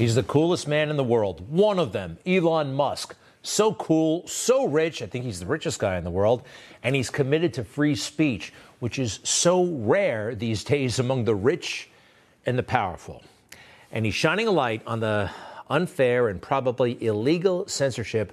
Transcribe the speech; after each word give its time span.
He's 0.00 0.14
the 0.14 0.22
coolest 0.22 0.66
man 0.66 0.88
in 0.88 0.96
the 0.96 1.04
world. 1.04 1.46
One 1.50 1.78
of 1.78 1.92
them, 1.92 2.16
Elon 2.24 2.72
Musk. 2.72 3.14
So 3.42 3.74
cool, 3.74 4.26
so 4.26 4.66
rich. 4.66 5.02
I 5.02 5.06
think 5.06 5.26
he's 5.26 5.40
the 5.40 5.44
richest 5.44 5.78
guy 5.78 5.98
in 5.98 6.04
the 6.04 6.10
world. 6.10 6.42
And 6.82 6.96
he's 6.96 7.10
committed 7.10 7.52
to 7.52 7.64
free 7.64 7.94
speech, 7.94 8.50
which 8.78 8.98
is 8.98 9.20
so 9.24 9.62
rare 9.66 10.34
these 10.34 10.64
days 10.64 10.98
among 11.00 11.24
the 11.24 11.34
rich 11.34 11.90
and 12.46 12.56
the 12.56 12.62
powerful. 12.62 13.22
And 13.92 14.06
he's 14.06 14.14
shining 14.14 14.48
a 14.48 14.50
light 14.50 14.80
on 14.86 15.00
the 15.00 15.30
unfair 15.68 16.28
and 16.28 16.40
probably 16.40 16.96
illegal 17.04 17.68
censorship 17.68 18.32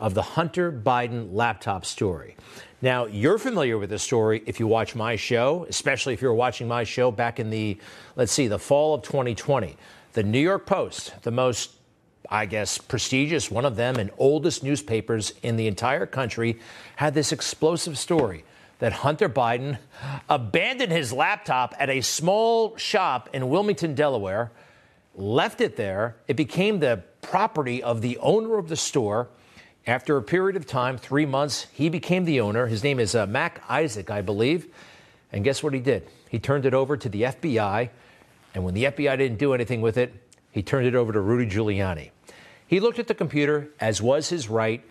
of 0.00 0.14
the 0.14 0.22
Hunter 0.22 0.72
Biden 0.72 1.32
laptop 1.32 1.84
story. 1.84 2.34
Now, 2.82 3.06
you're 3.06 3.38
familiar 3.38 3.78
with 3.78 3.88
this 3.88 4.02
story 4.02 4.42
if 4.46 4.58
you 4.58 4.66
watch 4.66 4.96
my 4.96 5.14
show, 5.14 5.64
especially 5.68 6.12
if 6.12 6.20
you 6.20 6.26
were 6.26 6.34
watching 6.34 6.66
my 6.66 6.82
show 6.82 7.12
back 7.12 7.38
in 7.38 7.50
the, 7.50 7.78
let's 8.16 8.32
see, 8.32 8.48
the 8.48 8.58
fall 8.58 8.94
of 8.94 9.02
2020. 9.02 9.76
The 10.14 10.22
New 10.22 10.38
York 10.38 10.64
Post, 10.64 11.12
the 11.22 11.32
most, 11.32 11.72
I 12.30 12.46
guess, 12.46 12.78
prestigious, 12.78 13.50
one 13.50 13.64
of 13.64 13.74
them, 13.74 13.96
and 13.96 14.12
oldest 14.16 14.62
newspapers 14.62 15.34
in 15.42 15.56
the 15.56 15.66
entire 15.66 16.06
country, 16.06 16.60
had 16.94 17.14
this 17.14 17.32
explosive 17.32 17.98
story 17.98 18.44
that 18.78 18.92
Hunter 18.92 19.28
Biden 19.28 19.78
abandoned 20.28 20.92
his 20.92 21.12
laptop 21.12 21.74
at 21.80 21.90
a 21.90 22.00
small 22.00 22.76
shop 22.76 23.28
in 23.32 23.48
Wilmington, 23.48 23.96
Delaware, 23.96 24.52
left 25.16 25.60
it 25.60 25.74
there. 25.74 26.14
It 26.28 26.34
became 26.36 26.78
the 26.78 27.02
property 27.20 27.82
of 27.82 28.00
the 28.00 28.16
owner 28.18 28.56
of 28.56 28.68
the 28.68 28.76
store. 28.76 29.28
After 29.84 30.16
a 30.16 30.22
period 30.22 30.54
of 30.54 30.64
time, 30.64 30.96
three 30.96 31.26
months, 31.26 31.66
he 31.72 31.88
became 31.88 32.24
the 32.24 32.40
owner. 32.40 32.68
His 32.68 32.84
name 32.84 33.00
is 33.00 33.16
uh, 33.16 33.26
Mac 33.26 33.64
Isaac, 33.68 34.10
I 34.10 34.22
believe. 34.22 34.72
And 35.32 35.42
guess 35.42 35.60
what 35.60 35.74
he 35.74 35.80
did? 35.80 36.06
He 36.28 36.38
turned 36.38 36.66
it 36.66 36.72
over 36.72 36.96
to 36.96 37.08
the 37.08 37.22
FBI. 37.22 37.90
And 38.54 38.64
when 38.64 38.74
the 38.74 38.84
FBI 38.84 39.18
didn't 39.18 39.38
do 39.38 39.52
anything 39.52 39.80
with 39.80 39.98
it, 39.98 40.14
he 40.52 40.62
turned 40.62 40.86
it 40.86 40.94
over 40.94 41.12
to 41.12 41.20
Rudy 41.20 41.50
Giuliani. 41.50 42.10
He 42.66 42.80
looked 42.80 42.98
at 42.98 43.08
the 43.08 43.14
computer, 43.14 43.68
as 43.80 44.00
was 44.00 44.28
his 44.28 44.48
right. 44.48 44.82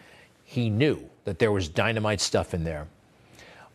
He 0.44 0.70
knew 0.70 1.10
that 1.24 1.40
there 1.40 1.52
was 1.52 1.70
dynamite 1.70 2.22
stuff 2.22 2.54
in 2.54 2.64
there. 2.66 2.88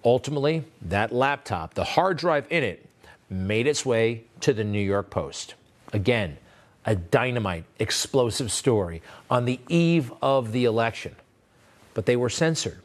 Ultimately, 0.04 0.64
that 0.82 1.12
laptop, 1.12 1.74
the 1.74 1.84
hard 1.84 2.18
drive 2.18 2.46
in 2.50 2.62
it, 2.62 2.86
made 3.30 3.66
its 3.66 3.84
way 3.84 4.24
to 4.40 4.52
the 4.52 4.64
New 4.64 4.80
York 4.80 5.10
Post. 5.10 5.54
Again, 5.92 6.36
a 6.84 6.94
dynamite, 6.94 7.64
explosive 7.78 8.52
story 8.52 9.02
on 9.30 9.44
the 9.44 9.58
eve 9.68 10.12
of 10.22 10.52
the 10.52 10.64
election. 10.64 11.14
But 11.94 12.06
they 12.06 12.16
were 12.16 12.30
censored. 12.30 12.78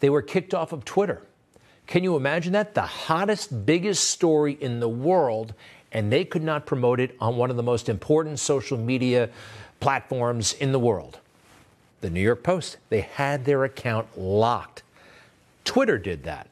They 0.00 0.10
were 0.10 0.22
kicked 0.22 0.54
off 0.54 0.72
of 0.72 0.84
Twitter. 0.84 1.22
Can 1.86 2.04
you 2.04 2.16
imagine 2.16 2.52
that? 2.52 2.74
The 2.74 2.82
hottest, 2.82 3.64
biggest 3.66 4.10
story 4.10 4.56
in 4.60 4.80
the 4.80 4.88
world, 4.88 5.54
and 5.92 6.12
they 6.12 6.24
could 6.24 6.42
not 6.42 6.66
promote 6.66 7.00
it 7.00 7.16
on 7.20 7.36
one 7.36 7.50
of 7.50 7.56
the 7.56 7.62
most 7.62 7.88
important 7.88 8.38
social 8.38 8.78
media 8.78 9.28
platforms 9.80 10.52
in 10.54 10.72
the 10.72 10.78
world. 10.78 11.18
The 12.00 12.10
New 12.10 12.20
York 12.20 12.42
Post, 12.42 12.78
they 12.88 13.00
had 13.00 13.44
their 13.44 13.64
account 13.64 14.18
locked. 14.18 14.82
Twitter 15.64 15.98
did 15.98 16.24
that. 16.24 16.48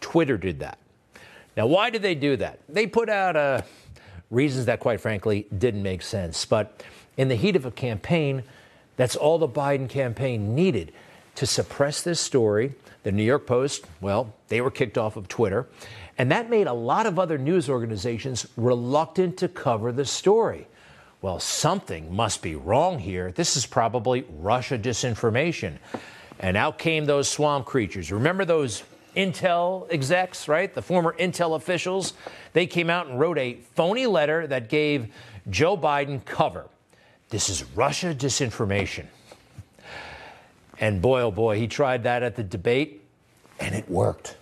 Twitter 0.00 0.36
did 0.36 0.60
that. 0.60 0.78
Now, 1.56 1.66
why 1.66 1.90
did 1.90 2.02
they 2.02 2.14
do 2.14 2.36
that? 2.36 2.58
They 2.68 2.86
put 2.86 3.08
out 3.08 3.36
a 3.36 3.64
reasons 4.30 4.66
that, 4.66 4.80
quite 4.80 5.00
frankly, 5.00 5.46
didn't 5.56 5.82
make 5.82 6.02
sense. 6.02 6.44
But 6.44 6.82
in 7.16 7.28
the 7.28 7.34
heat 7.34 7.56
of 7.56 7.66
a 7.66 7.70
campaign, 7.70 8.44
that's 8.96 9.16
all 9.16 9.38
the 9.38 9.48
Biden 9.48 9.88
campaign 9.88 10.54
needed 10.54 10.92
to 11.34 11.46
suppress 11.46 12.02
this 12.02 12.20
story. 12.20 12.74
The 13.02 13.12
New 13.12 13.22
York 13.22 13.46
Post, 13.46 13.84
well, 14.00 14.32
they 14.48 14.60
were 14.60 14.70
kicked 14.70 14.98
off 14.98 15.16
of 15.16 15.26
Twitter. 15.26 15.66
And 16.20 16.30
that 16.32 16.50
made 16.50 16.66
a 16.66 16.72
lot 16.74 17.06
of 17.06 17.18
other 17.18 17.38
news 17.38 17.70
organizations 17.70 18.46
reluctant 18.58 19.38
to 19.38 19.48
cover 19.48 19.90
the 19.90 20.04
story. 20.04 20.66
Well, 21.22 21.40
something 21.40 22.14
must 22.14 22.42
be 22.42 22.56
wrong 22.56 22.98
here. 22.98 23.32
This 23.32 23.56
is 23.56 23.64
probably 23.64 24.26
Russia 24.28 24.78
disinformation. 24.78 25.78
And 26.38 26.58
out 26.58 26.76
came 26.76 27.06
those 27.06 27.26
swamp 27.26 27.64
creatures. 27.64 28.12
Remember 28.12 28.44
those 28.44 28.82
Intel 29.16 29.90
execs, 29.90 30.46
right? 30.46 30.74
The 30.74 30.82
former 30.82 31.16
Intel 31.18 31.56
officials, 31.56 32.12
they 32.52 32.66
came 32.66 32.90
out 32.90 33.06
and 33.06 33.18
wrote 33.18 33.38
a 33.38 33.54
phony 33.74 34.04
letter 34.04 34.46
that 34.46 34.68
gave 34.68 35.14
Joe 35.48 35.74
Biden 35.74 36.22
cover. 36.26 36.66
This 37.30 37.48
is 37.48 37.64
Russia 37.74 38.14
disinformation. 38.14 39.06
And 40.78 41.00
boy, 41.00 41.22
oh 41.22 41.30
boy, 41.30 41.58
he 41.58 41.66
tried 41.66 42.02
that 42.02 42.22
at 42.22 42.36
the 42.36 42.44
debate, 42.44 43.06
and 43.58 43.74
it 43.74 43.88
worked. 43.88 44.36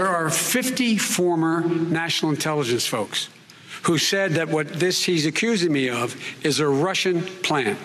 There 0.00 0.08
are 0.08 0.30
50 0.30 0.96
former 0.96 1.60
national 1.60 2.30
intelligence 2.32 2.86
folks 2.86 3.28
who 3.82 3.98
said 3.98 4.32
that 4.32 4.48
what 4.48 4.68
this 4.68 5.02
he's 5.02 5.26
accusing 5.26 5.72
me 5.72 5.88
of 5.88 6.16
is 6.44 6.60
a 6.60 6.68
Russian 6.68 7.22
plan. 7.22 7.76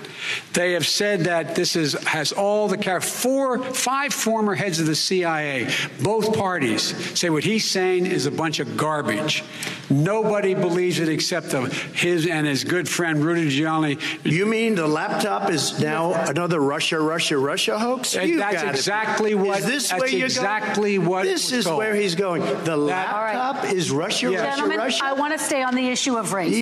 They 0.53 0.73
have 0.73 0.87
said 0.87 1.21
that 1.21 1.55
this 1.55 1.75
is 1.75 1.93
has 2.05 2.31
all 2.31 2.67
the 2.67 2.77
four 3.01 3.59
five 3.59 4.13
former 4.13 4.55
heads 4.55 4.79
of 4.79 4.87
the 4.87 4.95
CIA, 4.95 5.69
both 6.01 6.37
parties 6.37 6.95
say 7.17 7.29
what 7.29 7.43
he's 7.43 7.69
saying 7.69 8.05
is 8.05 8.25
a 8.25 8.31
bunch 8.31 8.59
of 8.59 8.77
garbage. 8.77 9.43
Nobody 9.89 10.55
believes 10.55 10.99
it 10.99 11.09
except 11.09 11.51
his 11.95 12.27
and 12.27 12.47
his 12.47 12.63
good 12.63 12.89
friend 12.89 13.23
Rudy 13.23 13.49
Giuliani. 13.49 14.01
You 14.23 14.45
mean 14.45 14.75
the 14.75 14.87
laptop 14.87 15.51
is 15.51 15.79
now 15.79 16.13
another 16.13 16.59
Russia, 16.59 16.99
Russia, 16.99 17.37
Russia 17.37 17.77
hoax? 17.77 18.15
You 18.15 18.37
that's 18.37 18.63
exactly 18.63 19.35
what. 19.35 19.59
Is 19.59 19.65
this 19.65 19.89
that's 19.89 20.01
where 20.01 20.09
you're 20.09 20.25
exactly 20.25 20.97
going? 20.97 21.07
what? 21.07 21.23
This 21.23 21.51
is 21.51 21.65
told. 21.65 21.77
where 21.77 21.93
he's 21.93 22.15
going. 22.15 22.41
The 22.63 22.75
laptop 22.75 23.63
right. 23.63 23.73
is 23.73 23.91
Russia, 23.91 24.31
yeah. 24.31 24.39
Russia, 24.39 24.51
Gentlemen, 24.51 24.77
Russia. 24.77 25.05
I 25.05 25.13
want 25.13 25.33
to 25.33 25.39
stay 25.39 25.61
on 25.61 25.75
the 25.75 25.84
issue 25.89 26.17
of 26.17 26.33
race. 26.33 26.61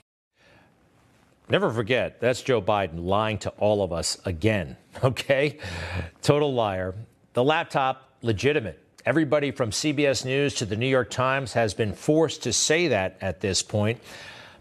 Never 1.49 1.69
forget, 1.69 2.19
that's 2.21 2.41
Joe 2.41 2.61
Biden 2.61 3.05
lying 3.05 3.37
to 3.39 3.49
all 3.51 3.83
of 3.83 3.91
us 3.91 4.17
again, 4.25 4.77
okay? 5.03 5.59
Total 6.21 6.53
liar. 6.53 6.95
The 7.33 7.43
laptop, 7.43 8.09
legitimate. 8.21 8.79
Everybody 9.05 9.51
from 9.51 9.71
CBS 9.71 10.23
News 10.23 10.53
to 10.55 10.65
the 10.65 10.77
New 10.77 10.87
York 10.87 11.09
Times 11.09 11.53
has 11.53 11.73
been 11.73 11.93
forced 11.93 12.43
to 12.43 12.53
say 12.53 12.87
that 12.87 13.17
at 13.19 13.41
this 13.41 13.61
point. 13.61 13.99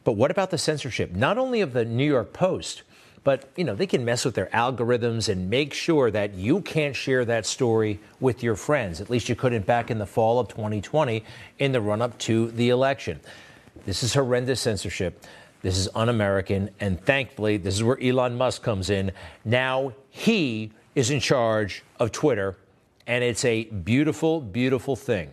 But 0.03 0.13
what 0.13 0.33
about 0.33 0.51
the 0.51 0.59
censorship? 0.59 1.13
Not 1.13 1.39
only 1.39 1.61
of 1.61 1.73
the 1.73 1.85
New 1.85 2.05
York 2.05 2.33
Post, 2.33 2.83
but 3.25 3.49
you 3.57 3.63
know, 3.63 3.77
they 3.77 3.87
can 3.87 4.05
mess 4.05 4.25
with 4.25 4.35
their 4.35 4.47
algorithms 4.47 5.29
and 5.29 5.49
make 5.49 5.73
sure 5.73 6.11
that 6.11 6.35
you 6.35 6.61
can't 6.61 6.97
share 6.97 7.25
that 7.25 7.47
story 7.47 8.01
with 8.19 8.43
your 8.43 8.57
friends. 8.57 9.01
At 9.01 9.11
least 9.11 9.29
you 9.29 9.37
couldn't 9.37 9.65
back 9.65 9.91
in 9.91 9.99
the 9.99 10.07
fall 10.07 10.41
of 10.41 10.49
2020 10.49 11.25
in 11.61 11.73
the 11.73 11.81
run 11.81 12.03
up 12.03 12.19
to 12.19 12.51
the 12.51 12.71
election. 12.71 13.21
This 13.85 14.03
is 14.03 14.15
horrendous 14.15 14.61
censorship. 14.61 15.25
This 15.63 15.79
is 15.79 15.89
un 15.95 16.09
American. 16.09 16.71
And 16.81 17.01
thankfully, 17.01 17.57
this 17.57 17.75
is 17.75 17.83
where 17.83 18.01
Elon 18.03 18.37
Musk 18.37 18.63
comes 18.63 18.91
in. 18.91 19.13
Now 19.45 19.93
he 20.11 20.73
is 20.95 21.11
in 21.11 21.21
charge 21.21 21.83
of 21.99 22.13
Twitter. 22.13 22.57
And 23.07 23.25
it's 23.25 23.45
a 23.45 23.65
beautiful, 23.65 24.41
beautiful 24.41 24.97
thing. 24.97 25.31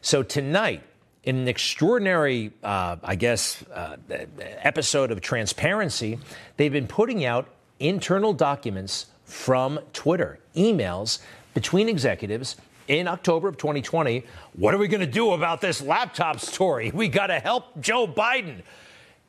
So 0.00 0.22
tonight, 0.22 0.82
in 1.24 1.36
an 1.36 1.48
extraordinary, 1.48 2.52
uh, 2.62 2.96
I 3.02 3.14
guess, 3.16 3.62
uh, 3.74 3.96
episode 4.40 5.10
of 5.10 5.20
transparency, 5.20 6.18
they've 6.56 6.72
been 6.72 6.86
putting 6.86 7.24
out 7.24 7.48
internal 7.80 8.32
documents 8.32 9.06
from 9.24 9.78
Twitter, 9.92 10.38
emails 10.56 11.20
between 11.54 11.88
executives 11.88 12.56
in 12.88 13.06
October 13.06 13.48
of 13.48 13.56
2020. 13.56 14.24
What 14.54 14.74
are 14.74 14.78
we 14.78 14.88
going 14.88 15.00
to 15.00 15.06
do 15.06 15.32
about 15.32 15.60
this 15.60 15.80
laptop 15.80 16.40
story? 16.40 16.90
We 16.98 17.06
got 17.06 17.28
to 17.28 17.38
help 17.38 17.80
Joe 17.80 18.08
Biden. 18.08 18.62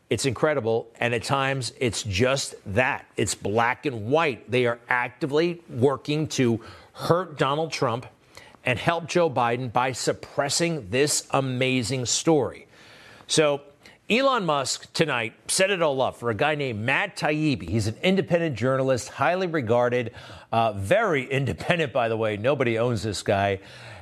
It's 0.09 0.25
incredible. 0.25 0.87
And 0.99 1.13
at 1.13 1.21
times, 1.21 1.71
it's 1.79 2.01
just 2.01 2.55
that 2.73 3.05
it's 3.15 3.35
black 3.35 3.85
and 3.85 4.07
white. 4.07 4.49
They 4.49 4.65
are 4.65 4.79
actively 4.89 5.61
working 5.69 6.27
to 6.29 6.61
hurt 6.93 7.37
Donald 7.37 7.71
Trump 7.71 8.07
and 8.65 8.79
help 8.79 9.07
Joe 9.07 9.29
Biden 9.29 9.71
by 9.71 9.91
suppressing 9.91 10.89
this 10.89 11.27
amazing 11.31 12.07
story. 12.07 12.65
So, 13.27 13.61
Elon 14.09 14.43
Musk 14.43 14.91
tonight 14.93 15.33
set 15.47 15.69
it 15.69 15.83
all 15.83 16.01
up 16.01 16.15
for 16.15 16.31
a 16.31 16.33
guy 16.33 16.55
named 16.55 16.79
Matt 16.79 17.15
Taibbi. 17.15 17.69
He's 17.69 17.85
an 17.85 17.95
independent 18.01 18.55
journalist, 18.55 19.09
highly 19.09 19.45
regarded, 19.45 20.13
uh, 20.51 20.73
very 20.73 21.29
independent, 21.29 21.93
by 21.93 22.09
the 22.09 22.17
way. 22.17 22.35
Nobody 22.35 22.79
owns 22.79 23.03
this 23.03 23.21
guy. 23.21 23.59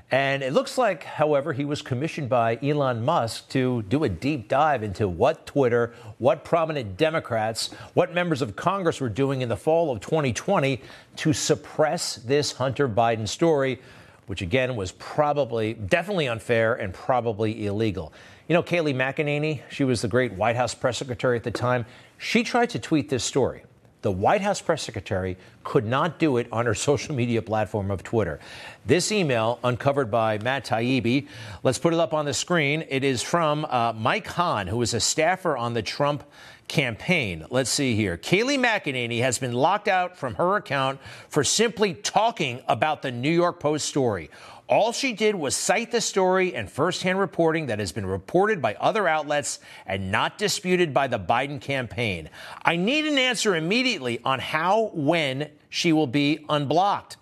And 0.10 0.44
it 0.44 0.54
looks 0.54 0.78
like, 0.78 1.04
however, 1.04 1.52
he 1.52 1.66
was 1.66 1.82
commissioned 1.82 2.30
by 2.30 2.58
Elon 2.64 3.04
Musk 3.04 3.50
to 3.50 3.82
do 3.90 4.06
a 4.06 4.10
deep 4.10 4.48
dive 4.48 4.82
into 4.82 5.10
what 5.10 5.46
Twitter, 5.46 5.94
what 6.20 6.46
prominent 6.46 6.96
Democrats, 6.96 7.72
what 7.94 8.14
members 8.14 8.42
of 8.42 8.56
Congress 8.56 9.02
were 9.02 9.10
doing 9.10 9.42
in 9.42 9.50
the 9.50 9.58
fall 9.58 9.92
of 9.92 10.00
2020 10.00 10.82
to 11.18 11.34
suppress 11.34 12.16
this 12.16 12.54
Hunter 12.54 12.88
Biden 12.88 13.28
story, 13.28 13.82
which 14.28 14.42
again 14.42 14.78
was 14.78 14.94
probably, 14.94 15.74
definitely 15.74 16.30
unfair 16.30 16.76
and 16.76 16.94
probably 16.94 17.66
illegal. 17.66 18.14
You 18.48 18.54
know, 18.54 18.64
Kayleigh 18.64 18.96
McEnany, 18.96 19.62
she 19.70 19.84
was 19.84 20.02
the 20.02 20.08
great 20.08 20.32
White 20.32 20.56
House 20.56 20.74
press 20.74 20.98
secretary 20.98 21.36
at 21.36 21.44
the 21.44 21.52
time. 21.52 21.86
She 22.18 22.44
tried 22.44 22.70
to 22.70 22.80
tweet 22.80 23.10
this 23.10 23.26
story. 23.26 23.64
The 24.04 24.12
White 24.12 24.40
House 24.40 24.62
press 24.62 24.84
secretary 24.84 25.36
could 25.66 25.86
not 25.86 26.18
do 26.18 26.38
it 26.38 26.48
on 26.50 26.66
her 26.66 26.74
social 26.90 27.14
media 27.14 27.42
platform 27.42 27.92
of 27.92 28.04
Twitter. 28.04 28.40
This 28.86 29.12
email, 29.12 29.60
uncovered 29.66 30.10
by 30.10 30.38
Matt 30.38 30.66
Taibbi, 30.66 31.28
let's 31.64 31.78
put 31.78 31.94
it 31.94 32.00
up 32.00 32.14
on 32.14 32.24
the 32.24 32.34
screen. 32.34 32.86
It 32.88 33.04
is 33.04 33.22
from 33.22 33.66
uh, 33.66 33.92
Mike 33.92 34.28
Hahn, 34.28 34.68
who 34.68 34.82
is 34.82 34.94
a 34.94 35.02
staffer 35.02 35.58
on 35.58 35.74
the 35.74 35.82
Trump 35.82 36.24
campaign. 36.70 37.46
Let's 37.50 37.70
see 37.70 37.96
here. 37.96 38.18
Kayleigh 38.18 38.60
McEnany 38.60 39.20
has 39.20 39.40
been 39.40 39.54
locked 39.54 39.90
out 39.90 40.18
from 40.18 40.36
her 40.36 40.56
account 40.56 41.00
for 41.28 41.44
simply 41.44 41.94
talking 41.94 42.62
about 42.70 43.02
the 43.02 43.12
New 43.12 43.32
York 43.32 43.60
Post 43.60 43.88
story. 43.88 44.30
All 44.70 44.92
she 44.92 45.14
did 45.14 45.34
was 45.34 45.56
cite 45.56 45.92
the 45.92 46.02
story 46.02 46.54
and 46.54 46.70
firsthand 46.70 47.20
reporting 47.20 47.68
that 47.68 47.80
has 47.80 47.94
been 47.94 48.06
reported 48.06 48.62
by 48.62 48.76
other 48.76 49.08
outlets 49.08 49.60
and 49.86 50.12
not 50.12 50.38
disputed 50.38 50.94
by 50.94 51.08
the 51.08 51.20
Biden 51.20 51.62
campaign. 51.62 52.30
I 52.66 52.76
need 52.76 53.06
an 53.06 53.18
answer 53.18 53.56
immediately 53.56 54.20
on 54.26 54.40
how, 54.40 54.92
when 54.94 55.50
she 55.70 55.94
will 55.94 56.08
be 56.08 56.46
unblocked. 56.50 57.16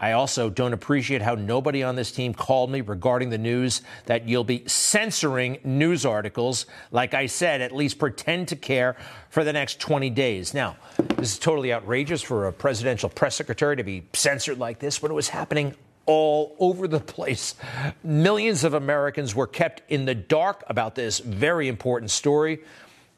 I 0.00 0.12
also 0.12 0.48
don't 0.48 0.72
appreciate 0.72 1.20
how 1.20 1.34
nobody 1.34 1.82
on 1.82 1.94
this 1.94 2.12
team 2.12 2.32
called 2.32 2.70
me 2.70 2.80
regarding 2.80 3.30
the 3.30 3.38
news 3.38 3.82
that 4.06 4.26
you'll 4.26 4.44
be 4.44 4.62
censoring 4.66 5.58
news 5.64 6.06
articles. 6.06 6.66
Like 6.90 7.12
I 7.12 7.26
said, 7.26 7.60
at 7.60 7.72
least 7.72 7.98
pretend 7.98 8.48
to 8.48 8.56
care 8.56 8.96
for 9.28 9.44
the 9.44 9.52
next 9.52 9.78
20 9.80 10.08
days. 10.10 10.54
Now, 10.54 10.76
this 11.16 11.32
is 11.32 11.38
totally 11.38 11.72
outrageous 11.72 12.22
for 12.22 12.46
a 12.46 12.52
presidential 12.52 13.10
press 13.10 13.34
secretary 13.34 13.76
to 13.76 13.82
be 13.82 14.06
censored 14.14 14.58
like 14.58 14.78
this 14.78 15.02
when 15.02 15.10
it 15.10 15.16
was 15.16 15.28
happening 15.28 15.74
all 16.08 16.56
over 16.58 16.88
the 16.88 16.98
place. 16.98 17.54
Millions 18.02 18.64
of 18.64 18.72
Americans 18.72 19.34
were 19.34 19.46
kept 19.46 19.82
in 19.90 20.06
the 20.06 20.14
dark 20.14 20.64
about 20.66 20.94
this 20.94 21.18
very 21.18 21.68
important 21.68 22.10
story, 22.10 22.60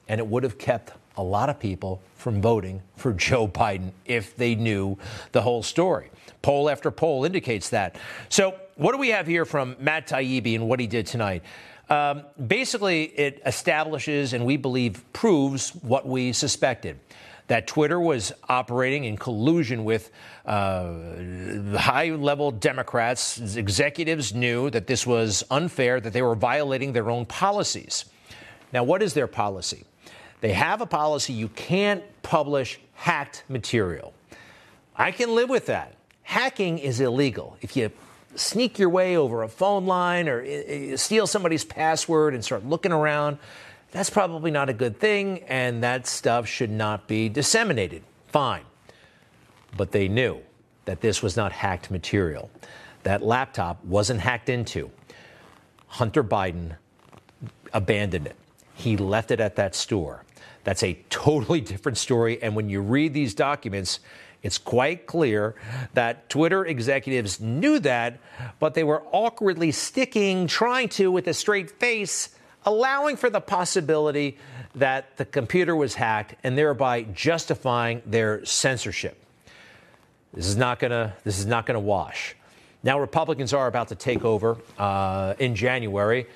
and 0.09 0.19
it 0.19 0.27
would 0.27 0.43
have 0.43 0.59
kept 0.59 0.93
a 1.17 1.23
lot 1.23 1.49
of 1.49 1.61
people 1.61 2.03
from 2.17 2.43
voting 2.43 2.83
for 2.97 3.13
Joe 3.29 3.47
Biden 3.47 3.93
if 4.05 4.37
they 4.37 4.57
knew 4.57 4.99
the 5.31 5.41
whole 5.41 5.63
story. 5.63 6.11
Poll 6.43 6.69
after 6.69 6.91
poll 6.91 7.25
indicates 7.25 7.71
that. 7.71 7.97
So, 8.29 8.57
what 8.75 8.93
do 8.93 8.99
we 8.99 9.11
have 9.11 9.27
here 9.27 9.45
from 9.45 9.77
Matt 9.79 10.09
Taibbi 10.09 10.55
and 10.57 10.69
what 10.69 10.81
he 10.81 10.87
did 10.87 11.07
tonight? 11.07 11.45
Um, 11.89 12.23
basically, 12.45 13.05
it 13.05 13.43
establishes 13.47 14.33
and 14.33 14.45
we 14.45 14.57
believe 14.57 15.05
proves 15.13 15.71
what 15.77 16.09
we 16.09 16.33
suspected 16.33 16.99
that 17.51 17.67
Twitter 17.67 17.99
was 17.99 18.33
operating 18.49 19.03
in 19.03 19.17
collusion 19.17 19.83
with 19.83 20.13
uh, 20.47 20.93
high 21.77 22.11
level 22.11 22.53
Democrats. 22.53 23.57
Executives 23.57 24.33
knew 24.33 24.71
that 24.71 24.87
this 24.87 25.05
was 25.05 25.43
unfair, 25.51 26.01
that 26.01 26.13
they 26.13 26.23
were 26.23 26.37
violating 26.37 26.93
their 26.93 27.11
own 27.11 27.27
policies. 27.27 28.05
Now, 28.73 28.85
what 28.85 29.03
is 29.03 29.15
their 29.15 29.27
policy? 29.27 29.85
They 30.41 30.53
have 30.53 30.81
a 30.81 30.87
policy 30.87 31.33
you 31.33 31.49
can't 31.49 32.05
publish 32.23 32.79
hacked 32.95 33.43
material. 33.49 34.15
I 34.95 35.11
can 35.11 35.35
live 35.35 35.49
with 35.49 35.67
that 35.67 35.97
hacking 36.23 36.79
is 36.79 37.01
illegal. 37.01 37.57
If 37.61 37.77
you 37.77 37.91
sneak 38.37 38.79
your 38.79 38.91
way 38.91 39.17
over 39.17 39.43
a 39.43 39.49
phone 39.49 39.87
line 39.87 40.29
or 40.29 40.97
steal 40.97 41.27
somebody's 41.27 41.65
password 41.65 42.35
and 42.35 42.45
start 42.45 42.65
looking 42.65 42.93
around, 42.93 43.39
that's 43.91 44.11
probably 44.11 44.51
not 44.51 44.69
a 44.69 44.73
good 44.73 44.99
thing, 44.99 45.45
and 45.49 45.83
that 45.83 46.07
stuff 46.07 46.47
should 46.47 46.71
not 46.71 47.09
be 47.09 47.29
disseminated. 47.29 48.03
Fine. 48.29 48.65
But 49.77 49.93
they 49.93 50.09
knew 50.09 50.41
that 50.85 51.01
this 51.01 51.23
was 51.23 51.37
not 51.37 51.53
hacked 51.53 51.91
material. 51.91 52.51
That 53.03 53.23
laptop 53.23 53.85
wasn't 53.85 54.21
hacked 54.21 54.49
into. 54.49 54.91
Hunter 55.87 56.23
Biden 56.23 56.77
abandoned 57.73 58.27
it. 58.27 58.37
He 58.75 58.97
left 58.97 59.31
it 59.31 59.41
at 59.41 59.57
that 59.57 59.75
store. 59.75 60.25
That's 60.65 60.83
a 60.83 60.95
totally 61.11 61.61
different 61.73 61.99
story. 61.99 62.41
And 62.43 62.55
when 62.55 62.69
you 62.69 62.81
read 62.81 63.13
these 63.13 63.35
documents, 63.35 64.01
it's 64.43 64.59
quite 64.59 65.07
clear 65.07 65.55
that 65.95 66.29
Twitter 66.31 66.65
executives 66.65 67.41
knew 67.41 67.79
that, 67.81 68.19
but 68.59 68.75
they 68.75 68.85
were 68.85 69.03
awkwardly 69.13 69.71
sticking, 69.71 70.47
trying 70.47 70.89
to, 70.91 71.11
with 71.11 71.27
a 71.29 71.35
straight 71.35 71.71
face, 71.71 72.31
allowing 72.65 73.17
for 73.17 73.31
the 73.31 73.41
possibility 73.41 74.37
that 74.75 75.17
the 75.17 75.25
computer 75.25 75.75
was 75.75 75.95
hacked 75.95 76.35
and 76.45 76.57
thereby 76.57 77.03
justifying 77.03 78.03
their 78.07 78.45
censorship. 78.45 79.17
This 80.33 80.47
is 80.47 80.57
not 80.57 80.79
going 80.79 80.93
to 80.93 81.13
this 81.25 81.39
is 81.39 81.47
not 81.47 81.67
to 81.67 81.81
wash. 81.81 82.37
Now 82.83 83.01
Republicans 83.01 83.53
are 83.53 83.67
about 83.67 83.89
to 83.89 83.95
take 83.95 84.25
over 84.25 84.57
uh, 84.79 85.35
in 85.39 85.55
January, 85.55 86.27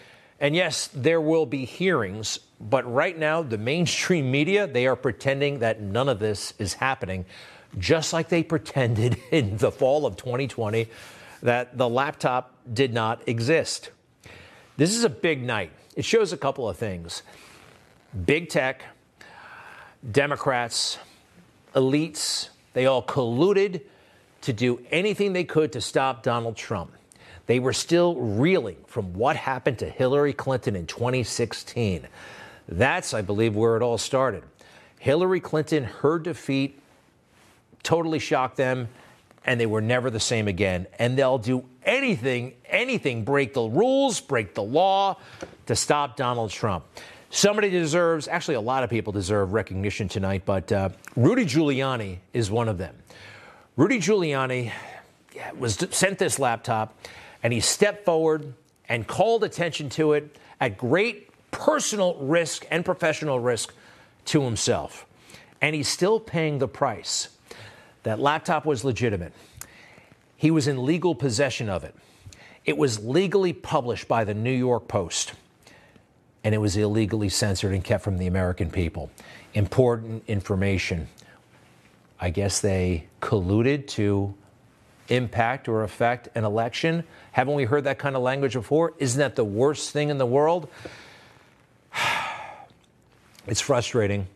and 0.41 0.55
yes, 0.55 0.89
there 0.89 1.21
will 1.21 1.47
be 1.47 1.65
hearings. 1.65 2.41
But 2.61 2.91
right 2.93 3.17
now, 3.17 3.43
the 3.43 3.59
mainstream 3.59 4.31
media 4.31 4.67
they 4.67 4.87
are 4.87 4.97
pretending 4.97 5.61
that 5.61 5.81
none 5.81 6.09
of 6.09 6.19
this 6.19 6.55
is 6.59 6.75
happening 6.75 7.25
just 7.79 8.13
like 8.13 8.29
they 8.29 8.43
pretended 8.43 9.21
in 9.31 9.57
the 9.57 9.71
fall 9.71 10.07
of 10.07 10.17
2020 10.17 10.89
that 11.43 11.77
the 11.77 11.89
laptop 11.89 12.55
did 12.73 12.93
not 12.93 13.27
exist. 13.29 13.91
This 14.77 14.97
is 14.97 15.05
a 15.05 15.11
big 15.11 15.43
night. 15.43 15.71
It 15.95 16.05
shows 16.05 16.33
a 16.33 16.37
couple 16.37 16.69
of 16.69 16.77
things 16.77 17.23
big 18.27 18.49
tech, 18.49 18.85
Democrats, 20.11 20.99
elites, 21.75 22.49
they 22.75 22.87
all 22.87 23.03
colluded 23.03 23.81
to 24.43 24.53
do 24.53 24.81
anything 24.91 25.33
they 25.33 25.45
could 25.45 25.73
to 25.73 25.81
stop 25.81 26.23
Donald 26.23 26.57
Trump. 26.57 26.93
They 27.47 27.59
were 27.59 27.73
still 27.73 28.17
reeling 28.17 28.77
from 28.87 29.15
what 29.15 29.37
happened 29.37 29.79
to 29.79 29.89
Hillary 29.89 30.33
Clinton 30.33 30.77
in 30.77 30.87
2016. 30.87 32.07
That's, 32.69 33.15
I 33.15 33.23
believe, 33.23 33.55
where 33.55 33.77
it 33.77 33.83
all 33.83 33.99
started. 33.99 34.43
Hillary 34.99 35.41
Clinton, 35.41 35.85
her 35.85 36.19
defeat 36.19 36.81
totally 37.83 38.19
shocked 38.19 38.57
them, 38.57 38.89
and 39.45 39.61
they 39.61 39.67
were 39.67 39.81
never 39.81 40.11
the 40.11 40.21
same 40.21 40.49
again. 40.49 40.87
And 40.99 41.19
they'll 41.19 41.39
do 41.39 41.65
anything, 41.85 42.55
anything, 42.67 43.25
break 43.25 43.55
the 43.55 43.63
rules, 43.63 44.21
break 44.21 44.55
the 44.55 44.63
law 44.63 45.19
to 45.67 45.77
stop 45.77 46.17
Donald 46.17 46.51
Trump. 46.51 46.85
Somebody 47.31 47.69
deserves, 47.69 48.29
actually, 48.29 48.55
a 48.55 48.61
lot 48.61 48.85
of 48.85 48.91
people 48.91 49.13
deserve 49.13 49.53
recognition 49.53 50.09
tonight, 50.09 50.43
but 50.45 50.71
uh, 50.71 50.91
Rudy 51.17 51.45
Giuliani 51.45 52.19
is 52.33 52.51
one 52.51 52.69
of 52.69 52.79
them. 52.79 52.95
Rudy 53.77 53.99
Giuliani 53.99 54.71
was 55.59 55.75
sent 55.91 56.19
this 56.19 56.39
laptop, 56.39 56.97
and 57.43 57.53
he 57.53 57.59
stepped 57.59 58.05
forward 58.05 58.55
and 58.89 59.07
called 59.07 59.43
attention 59.43 59.89
to 59.91 60.13
it 60.13 60.37
at 60.61 60.79
great 60.79 61.29
personal 61.51 62.15
risk 62.21 62.67
and 62.71 62.85
professional 62.85 63.41
risk 63.41 63.75
to 64.27 64.43
himself. 64.43 65.05
And 65.61 65.75
he's 65.75 65.89
still 65.89 66.21
paying 66.21 66.59
the 66.59 66.69
price. 66.69 67.31
That 68.05 68.21
laptop 68.21 68.65
was 68.65 68.85
legitimate. 68.85 69.33
He 70.37 70.51
was 70.51 70.69
in 70.69 70.85
legal 70.85 71.15
possession 71.15 71.69
of 71.69 71.85
it. 71.85 71.95
It 72.65 72.79
was 72.79 73.05
legally 73.05 73.53
published 73.53 74.09
by 74.09 74.25
the 74.25 74.35
New 74.35 74.53
York 74.53 74.89
Post, 74.89 75.33
and 76.43 76.55
it 76.55 76.59
was 76.59 76.77
illegally 76.77 77.29
censored 77.29 77.73
and 77.73 77.83
kept 77.83 78.05
from 78.05 78.19
the 78.19 78.27
American 78.27 78.71
people. 78.71 79.11
Important 79.55 80.25
information. 80.29 81.09
I 82.21 82.31
guess 82.31 82.61
they 82.61 83.07
colluded 83.21 83.87
to 83.89 84.35
impact 85.09 85.69
or 85.69 85.83
affect 85.83 86.29
an 86.35 86.45
election. 86.45 87.05
Haven't 87.33 87.55
we 87.55 87.65
heard 87.65 87.85
that 87.85 87.99
kind 87.99 88.17
of 88.17 88.23
language 88.23 88.55
before? 88.55 88.95
Isn't 88.99 89.19
that 89.19 89.37
the 89.37 89.45
worst 89.45 89.91
thing 89.91 90.11
in 90.11 90.19
the 90.19 90.27
world? 90.27 90.69
It's 93.47 93.61
frustrating. 93.61 94.27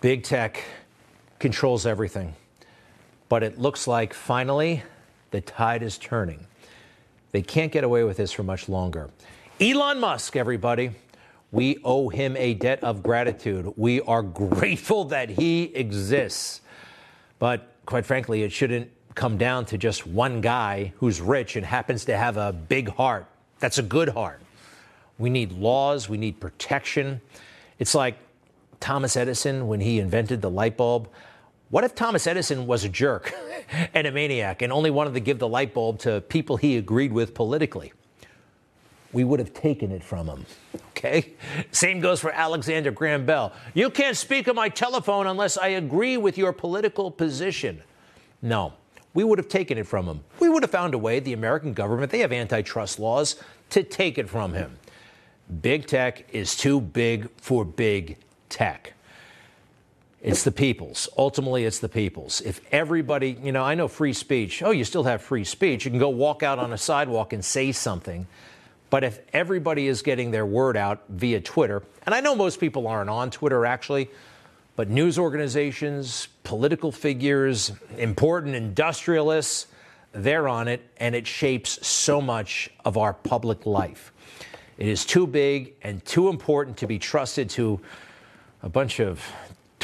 Big 0.00 0.22
tech 0.22 0.64
controls 1.38 1.84
everything. 1.84 2.34
But 3.30 3.44
it 3.44 3.58
looks 3.58 3.86
like 3.86 4.12
finally 4.12 4.82
the 5.30 5.40
tide 5.40 5.82
is 5.82 5.96
turning. 5.96 6.46
They 7.30 7.42
can't 7.42 7.70
get 7.70 7.84
away 7.84 8.02
with 8.04 8.18
this 8.18 8.32
for 8.32 8.42
much 8.42 8.68
longer. 8.68 9.08
Elon 9.60 10.00
Musk, 10.00 10.36
everybody. 10.36 10.90
We 11.52 11.78
owe 11.84 12.08
him 12.08 12.36
a 12.36 12.54
debt 12.54 12.82
of 12.82 13.04
gratitude. 13.04 13.72
We 13.76 14.00
are 14.00 14.22
grateful 14.22 15.04
that 15.06 15.30
he 15.30 15.64
exists. 15.76 16.60
But 17.38 17.72
quite 17.86 18.04
frankly, 18.04 18.42
it 18.42 18.50
shouldn't 18.50 18.90
come 19.14 19.38
down 19.38 19.64
to 19.66 19.78
just 19.78 20.08
one 20.08 20.40
guy 20.40 20.92
who's 20.96 21.20
rich 21.20 21.54
and 21.54 21.64
happens 21.64 22.04
to 22.06 22.16
have 22.16 22.36
a 22.36 22.52
big 22.52 22.88
heart. 22.88 23.26
That's 23.60 23.78
a 23.78 23.82
good 23.82 24.08
heart. 24.08 24.40
We 25.18 25.30
need 25.30 25.52
laws, 25.52 26.08
we 26.08 26.18
need 26.18 26.40
protection. 26.40 27.20
It's 27.78 27.94
like 27.94 28.16
Thomas 28.80 29.16
Edison 29.16 29.68
when 29.68 29.80
he 29.80 30.00
invented 30.00 30.42
the 30.42 30.50
light 30.50 30.76
bulb. 30.76 31.08
What 31.70 31.84
if 31.84 31.94
Thomas 31.94 32.26
Edison 32.26 32.66
was 32.66 32.82
a 32.82 32.88
jerk 32.88 33.32
and 33.94 34.06
a 34.06 34.10
maniac 34.10 34.60
and 34.60 34.72
only 34.72 34.90
wanted 34.90 35.14
to 35.14 35.20
give 35.20 35.38
the 35.38 35.48
light 35.48 35.72
bulb 35.72 36.00
to 36.00 36.20
people 36.22 36.56
he 36.56 36.76
agreed 36.76 37.12
with 37.12 37.32
politically? 37.32 37.92
We 39.12 39.24
would 39.24 39.38
have 39.38 39.54
taken 39.54 39.92
it 39.92 40.02
from 40.02 40.26
him. 40.26 40.46
Okay? 40.90 41.32
Same 41.70 42.00
goes 42.00 42.20
for 42.20 42.32
Alexander 42.32 42.90
Graham 42.90 43.24
Bell. 43.24 43.52
You 43.72 43.88
can't 43.88 44.16
speak 44.16 44.48
on 44.48 44.56
my 44.56 44.68
telephone 44.68 45.28
unless 45.28 45.56
I 45.56 45.68
agree 45.68 46.16
with 46.16 46.36
your 46.36 46.52
political 46.52 47.10
position. 47.10 47.82
No, 48.42 48.74
we 49.14 49.22
would 49.22 49.38
have 49.38 49.48
taken 49.48 49.78
it 49.78 49.86
from 49.86 50.06
him. 50.06 50.20
We 50.40 50.48
would 50.48 50.62
have 50.62 50.70
found 50.70 50.94
a 50.94 50.98
way, 50.98 51.20
the 51.20 51.32
American 51.32 51.72
government, 51.72 52.10
they 52.10 52.18
have 52.18 52.32
antitrust 52.32 52.98
laws, 52.98 53.36
to 53.70 53.82
take 53.82 54.18
it 54.18 54.28
from 54.28 54.54
him. 54.54 54.76
Big 55.62 55.86
tech 55.86 56.32
is 56.32 56.56
too 56.56 56.80
big 56.80 57.28
for 57.36 57.64
big 57.64 58.16
tech. 58.48 58.94
It's 60.22 60.44
the 60.44 60.52
people's. 60.52 61.08
Ultimately, 61.16 61.64
it's 61.64 61.78
the 61.78 61.88
people's. 61.88 62.42
If 62.42 62.60
everybody, 62.72 63.38
you 63.42 63.52
know, 63.52 63.64
I 63.64 63.74
know 63.74 63.88
free 63.88 64.12
speech. 64.12 64.62
Oh, 64.62 64.70
you 64.70 64.84
still 64.84 65.04
have 65.04 65.22
free 65.22 65.44
speech. 65.44 65.84
You 65.86 65.90
can 65.90 66.00
go 66.00 66.10
walk 66.10 66.42
out 66.42 66.58
on 66.58 66.72
a 66.72 66.78
sidewalk 66.78 67.32
and 67.32 67.42
say 67.42 67.72
something. 67.72 68.26
But 68.90 69.04
if 69.04 69.20
everybody 69.32 69.86
is 69.86 70.02
getting 70.02 70.30
their 70.30 70.44
word 70.44 70.76
out 70.76 71.04
via 71.08 71.40
Twitter, 71.40 71.82
and 72.04 72.14
I 72.14 72.20
know 72.20 72.34
most 72.34 72.60
people 72.60 72.86
aren't 72.86 73.08
on 73.08 73.30
Twitter 73.30 73.64
actually, 73.64 74.10
but 74.76 74.90
news 74.90 75.18
organizations, 75.18 76.28
political 76.42 76.92
figures, 76.92 77.72
important 77.96 78.54
industrialists, 78.54 79.68
they're 80.12 80.48
on 80.48 80.68
it, 80.68 80.82
and 80.96 81.14
it 81.14 81.26
shapes 81.26 81.86
so 81.86 82.20
much 82.20 82.68
of 82.84 82.98
our 82.98 83.14
public 83.14 83.64
life. 83.64 84.12
It 84.76 84.88
is 84.88 85.04
too 85.04 85.26
big 85.26 85.74
and 85.82 86.04
too 86.04 86.28
important 86.28 86.78
to 86.78 86.86
be 86.86 86.98
trusted 86.98 87.48
to 87.50 87.80
a 88.62 88.68
bunch 88.68 88.98
of 89.00 89.24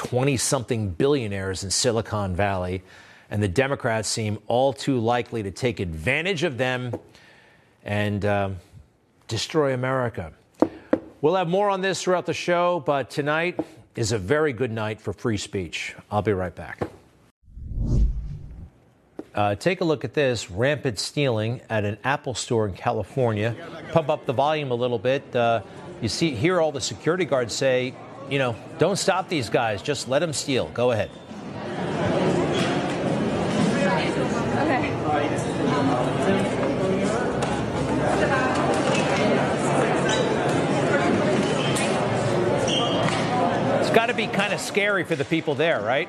20 0.07 0.37
something 0.37 0.91
billionaires 0.91 1.65
in 1.65 1.71
Silicon 1.71 2.37
Valley, 2.37 2.85
and 3.29 3.43
the 3.43 3.49
Democrats 3.49 4.09
seem 4.09 4.39
all 4.47 4.73
too 4.73 5.01
likely 5.01 5.43
to 5.43 5.51
take 5.51 5.81
advantage 5.81 6.45
of 6.45 6.59
them 6.59 6.95
and 7.85 8.25
uh, 8.25 8.51
destroy 9.27 9.75
America. 9.75 10.33
We'll 11.21 11.35
have 11.35 11.49
more 11.49 11.71
on 11.71 11.81
this 11.81 12.03
throughout 12.03 12.25
the 12.25 12.35
show, 12.35 12.85
but 12.87 13.11
tonight 13.11 13.59
is 13.97 14.13
a 14.13 14.19
very 14.19 14.53
good 14.53 14.71
night 14.71 15.01
for 15.01 15.13
free 15.13 15.39
speech. 15.39 15.97
I'll 16.09 16.23
be 16.23 16.33
right 16.33 16.55
back. 16.55 16.83
Uh, 19.35 19.57
take 19.57 19.81
a 19.81 19.85
look 19.85 20.05
at 20.05 20.15
this 20.15 20.53
rampant 20.53 21.01
stealing 21.01 21.61
at 21.69 21.85
an 21.85 21.99
Apple 22.05 22.35
store 22.35 22.69
in 22.69 22.75
California. 22.75 23.57
Pump 23.91 24.09
up 24.09 24.25
the 24.25 24.33
volume 24.33 24.71
a 24.71 24.75
little 24.75 25.01
bit. 25.01 25.35
Uh, 25.35 25.63
you 26.01 26.09
see, 26.09 26.31
hear 26.31 26.61
all 26.61 26.71
the 26.71 26.81
security 26.81 27.25
guards 27.25 27.53
say, 27.53 27.93
you 28.29 28.39
know, 28.39 28.57
don't 28.79 28.97
stop 28.97 29.29
these 29.29 29.49
guys, 29.49 29.83
just 29.83 30.09
let 30.09 30.19
them 30.21 30.33
steal. 30.33 30.69
Go 30.69 30.91
ahead. 30.91 31.11
It's 43.81 43.91
got 43.95 44.07
to 44.07 44.15
be 44.15 44.27
kind 44.27 44.53
of 44.53 44.61
scary 44.61 45.05
for 45.05 45.17
the 45.17 45.25
people 45.25 45.55
there, 45.55 45.81
right? 45.81 46.09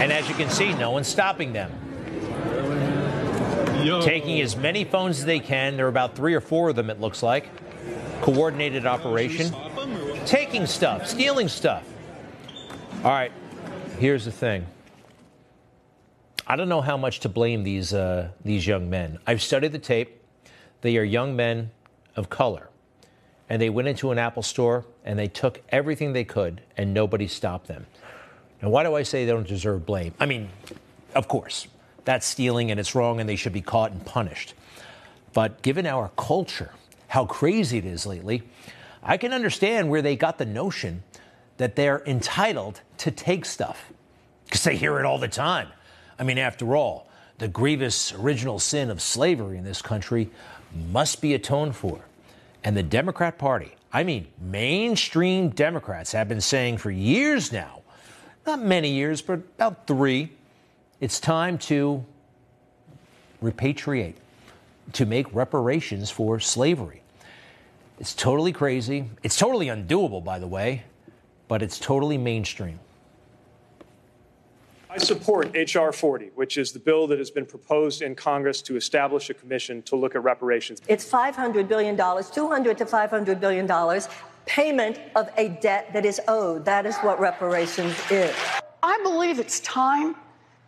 And 0.00 0.12
as 0.12 0.28
you 0.28 0.34
can 0.34 0.50
see, 0.50 0.72
no 0.74 0.90
one's 0.90 1.08
stopping 1.08 1.52
them. 1.52 1.72
Yo. 3.82 4.00
Taking 4.00 4.40
as 4.40 4.56
many 4.56 4.84
phones 4.84 5.18
as 5.18 5.24
they 5.24 5.40
can. 5.40 5.76
There 5.76 5.86
are 5.86 5.90
about 5.90 6.14
three 6.14 6.34
or 6.34 6.40
four 6.40 6.70
of 6.70 6.76
them, 6.76 6.88
it 6.88 7.00
looks 7.00 7.22
like. 7.22 7.48
Coordinated 8.22 8.86
operation. 8.86 9.54
Taking 10.26 10.66
stuff, 10.66 11.06
stealing 11.06 11.48
stuff. 11.48 11.84
All 13.04 13.10
right, 13.10 13.32
here's 13.98 14.24
the 14.24 14.32
thing. 14.32 14.66
I 16.46 16.56
don't 16.56 16.68
know 16.68 16.80
how 16.80 16.96
much 16.96 17.20
to 17.20 17.28
blame 17.28 17.62
these, 17.62 17.92
uh, 17.92 18.30
these 18.44 18.66
young 18.66 18.88
men. 18.88 19.18
I've 19.26 19.42
studied 19.42 19.72
the 19.72 19.78
tape. 19.78 20.22
They 20.80 20.96
are 20.96 21.04
young 21.04 21.36
men 21.36 21.70
of 22.16 22.30
color. 22.30 22.68
And 23.50 23.60
they 23.60 23.68
went 23.68 23.88
into 23.88 24.10
an 24.10 24.18
Apple 24.18 24.42
store 24.42 24.86
and 25.04 25.18
they 25.18 25.28
took 25.28 25.60
everything 25.68 26.14
they 26.14 26.24
could, 26.24 26.62
and 26.76 26.94
nobody 26.94 27.28
stopped 27.28 27.66
them. 27.66 27.86
Now, 28.62 28.70
why 28.70 28.82
do 28.82 28.94
I 28.94 29.02
say 29.02 29.26
they 29.26 29.32
don't 29.32 29.46
deserve 29.46 29.84
blame? 29.84 30.14
I 30.18 30.24
mean, 30.24 30.48
of 31.14 31.28
course, 31.28 31.68
that's 32.06 32.26
stealing 32.26 32.70
and 32.70 32.80
it's 32.80 32.94
wrong 32.94 33.20
and 33.20 33.28
they 33.28 33.36
should 33.36 33.52
be 33.52 33.60
caught 33.60 33.92
and 33.92 34.04
punished. 34.04 34.54
But 35.34 35.60
given 35.60 35.86
our 35.86 36.10
culture, 36.16 36.70
how 37.08 37.26
crazy 37.26 37.76
it 37.78 37.84
is 37.84 38.06
lately, 38.06 38.42
I 39.04 39.16
can 39.16 39.32
understand 39.32 39.90
where 39.90 40.02
they 40.02 40.16
got 40.16 40.38
the 40.38 40.46
notion 40.46 41.02
that 41.58 41.76
they're 41.76 42.02
entitled 42.06 42.80
to 42.98 43.10
take 43.10 43.44
stuff 43.44 43.92
because 44.44 44.64
they 44.64 44.76
hear 44.76 44.98
it 44.98 45.04
all 45.04 45.18
the 45.18 45.28
time. 45.28 45.68
I 46.18 46.24
mean, 46.24 46.38
after 46.38 46.74
all, 46.74 47.08
the 47.38 47.48
grievous 47.48 48.12
original 48.14 48.58
sin 48.58 48.90
of 48.90 49.00
slavery 49.00 49.58
in 49.58 49.64
this 49.64 49.82
country 49.82 50.30
must 50.90 51.20
be 51.20 51.34
atoned 51.34 51.76
for. 51.76 52.00
And 52.62 52.76
the 52.76 52.82
Democrat 52.82 53.38
Party, 53.38 53.74
I 53.92 54.04
mean, 54.04 54.28
mainstream 54.40 55.50
Democrats 55.50 56.12
have 56.12 56.28
been 56.28 56.40
saying 56.40 56.78
for 56.78 56.90
years 56.90 57.52
now 57.52 57.82
not 58.46 58.60
many 58.60 58.90
years, 58.90 59.22
but 59.22 59.34
about 59.56 59.86
three, 59.86 60.30
it's 61.00 61.18
time 61.20 61.58
to 61.58 62.04
repatriate, 63.42 64.14
to 64.92 65.06
make 65.06 65.32
reparations 65.34 66.10
for 66.10 66.38
slavery. 66.40 67.02
It's 67.98 68.14
totally 68.14 68.52
crazy. 68.52 69.08
It's 69.22 69.36
totally 69.36 69.66
undoable, 69.66 70.22
by 70.24 70.38
the 70.38 70.46
way, 70.46 70.84
but 71.48 71.62
it's 71.62 71.78
totally 71.78 72.18
mainstream. 72.18 72.80
I 74.90 74.98
support 74.98 75.56
H.R. 75.56 75.92
40, 75.92 76.30
which 76.36 76.56
is 76.56 76.70
the 76.70 76.78
bill 76.78 77.08
that 77.08 77.18
has 77.18 77.30
been 77.30 77.46
proposed 77.46 78.02
in 78.02 78.14
Congress 78.14 78.62
to 78.62 78.76
establish 78.76 79.28
a 79.28 79.34
commission 79.34 79.82
to 79.82 79.96
look 79.96 80.14
at 80.14 80.22
reparations. 80.22 80.80
It's 80.86 81.08
$500 81.08 81.66
billion, 81.66 81.96
200 81.96 82.78
to 82.78 82.84
$500 82.84 83.40
billion, 83.40 84.00
payment 84.46 85.00
of 85.16 85.30
a 85.36 85.48
debt 85.60 85.92
that 85.92 86.04
is 86.04 86.20
owed. 86.28 86.64
That 86.64 86.86
is 86.86 86.96
what 86.98 87.18
reparations 87.18 87.96
is. 88.08 88.34
I 88.84 89.00
believe 89.02 89.40
it's 89.40 89.58
time 89.60 90.14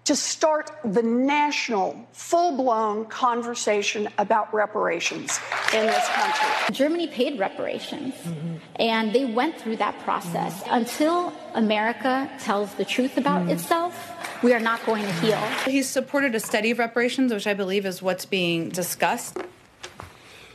to 0.06 0.14
start 0.14 0.70
the 0.84 1.02
national, 1.02 2.08
full 2.12 2.56
blown 2.56 3.04
conversation 3.06 4.08
about 4.18 4.54
reparations 4.54 5.40
in 5.74 5.84
this 5.84 6.08
country. 6.08 6.74
Germany 6.74 7.08
paid 7.08 7.40
reparations, 7.40 8.14
mm-hmm. 8.14 8.56
and 8.76 9.12
they 9.12 9.24
went 9.24 9.60
through 9.60 9.76
that 9.76 9.98
process. 10.00 10.62
Mm-hmm. 10.62 10.74
Until 10.74 11.32
America 11.54 12.30
tells 12.38 12.72
the 12.74 12.84
truth 12.84 13.18
about 13.18 13.42
mm-hmm. 13.42 13.50
itself, 13.50 14.42
we 14.44 14.54
are 14.54 14.60
not 14.60 14.84
going 14.86 15.04
to 15.04 15.12
heal. 15.14 15.40
He's 15.64 15.88
supported 15.88 16.36
a 16.36 16.40
study 16.40 16.70
of 16.70 16.78
reparations, 16.78 17.32
which 17.32 17.48
I 17.48 17.54
believe 17.54 17.84
is 17.84 18.00
what's 18.00 18.26
being 18.26 18.68
discussed. 18.68 19.36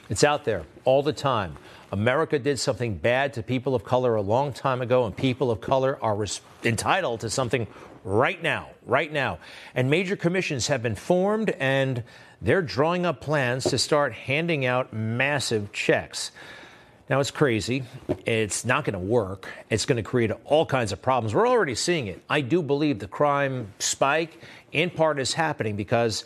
It's 0.09 0.23
out 0.23 0.45
there 0.45 0.63
all 0.85 1.03
the 1.03 1.13
time. 1.13 1.57
America 1.91 2.39
did 2.39 2.57
something 2.57 2.95
bad 2.95 3.33
to 3.33 3.43
people 3.43 3.75
of 3.75 3.83
color 3.83 4.15
a 4.15 4.21
long 4.21 4.53
time 4.53 4.81
ago, 4.81 5.05
and 5.05 5.15
people 5.15 5.51
of 5.51 5.59
color 5.59 5.99
are 6.01 6.15
res- 6.15 6.39
entitled 6.63 7.19
to 7.19 7.29
something 7.29 7.67
right 8.03 8.41
now, 8.41 8.69
right 8.85 9.11
now. 9.11 9.39
And 9.75 9.89
major 9.89 10.15
commissions 10.15 10.67
have 10.67 10.81
been 10.81 10.95
formed, 10.95 11.49
and 11.51 12.03
they're 12.41 12.61
drawing 12.61 13.05
up 13.05 13.21
plans 13.21 13.65
to 13.65 13.77
start 13.77 14.13
handing 14.13 14.65
out 14.65 14.93
massive 14.93 15.71
checks. 15.71 16.31
Now, 17.09 17.19
it's 17.19 17.31
crazy. 17.31 17.83
It's 18.25 18.63
not 18.63 18.85
going 18.85 18.93
to 18.93 18.99
work. 18.99 19.49
It's 19.69 19.85
going 19.85 19.97
to 19.97 20.03
create 20.03 20.31
all 20.45 20.65
kinds 20.65 20.93
of 20.93 21.01
problems. 21.01 21.35
We're 21.35 21.47
already 21.47 21.75
seeing 21.75 22.07
it. 22.07 22.21
I 22.29 22.41
do 22.41 22.61
believe 22.61 22.99
the 22.99 23.07
crime 23.07 23.73
spike, 23.79 24.41
in 24.71 24.89
part, 24.89 25.19
is 25.19 25.33
happening 25.33 25.75
because 25.75 26.23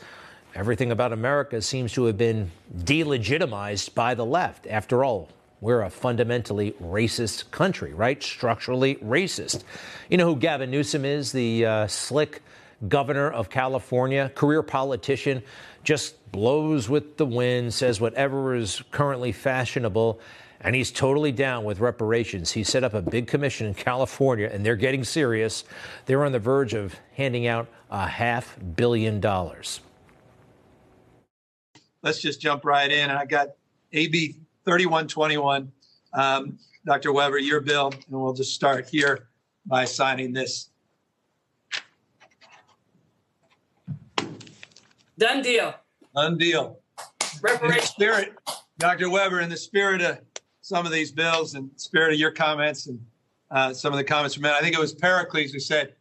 everything 0.53 0.91
about 0.91 1.11
America 1.11 1.61
seems 1.61 1.93
to 1.93 2.05
have 2.05 2.17
been 2.17 2.51
delegitimized 2.77 3.95
by 3.95 4.13
the 4.13 4.25
left. 4.25 4.67
After 4.67 5.03
all, 5.03 5.29
we're 5.65 5.81
a 5.81 5.89
fundamentally 5.89 6.73
racist 6.73 7.49
country, 7.49 7.91
right? 7.91 8.21
Structurally 8.21 8.97
racist. 8.97 9.63
You 10.11 10.17
know 10.17 10.27
who 10.27 10.35
Gavin 10.35 10.69
Newsom 10.69 11.03
is, 11.03 11.31
the 11.31 11.65
uh, 11.65 11.87
slick 11.87 12.43
governor 12.87 13.31
of 13.31 13.49
California, 13.49 14.31
career 14.35 14.61
politician, 14.61 15.41
just 15.83 16.31
blows 16.31 16.87
with 16.87 17.17
the 17.17 17.25
wind, 17.25 17.73
says 17.73 17.99
whatever 17.99 18.53
is 18.53 18.83
currently 18.91 19.31
fashionable, 19.31 20.19
and 20.61 20.75
he's 20.75 20.91
totally 20.91 21.31
down 21.31 21.63
with 21.63 21.79
reparations. 21.79 22.51
He 22.51 22.63
set 22.63 22.83
up 22.83 22.93
a 22.93 23.01
big 23.01 23.25
commission 23.25 23.65
in 23.65 23.73
California, 23.73 24.47
and 24.53 24.63
they're 24.63 24.75
getting 24.75 25.03
serious. 25.03 25.63
They're 26.05 26.23
on 26.25 26.31
the 26.31 26.37
verge 26.37 26.75
of 26.75 26.95
handing 27.15 27.47
out 27.47 27.67
a 27.89 28.05
half 28.05 28.55
billion 28.75 29.19
dollars. 29.19 29.79
Let's 32.03 32.21
just 32.21 32.39
jump 32.39 32.65
right 32.65 32.91
in. 32.91 33.09
I 33.09 33.25
got 33.25 33.47
AB 33.93 34.35
3121. 34.65 35.71
Um, 36.13 36.57
Dr. 36.85 37.13
Weber, 37.13 37.37
your 37.37 37.61
bill, 37.61 37.91
and 37.91 38.03
we'll 38.21 38.33
just 38.33 38.53
start 38.53 38.87
here 38.89 39.27
by 39.65 39.85
signing 39.85 40.33
this. 40.33 40.69
Done 45.17 45.41
deal. 45.41 45.73
Done 46.15 46.37
deal. 46.37 46.79
Spirit, 47.81 48.33
Dr. 48.77 49.09
Weber, 49.09 49.39
in 49.39 49.49
the 49.49 49.57
spirit 49.57 50.01
of 50.01 50.19
some 50.61 50.85
of 50.85 50.91
these 50.91 51.11
bills 51.11 51.53
and 51.53 51.69
spirit 51.75 52.13
of 52.13 52.19
your 52.19 52.31
comments 52.31 52.87
and 52.87 52.99
uh, 53.51 53.73
some 53.73 53.93
of 53.93 53.97
the 53.97 54.03
comments 54.03 54.35
from 54.35 54.43
men, 54.43 54.53
I 54.53 54.61
think 54.61 54.75
it 54.75 54.79
was 54.79 54.93
Pericles 54.93 55.51
who 55.51 55.59
said, 55.59 55.93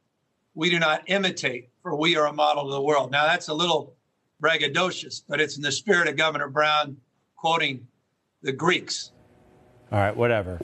"We 0.55 0.71
do 0.71 0.79
not 0.79 1.03
imitate, 1.07 1.69
for 1.83 1.95
we 1.97 2.17
are 2.17 2.27
a 2.27 2.33
model 2.33 2.67
to 2.67 2.73
the 2.73 2.83
world." 2.83 3.11
Now 3.11 3.27
that's 3.27 3.49
a 3.49 3.55
little 3.55 3.95
braggadocious, 4.43 5.23
but 5.29 5.41
it's 5.41 5.57
in 5.57 5.63
the 5.63 5.73
spirit 5.73 6.09
of 6.09 6.17
Governor 6.17 6.49
Brown 6.49 6.97
quoting 7.37 7.87
the 8.45 8.53
Greeks. 8.53 9.11
All 9.91 9.99
right, 9.99 10.17
whatever. 10.17 10.61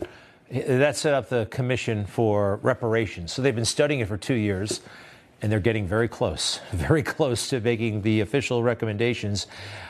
That 0.50 0.96
set 0.96 1.14
up 1.14 1.28
the 1.28 1.46
Commission 1.46 2.06
for 2.06 2.56
Reparations. 2.62 3.32
So 3.32 3.42
they've 3.42 3.54
been 3.54 3.64
studying 3.64 4.00
it 4.00 4.08
for 4.08 4.16
two 4.16 4.34
years, 4.34 4.80
and 5.40 5.50
they're 5.50 5.60
getting 5.60 5.86
very 5.86 6.08
close, 6.08 6.60
very 6.72 7.02
close 7.02 7.48
to 7.48 7.60
making 7.60 8.02
the 8.02 8.20
official 8.20 8.62
recommendations. 8.62 9.46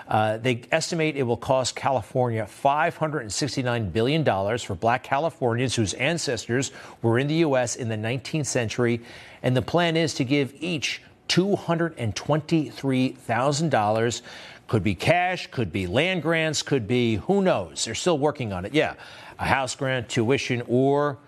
Uh, 0.06 0.36
they 0.36 0.62
estimate 0.70 1.16
it 1.16 1.24
will 1.24 1.36
cost 1.36 1.74
California 1.74 2.44
$569 2.44 3.92
billion 3.92 4.24
for 4.58 4.76
black 4.76 5.02
Californians 5.02 5.74
whose 5.74 5.94
ancestors 5.94 6.70
were 7.02 7.18
in 7.18 7.26
the 7.26 7.34
U.S. 7.36 7.74
in 7.74 7.88
the 7.88 7.96
19th 7.96 8.46
century. 8.46 9.00
And 9.42 9.56
the 9.56 9.62
plan 9.62 9.96
is 9.96 10.14
to 10.14 10.24
give 10.24 10.54
each 10.60 11.02
$223,000 11.28 14.22
Could 14.70 14.84
be 14.84 14.94
cash, 14.94 15.48
could 15.48 15.72
be 15.72 15.88
land 15.88 16.22
grants, 16.22 16.62
could 16.62 16.86
be 16.86 17.16
who 17.16 17.42
knows. 17.42 17.84
They're 17.84 17.96
still 17.96 18.18
working 18.18 18.52
on 18.52 18.64
it. 18.64 18.72
Yeah, 18.72 18.94
a 19.36 19.44
house 19.44 19.74
grant, 19.74 20.08
tuition, 20.08 20.62
or 20.68 21.18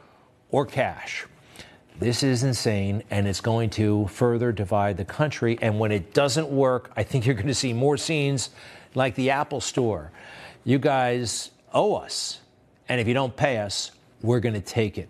or 0.51 0.65
cash. 0.65 1.27
This 1.99 2.23
is 2.23 2.45
insane, 2.45 3.03
and 3.11 3.27
it's 3.27 3.41
going 3.41 3.71
to 3.71 4.07
further 4.07 4.53
divide 4.53 4.97
the 4.97 5.05
country. 5.05 5.59
And 5.61 5.81
when 5.81 5.91
it 5.91 6.15
doesn't 6.15 6.51
work, 6.51 6.93
I 6.95 7.03
think 7.03 7.27
you're 7.27 7.35
going 7.35 7.49
to 7.49 7.55
see 7.55 7.73
more 7.73 7.97
scenes 7.97 8.51
like 8.95 9.17
the 9.17 9.31
Apple 9.31 9.61
Store. 9.61 10.13
You 10.63 10.79
guys 10.79 11.51
owe 11.75 11.97
us, 11.97 12.39
and 12.89 13.01
if 13.01 13.09
you 13.09 13.15
don't 13.15 13.35
pay 13.35 13.59
us, 13.59 13.91
we're 14.23 14.39
going 14.39 14.55
to 14.55 14.61
take 14.61 14.99
it. 14.99 15.09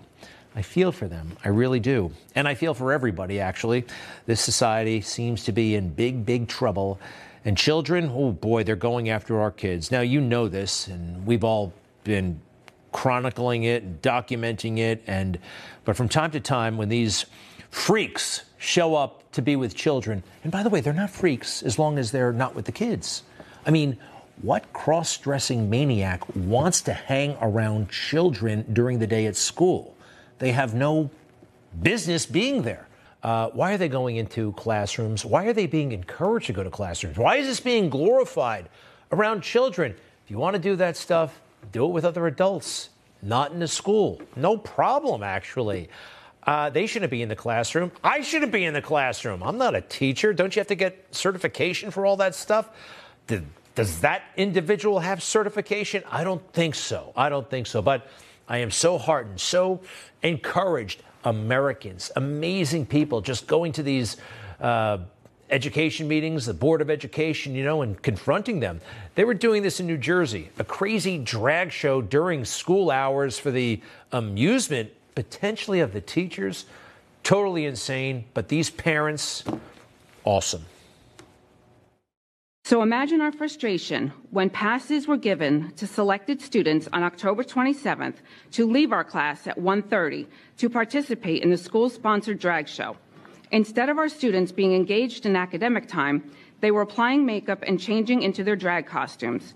I 0.57 0.63
feel 0.63 0.91
for 0.91 1.07
them. 1.07 1.37
I 1.45 1.49
really 1.49 1.81
do. 1.81 2.13
And 2.35 2.49
I 2.49 2.55
feel 2.55 2.73
for 2.73 2.95
everybody, 2.95 3.41
actually. 3.41 3.85
This 4.25 4.41
society 4.41 5.03
seems 5.03 5.45
to 5.45 5.53
be 5.53 5.75
in 5.75 5.91
big, 5.91 6.25
big 6.25 6.49
trouble. 6.49 6.99
And 7.45 7.59
children, 7.59 8.11
oh 8.15 8.31
boy, 8.33 8.63
they're 8.63 8.77
going 8.77 9.09
after 9.09 9.41
our 9.41 9.51
kids. 9.51 9.91
Now, 9.91 10.01
you 10.01 10.21
know 10.21 10.49
this, 10.49 10.87
and 10.87 11.27
we've 11.27 11.43
all 11.43 11.73
been 12.05 12.41
chronicling 12.93 13.65
it 13.65 13.83
and 13.83 14.01
documenting 14.01 14.79
it. 14.79 15.03
And, 15.07 15.39
but 15.85 15.97
from 15.97 16.09
time 16.09 16.31
to 16.33 16.41
time, 16.41 16.77
when 16.77 16.89
these 16.89 17.27
freaks 17.71 18.43
show 18.59 18.95
up 18.95 19.31
to 19.33 19.43
be 19.43 19.57
with 19.57 19.75
children, 19.75 20.23
and 20.45 20.53
by 20.53 20.63
the 20.63 20.69
way, 20.69 20.81
they're 20.81 20.93
not 20.93 21.11
freaks 21.11 21.63
as 21.63 21.79
long 21.79 21.99
as 21.99 22.13
they're 22.13 22.33
not 22.33 22.55
with 22.55 22.67
the 22.67 22.73
kids. 22.73 23.23
I 23.67 23.71
mean, 23.71 23.99
what 24.41 24.73
cross 24.73 25.17
dressing 25.17 25.69
maniac 25.69 26.23
wants 26.37 26.81
to 26.83 26.93
hang 26.93 27.37
around 27.41 27.91
children 27.91 28.65
during 28.73 28.99
the 28.99 29.07
day 29.07 29.27
at 29.27 29.37
school? 29.37 29.97
They 30.39 30.53
have 30.53 30.75
no 30.75 31.11
business 31.83 32.27
being 32.27 32.63
there. 32.63 32.87
Uh, 33.23 33.49
why 33.51 33.73
are 33.73 33.79
they 33.79 33.89
going 33.89 34.17
into 34.17 34.53
classrooms? 34.53 35.25
Why 35.25 35.47
are 35.47 35.53
they 35.53 35.67
being 35.67 35.93
encouraged 35.93 36.47
to 36.47 36.53
go 36.53 36.65
to 36.65 36.71
classrooms? 36.71 37.17
Why 37.17 37.37
is 37.37 37.47
this 37.47 37.61
being 37.61 37.89
glorified 37.89 38.69
around 39.13 39.43
children? 39.43 39.95
If 40.25 40.31
you 40.31 40.39
want 40.39 40.55
to 40.55 40.63
do 40.63 40.77
that 40.77 40.97
stuff, 40.97 41.41
do 41.71 41.85
it 41.85 41.91
with 41.91 42.05
other 42.05 42.27
adults, 42.27 42.91
not 43.23 43.53
in 43.53 43.61
the 43.61 43.69
school. 43.69 44.21
No 44.35 44.57
problem, 44.57 45.23
actually. 45.23 45.89
Uh, 46.45 46.71
they 46.71 46.87
shouldn't 46.87 47.13
be 47.13 47.23
in 47.23 47.29
the 47.29 47.37
classroom. 47.37 47.93
I 48.03 48.23
shouldn't 48.23 48.51
be 48.51 48.65
in 48.65 48.75
the 48.75 48.83
classroom. 48.83 49.45
I'm 49.45 49.59
not 49.59 49.77
a 49.77 49.81
teacher. 49.81 50.33
Don't 50.33 50.57
you 50.57 50.61
have 50.61 50.67
to 50.69 50.75
get 50.75 51.07
certification 51.13 51.93
for 51.93 52.05
all 52.05 52.17
that 52.17 52.35
stuff? 52.35 52.71
Did, 53.29 53.47
does 53.77 54.01
that 54.01 54.23
individual 54.37 54.99
have 54.99 55.23
certification? 55.23 56.03
I 56.11 56.25
don't 56.25 56.43
think 56.53 56.75
so. 56.75 57.13
I 57.17 57.29
don't 57.29 57.49
think 57.49 57.69
so. 57.69 57.81
But 57.81 58.09
I 58.49 58.59
am 58.59 58.73
so 58.73 58.99
heartened, 58.99 59.41
so 59.41 59.83
encouraged. 60.25 61.05
Americans, 61.25 62.11
amazing 62.17 62.87
people, 62.87 63.21
just 63.21 63.47
going 63.47 63.73
to 63.73 63.83
these 63.83 64.17
uh, 64.61 64.99
education 65.51 66.09
meetings, 66.09 66.47
the 66.47 66.55
Board 66.55 66.81
of 66.81 66.91
Education, 66.91 67.55
you 67.55 67.65
know, 67.65 67.83
and 67.83 68.01
confronting 68.03 68.61
them. 68.61 68.81
They 69.15 69.25
were 69.25 69.35
doing 69.35 69.63
this 69.63 69.81
in 69.81 69.87
New 69.87 69.99
Jersey, 69.99 70.51
a 70.59 70.65
crazy 70.65 71.19
drag 71.19 71.71
show 71.71 72.01
during 72.01 72.45
school 72.45 72.91
hours 72.91 73.39
for 73.39 73.51
the 73.51 73.81
amusement, 74.11 74.91
potentially, 75.15 75.81
of 75.81 75.93
the 75.93 76.01
teachers. 76.01 76.65
Totally 77.23 77.67
insane. 77.67 78.25
But 78.35 78.49
these 78.49 78.71
parents, 78.71 79.45
awesome. 80.25 80.65
So 82.73 82.81
imagine 82.81 83.21
our 83.21 83.33
frustration 83.33 84.15
when 84.31 84.49
passes 84.49 85.07
were 85.07 85.19
given 85.19 85.75
to 85.77 85.87
selected 85.87 86.41
students 86.41 86.89
on 86.91 87.03
October 87.03 87.45
27th 87.45 88.15
to 88.53 88.65
leave 88.65 88.93
our 88.93 89.05
class 89.05 89.47
at 89.47 89.59
1:30 89.59 90.27
to 90.57 90.71
participate 90.71 91.43
in 91.43 91.51
the 91.51 91.59
school-sponsored 91.59 92.39
drag 92.39 92.67
show. 92.67 92.97
Instead 93.51 93.91
of 93.91 93.99
our 93.99 94.09
students 94.09 94.53
being 94.53 94.73
engaged 94.73 95.27
in 95.27 95.37
academic 95.37 95.87
time, 95.87 96.23
they 96.61 96.71
were 96.71 96.81
applying 96.81 97.27
makeup 97.27 97.63
and 97.67 97.79
changing 97.79 98.23
into 98.23 98.43
their 98.43 98.57
drag 98.57 98.87
costumes. 98.87 99.53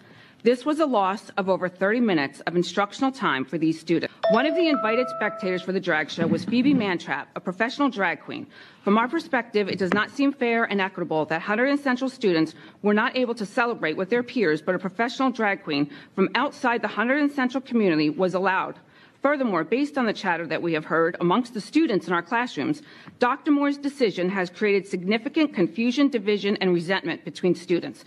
This 0.46 0.64
was 0.64 0.78
a 0.78 0.86
loss 0.86 1.28
of 1.30 1.48
over 1.48 1.68
30 1.68 1.98
minutes 1.98 2.38
of 2.42 2.54
instructional 2.54 3.10
time 3.10 3.44
for 3.44 3.58
these 3.58 3.80
students. 3.80 4.14
One 4.30 4.46
of 4.46 4.54
the 4.54 4.68
invited 4.68 5.08
spectators 5.08 5.60
for 5.60 5.72
the 5.72 5.80
drag 5.80 6.08
show 6.08 6.24
was 6.24 6.44
Phoebe 6.44 6.72
Mantrap, 6.72 7.26
a 7.34 7.40
professional 7.40 7.88
drag 7.88 8.20
queen. 8.20 8.46
From 8.84 8.96
our 8.96 9.08
perspective, 9.08 9.68
it 9.68 9.76
does 9.76 9.92
not 9.92 10.08
seem 10.08 10.32
fair 10.32 10.62
and 10.62 10.80
equitable 10.80 11.24
that 11.24 11.42
Hunterdon 11.42 11.80
Central 11.80 12.08
students 12.08 12.54
were 12.82 12.94
not 12.94 13.16
able 13.16 13.34
to 13.34 13.44
celebrate 13.44 13.96
with 13.96 14.08
their 14.08 14.22
peers, 14.22 14.62
but 14.62 14.76
a 14.76 14.78
professional 14.78 15.32
drag 15.32 15.64
queen 15.64 15.90
from 16.14 16.28
outside 16.36 16.80
the 16.80 16.86
Hunterdon 16.86 17.34
Central 17.34 17.60
community 17.60 18.08
was 18.08 18.34
allowed. 18.34 18.78
Furthermore, 19.22 19.64
based 19.64 19.98
on 19.98 20.06
the 20.06 20.12
chatter 20.12 20.46
that 20.46 20.62
we 20.62 20.74
have 20.74 20.84
heard 20.84 21.16
amongst 21.20 21.54
the 21.54 21.60
students 21.60 22.06
in 22.06 22.12
our 22.12 22.22
classrooms, 22.22 22.82
Dr. 23.18 23.50
Moore's 23.50 23.78
decision 23.78 24.28
has 24.28 24.48
created 24.48 24.86
significant 24.86 25.52
confusion, 25.52 26.08
division, 26.08 26.56
and 26.60 26.72
resentment 26.72 27.24
between 27.24 27.56
students. 27.56 28.04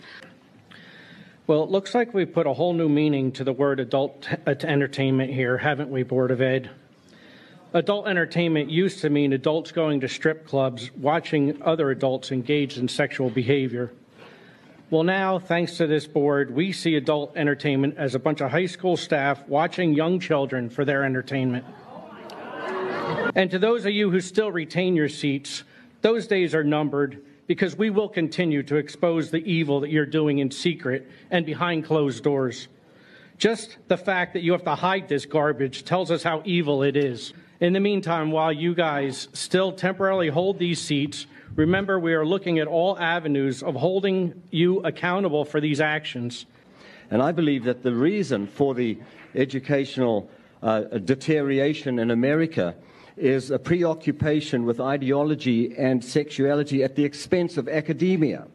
Well, 1.50 1.64
it 1.64 1.70
looks 1.70 1.96
like 1.96 2.14
we 2.14 2.26
put 2.26 2.46
a 2.46 2.52
whole 2.52 2.74
new 2.74 2.88
meaning 2.88 3.32
to 3.32 3.42
the 3.42 3.52
word 3.52 3.80
adult 3.80 4.22
t- 4.22 4.36
uh, 4.46 4.54
entertainment 4.62 5.32
here, 5.32 5.58
haven't 5.58 5.90
we, 5.90 6.04
Board 6.04 6.30
of 6.30 6.40
Ed? 6.40 6.70
Adult 7.74 8.06
entertainment 8.06 8.70
used 8.70 9.00
to 9.00 9.10
mean 9.10 9.32
adults 9.32 9.72
going 9.72 9.98
to 9.98 10.06
strip 10.06 10.46
clubs, 10.46 10.92
watching 10.94 11.60
other 11.60 11.90
adults 11.90 12.30
engaged 12.30 12.78
in 12.78 12.86
sexual 12.86 13.30
behavior. 13.30 13.90
Well, 14.90 15.02
now, 15.02 15.40
thanks 15.40 15.76
to 15.78 15.88
this 15.88 16.06
board, 16.06 16.54
we 16.54 16.70
see 16.70 16.94
adult 16.94 17.36
entertainment 17.36 17.96
as 17.98 18.14
a 18.14 18.20
bunch 18.20 18.40
of 18.40 18.52
high 18.52 18.66
school 18.66 18.96
staff 18.96 19.42
watching 19.48 19.92
young 19.92 20.20
children 20.20 20.70
for 20.70 20.84
their 20.84 21.02
entertainment. 21.02 21.64
And 23.34 23.50
to 23.50 23.58
those 23.58 23.84
of 23.86 23.90
you 23.90 24.08
who 24.12 24.20
still 24.20 24.52
retain 24.52 24.94
your 24.94 25.08
seats, 25.08 25.64
those 26.00 26.28
days 26.28 26.54
are 26.54 26.62
numbered 26.62 27.24
because 27.50 27.76
we 27.76 27.90
will 27.90 28.08
continue 28.08 28.62
to 28.62 28.76
expose 28.76 29.32
the 29.32 29.38
evil 29.38 29.80
that 29.80 29.90
you're 29.90 30.06
doing 30.06 30.38
in 30.38 30.52
secret 30.52 31.10
and 31.32 31.44
behind 31.44 31.84
closed 31.84 32.22
doors. 32.22 32.68
Just 33.38 33.76
the 33.88 33.96
fact 33.96 34.34
that 34.34 34.44
you 34.44 34.52
have 34.52 34.62
to 34.62 34.76
hide 34.76 35.08
this 35.08 35.26
garbage 35.26 35.84
tells 35.84 36.12
us 36.12 36.22
how 36.22 36.42
evil 36.44 36.84
it 36.84 36.96
is. 36.96 37.32
In 37.58 37.72
the 37.72 37.80
meantime, 37.80 38.30
while 38.30 38.52
you 38.52 38.72
guys 38.72 39.26
still 39.32 39.72
temporarily 39.72 40.28
hold 40.28 40.60
these 40.60 40.80
seats, 40.80 41.26
remember 41.56 41.98
we 41.98 42.14
are 42.14 42.24
looking 42.24 42.60
at 42.60 42.68
all 42.68 42.96
avenues 43.00 43.64
of 43.64 43.74
holding 43.74 44.40
you 44.52 44.78
accountable 44.82 45.44
for 45.44 45.60
these 45.60 45.80
actions. 45.80 46.46
And 47.10 47.20
I 47.20 47.32
believe 47.32 47.64
that 47.64 47.82
the 47.82 47.92
reason 47.92 48.46
for 48.46 48.76
the 48.76 48.96
educational 49.34 50.30
uh, 50.62 50.82
deterioration 50.82 51.98
in 51.98 52.12
America 52.12 52.76
is 53.16 53.50
a 53.50 53.58
preoccupation 53.58 54.64
with 54.64 54.80
ideology 54.80 55.74
and 55.76 56.04
sexuality 56.04 56.82
at 56.82 56.96
the 56.96 57.04
expense 57.04 57.56
of 57.56 57.68
academia. 57.68 58.46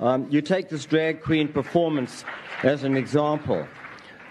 Um, 0.00 0.26
you 0.30 0.40
take 0.40 0.68
this 0.68 0.84
drag 0.84 1.22
queen 1.22 1.48
performance 1.48 2.24
as 2.62 2.82
an 2.84 2.96
example. 2.96 3.66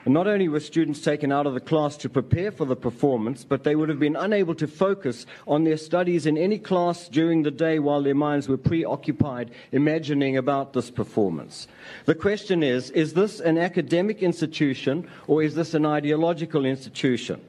Not 0.05 0.25
only 0.25 0.47
were 0.47 0.59
students 0.59 1.01
taken 1.01 1.31
out 1.31 1.45
of 1.45 1.53
the 1.53 1.59
class 1.59 1.95
to 1.97 2.09
prepare 2.09 2.51
for 2.51 2.65
the 2.65 2.75
performance, 2.75 3.43
but 3.43 3.63
they 3.63 3.75
would 3.75 3.87
have 3.87 3.99
been 3.99 4.15
unable 4.15 4.55
to 4.55 4.67
focus 4.67 5.27
on 5.47 5.63
their 5.63 5.77
studies 5.77 6.25
in 6.25 6.39
any 6.39 6.57
class 6.57 7.07
during 7.07 7.43
the 7.43 7.51
day 7.51 7.77
while 7.77 8.01
their 8.01 8.15
minds 8.15 8.49
were 8.49 8.57
preoccupied 8.57 9.51
imagining 9.71 10.37
about 10.37 10.73
this 10.73 10.89
performance. 10.89 11.67
The 12.05 12.15
question 12.15 12.63
is 12.63 12.89
is 12.91 13.13
this 13.13 13.39
an 13.39 13.59
academic 13.59 14.23
institution 14.23 15.07
or 15.27 15.43
is 15.43 15.53
this 15.53 15.75
an 15.75 15.85
ideological 15.85 16.65
institution? 16.65 17.39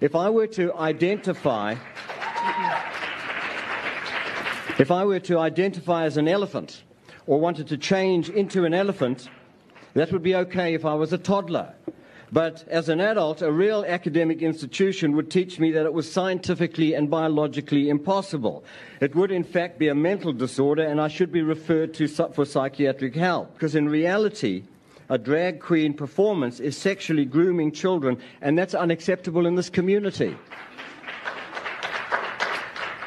If 0.00 0.14
I 0.14 0.28
were 0.28 0.46
to 0.48 0.74
identify, 0.74 1.74
if 4.78 4.90
I 4.90 5.04
were 5.06 5.20
to 5.20 5.38
identify 5.38 6.04
as 6.04 6.18
an 6.18 6.28
elephant 6.28 6.82
or 7.26 7.40
wanted 7.40 7.68
to 7.68 7.78
change 7.78 8.28
into 8.28 8.66
an 8.66 8.74
elephant, 8.74 9.30
that 9.94 10.12
would 10.12 10.22
be 10.22 10.34
okay 10.34 10.74
if 10.74 10.84
I 10.84 10.92
was 10.92 11.14
a 11.14 11.18
toddler. 11.18 11.74
But 12.30 12.66
as 12.68 12.90
an 12.90 13.00
adult, 13.00 13.40
a 13.40 13.50
real 13.50 13.86
academic 13.86 14.42
institution 14.42 15.16
would 15.16 15.30
teach 15.30 15.58
me 15.58 15.70
that 15.72 15.86
it 15.86 15.92
was 15.94 16.12
scientifically 16.12 16.92
and 16.92 17.08
biologically 17.08 17.88
impossible. 17.88 18.64
It 19.00 19.14
would, 19.14 19.30
in 19.30 19.44
fact, 19.44 19.78
be 19.78 19.88
a 19.88 19.94
mental 19.94 20.34
disorder, 20.34 20.82
and 20.82 21.00
I 21.00 21.08
should 21.08 21.32
be 21.32 21.40
referred 21.40 21.94
to 21.94 22.06
for 22.08 22.44
psychiatric 22.44 23.14
help. 23.14 23.54
Because 23.54 23.74
in 23.74 23.88
reality, 23.88 24.64
a 25.08 25.18
drag 25.18 25.60
queen 25.60 25.94
performance 25.94 26.60
is 26.60 26.76
sexually 26.76 27.24
grooming 27.24 27.72
children, 27.72 28.18
and 28.40 28.58
that's 28.58 28.74
unacceptable 28.74 29.46
in 29.46 29.54
this 29.54 29.70
community. 29.70 30.36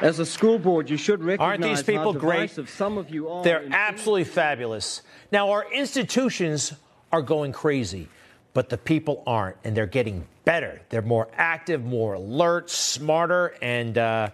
As 0.00 0.18
a 0.18 0.24
school 0.24 0.58
board, 0.58 0.88
you 0.88 0.96
should 0.96 1.22
recognize 1.22 1.46
Aren't 1.46 1.62
these 1.62 1.82
people 1.82 2.14
great? 2.14 2.50
Some 2.68 2.96
of 2.96 3.10
you 3.10 3.28
are. 3.28 3.44
They're 3.44 3.68
absolutely 3.70 4.24
fabulous. 4.24 5.02
Now, 5.30 5.50
our 5.50 5.70
institutions 5.70 6.72
are 7.12 7.20
going 7.20 7.52
crazy, 7.52 8.08
but 8.54 8.70
the 8.70 8.78
people 8.78 9.22
aren't, 9.26 9.56
and 9.62 9.76
they're 9.76 9.86
getting 9.86 10.26
better. 10.44 10.80
They're 10.88 11.02
more 11.02 11.28
active, 11.34 11.84
more 11.84 12.14
alert, 12.14 12.70
smarter, 12.70 13.54
and 13.60 13.98
uh, 13.98 14.30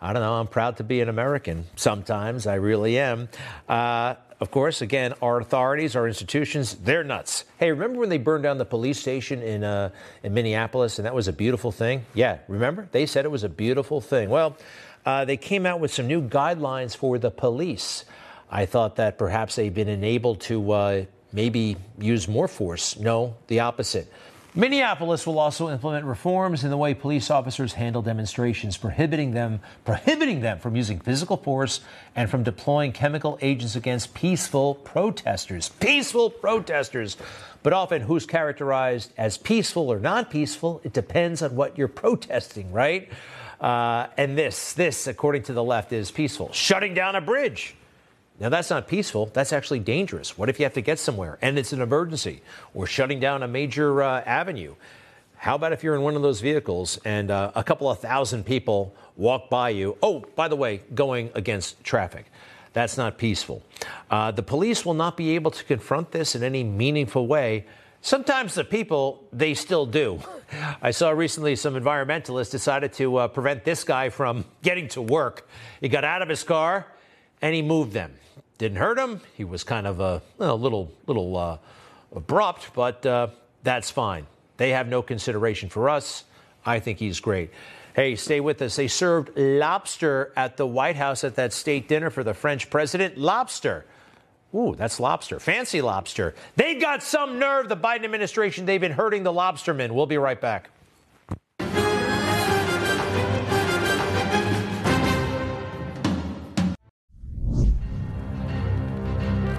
I 0.00 0.12
don't 0.14 0.22
know. 0.22 0.34
I'm 0.34 0.46
proud 0.46 0.78
to 0.78 0.84
be 0.84 1.00
an 1.02 1.10
American. 1.10 1.66
Sometimes 1.76 2.46
I 2.46 2.54
really 2.54 2.98
am. 2.98 3.28
Uh, 3.68 4.14
of 4.42 4.50
course, 4.50 4.82
again, 4.82 5.14
our 5.22 5.38
authorities, 5.38 5.94
our 5.94 6.08
institutions, 6.08 6.74
they're 6.74 7.04
nuts. 7.04 7.44
Hey, 7.58 7.70
remember 7.70 8.00
when 8.00 8.08
they 8.08 8.18
burned 8.18 8.42
down 8.42 8.58
the 8.58 8.64
police 8.64 8.98
station 8.98 9.40
in, 9.40 9.62
uh, 9.62 9.90
in 10.24 10.34
Minneapolis 10.34 10.98
and 10.98 11.06
that 11.06 11.14
was 11.14 11.28
a 11.28 11.32
beautiful 11.32 11.70
thing? 11.70 12.04
Yeah, 12.12 12.38
remember? 12.48 12.88
They 12.90 13.06
said 13.06 13.24
it 13.24 13.30
was 13.30 13.44
a 13.44 13.48
beautiful 13.48 14.00
thing. 14.00 14.30
Well, 14.30 14.56
uh, 15.06 15.24
they 15.24 15.36
came 15.36 15.64
out 15.64 15.78
with 15.78 15.94
some 15.94 16.08
new 16.08 16.20
guidelines 16.20 16.96
for 16.96 17.18
the 17.18 17.30
police. 17.30 18.04
I 18.50 18.66
thought 18.66 18.96
that 18.96 19.16
perhaps 19.16 19.54
they've 19.54 19.72
been 19.72 19.88
enabled 19.88 20.40
to 20.40 20.72
uh, 20.72 21.04
maybe 21.32 21.76
use 21.96 22.26
more 22.26 22.48
force. 22.48 22.98
No, 22.98 23.36
the 23.46 23.60
opposite. 23.60 24.12
Minneapolis 24.54 25.26
will 25.26 25.38
also 25.38 25.70
implement 25.70 26.04
reforms 26.04 26.62
in 26.62 26.68
the 26.68 26.76
way 26.76 26.92
police 26.92 27.30
officers 27.30 27.72
handle 27.72 28.02
demonstrations, 28.02 28.76
prohibiting 28.76 29.32
them 29.32 29.60
prohibiting 29.86 30.42
them 30.42 30.58
from 30.58 30.76
using 30.76 31.00
physical 31.00 31.38
force 31.38 31.80
and 32.14 32.28
from 32.28 32.42
deploying 32.42 32.92
chemical 32.92 33.38
agents 33.40 33.76
against 33.76 34.12
peaceful 34.12 34.74
protesters. 34.74 35.70
Peaceful 35.70 36.28
protesters. 36.28 37.16
But 37.62 37.72
often 37.72 38.02
who's 38.02 38.26
characterized 38.26 39.14
as 39.16 39.38
peaceful 39.38 39.90
or 39.90 39.98
not 39.98 40.30
peaceful, 40.30 40.82
it 40.84 40.92
depends 40.92 41.40
on 41.40 41.56
what 41.56 41.78
you're 41.78 41.88
protesting, 41.88 42.72
right? 42.72 43.08
Uh, 43.58 44.08
and 44.18 44.36
this, 44.36 44.74
this, 44.74 45.06
according 45.06 45.44
to 45.44 45.54
the 45.54 45.64
left, 45.64 45.94
is 45.94 46.10
peaceful. 46.10 46.52
Shutting 46.52 46.92
down 46.92 47.16
a 47.16 47.22
bridge 47.22 47.74
now, 48.42 48.48
that's 48.48 48.70
not 48.70 48.88
peaceful. 48.88 49.26
That's 49.26 49.52
actually 49.52 49.78
dangerous. 49.78 50.36
What 50.36 50.48
if 50.48 50.58
you 50.58 50.64
have 50.64 50.74
to 50.74 50.80
get 50.80 50.98
somewhere 50.98 51.38
and 51.40 51.56
it's 51.56 51.72
an 51.72 51.80
emergency 51.80 52.42
or 52.74 52.88
shutting 52.88 53.20
down 53.20 53.44
a 53.44 53.46
major 53.46 54.02
uh, 54.02 54.20
avenue? 54.22 54.74
How 55.36 55.54
about 55.54 55.72
if 55.72 55.84
you're 55.84 55.94
in 55.94 56.02
one 56.02 56.16
of 56.16 56.22
those 56.22 56.40
vehicles 56.40 56.98
and 57.04 57.30
uh, 57.30 57.52
a 57.54 57.62
couple 57.62 57.88
of 57.88 58.00
thousand 58.00 58.44
people 58.44 58.96
walk 59.16 59.48
by 59.48 59.68
you? 59.68 59.96
Oh, 60.02 60.24
by 60.34 60.48
the 60.48 60.56
way, 60.56 60.82
going 60.92 61.30
against 61.36 61.84
traffic. 61.84 62.32
That's 62.72 62.96
not 62.98 63.16
peaceful. 63.16 63.62
Uh, 64.10 64.32
the 64.32 64.42
police 64.42 64.84
will 64.84 64.94
not 64.94 65.16
be 65.16 65.36
able 65.36 65.52
to 65.52 65.62
confront 65.62 66.10
this 66.10 66.34
in 66.34 66.42
any 66.42 66.64
meaningful 66.64 67.28
way. 67.28 67.66
Sometimes 68.00 68.56
the 68.56 68.64
people, 68.64 69.22
they 69.32 69.54
still 69.54 69.86
do. 69.86 70.18
I 70.82 70.90
saw 70.90 71.10
recently 71.10 71.54
some 71.54 71.76
environmentalists 71.76 72.50
decided 72.50 72.92
to 72.94 73.18
uh, 73.18 73.28
prevent 73.28 73.62
this 73.62 73.84
guy 73.84 74.08
from 74.08 74.46
getting 74.64 74.88
to 74.88 75.00
work. 75.00 75.48
He 75.80 75.88
got 75.88 76.02
out 76.02 76.22
of 76.22 76.28
his 76.28 76.42
car 76.42 76.88
and 77.40 77.54
he 77.54 77.62
moved 77.62 77.92
them. 77.92 78.14
Didn't 78.62 78.78
hurt 78.78 78.96
him. 78.96 79.20
He 79.34 79.42
was 79.42 79.64
kind 79.64 79.88
of 79.88 79.98
a, 79.98 80.22
a 80.38 80.54
little, 80.54 80.92
little 81.08 81.36
uh, 81.36 81.58
abrupt, 82.14 82.72
but 82.74 83.04
uh, 83.04 83.26
that's 83.64 83.90
fine. 83.90 84.24
They 84.56 84.70
have 84.70 84.86
no 84.86 85.02
consideration 85.02 85.68
for 85.68 85.88
us. 85.88 86.22
I 86.64 86.78
think 86.78 87.00
he's 87.00 87.18
great. 87.18 87.50
Hey, 87.96 88.14
stay 88.14 88.38
with 88.38 88.62
us. 88.62 88.76
They 88.76 88.86
served 88.86 89.36
lobster 89.36 90.32
at 90.36 90.58
the 90.58 90.64
White 90.64 90.94
House 90.94 91.24
at 91.24 91.34
that 91.34 91.52
state 91.52 91.88
dinner 91.88 92.08
for 92.08 92.22
the 92.22 92.34
French 92.34 92.70
president. 92.70 93.18
Lobster. 93.18 93.84
Ooh, 94.54 94.76
that's 94.78 95.00
lobster. 95.00 95.40
Fancy 95.40 95.82
lobster. 95.82 96.36
They've 96.54 96.80
got 96.80 97.02
some 97.02 97.40
nerve, 97.40 97.68
the 97.68 97.76
Biden 97.76 98.04
administration. 98.04 98.64
They've 98.64 98.80
been 98.80 98.92
hurting 98.92 99.24
the 99.24 99.32
lobstermen. 99.32 99.90
We'll 99.90 100.06
be 100.06 100.18
right 100.18 100.40
back. 100.40 100.70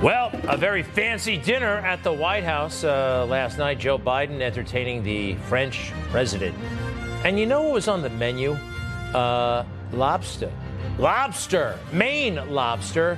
Well, 0.03 0.37
a 0.49 0.57
very 0.57 0.83
fancy 0.83 1.37
dinner 1.37 1.77
at 1.77 2.03
the 2.03 2.11
White 2.11 2.43
House 2.43 2.83
uh, 2.83 3.25
last 3.25 3.57
night. 3.57 3.79
Joe 3.79 3.97
Biden 3.97 4.41
entertaining 4.41 5.01
the 5.01 5.35
French 5.47 5.93
president. 6.11 6.57
And 7.23 7.39
you 7.39 7.45
know 7.45 7.61
what 7.61 7.71
was 7.75 7.87
on 7.87 8.01
the 8.01 8.09
menu? 8.09 8.51
Uh, 9.13 9.63
lobster. 9.93 10.51
Lobster. 10.97 11.79
Maine 11.93 12.35
lobster. 12.49 13.17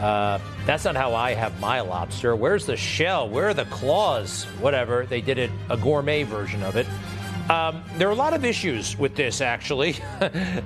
Uh, 0.00 0.38
that's 0.64 0.86
not 0.86 0.96
how 0.96 1.14
I 1.14 1.34
have 1.34 1.60
my 1.60 1.82
lobster. 1.82 2.34
Where's 2.34 2.64
the 2.64 2.78
shell? 2.78 3.28
Where 3.28 3.48
are 3.48 3.54
the 3.54 3.66
claws? 3.66 4.44
Whatever. 4.58 5.04
They 5.04 5.20
did 5.20 5.36
it 5.36 5.50
a 5.68 5.76
gourmet 5.76 6.22
version 6.22 6.62
of 6.62 6.76
it. 6.76 6.86
Um, 7.52 7.82
there 7.98 8.08
are 8.08 8.12
a 8.12 8.14
lot 8.14 8.32
of 8.32 8.46
issues 8.46 8.96
with 8.96 9.14
this, 9.14 9.42
actually. 9.42 9.96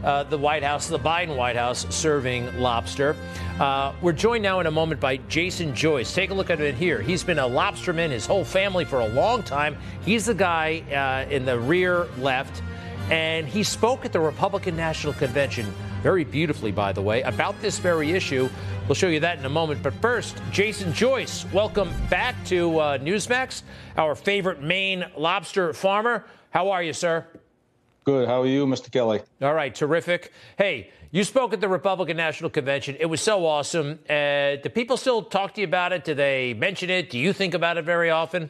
uh, 0.04 0.22
the 0.22 0.38
White 0.38 0.62
House, 0.62 0.86
the 0.86 1.00
Biden 1.00 1.34
White 1.34 1.56
House, 1.56 1.84
serving 1.92 2.60
lobster. 2.60 3.16
Uh, 3.58 3.92
we're 4.00 4.12
joined 4.12 4.44
now 4.44 4.60
in 4.60 4.66
a 4.66 4.70
moment 4.70 5.00
by 5.00 5.16
Jason 5.16 5.74
Joyce. 5.74 6.14
Take 6.14 6.30
a 6.30 6.34
look 6.34 6.48
at 6.48 6.60
it 6.60 6.76
here. 6.76 7.02
He's 7.02 7.24
been 7.24 7.40
a 7.40 7.48
lobsterman, 7.48 8.10
his 8.10 8.24
whole 8.24 8.44
family, 8.44 8.84
for 8.84 9.00
a 9.00 9.08
long 9.08 9.42
time. 9.42 9.76
He's 10.04 10.26
the 10.26 10.34
guy 10.34 10.84
uh, 10.92 11.28
in 11.28 11.44
the 11.44 11.58
rear 11.58 12.06
left, 12.18 12.62
and 13.10 13.48
he 13.48 13.64
spoke 13.64 14.04
at 14.04 14.12
the 14.12 14.20
Republican 14.20 14.76
National 14.76 15.12
Convention 15.14 15.66
very 16.04 16.22
beautifully, 16.22 16.70
by 16.70 16.92
the 16.92 17.02
way, 17.02 17.22
about 17.22 17.60
this 17.60 17.80
very 17.80 18.12
issue. 18.12 18.48
We'll 18.86 18.94
show 18.94 19.08
you 19.08 19.18
that 19.18 19.40
in 19.40 19.44
a 19.44 19.48
moment. 19.48 19.82
But 19.82 19.94
first, 19.94 20.40
Jason 20.52 20.92
Joyce, 20.92 21.46
welcome 21.52 21.90
back 22.08 22.36
to 22.44 22.78
uh, 22.78 22.98
Newsmax, 22.98 23.62
our 23.96 24.14
favorite 24.14 24.62
Maine 24.62 25.04
lobster 25.16 25.72
farmer. 25.72 26.24
How 26.50 26.70
are 26.70 26.82
you, 26.82 26.92
sir? 26.92 27.26
Good. 28.04 28.28
How 28.28 28.42
are 28.42 28.46
you, 28.46 28.66
Mr. 28.66 28.90
Kelly? 28.90 29.20
All 29.42 29.54
right, 29.54 29.74
terrific. 29.74 30.32
Hey, 30.56 30.90
you 31.10 31.24
spoke 31.24 31.52
at 31.52 31.60
the 31.60 31.68
Republican 31.68 32.16
National 32.16 32.50
Convention. 32.50 32.96
It 33.00 33.06
was 33.06 33.20
so 33.20 33.44
awesome. 33.44 33.98
Uh, 34.08 34.56
do 34.56 34.68
people 34.72 34.96
still 34.96 35.22
talk 35.22 35.54
to 35.54 35.60
you 35.60 35.66
about 35.66 35.92
it? 35.92 36.04
Do 36.04 36.14
they 36.14 36.54
mention 36.54 36.90
it? 36.90 37.10
Do 37.10 37.18
you 37.18 37.32
think 37.32 37.54
about 37.54 37.78
it 37.78 37.84
very 37.84 38.10
often? 38.10 38.48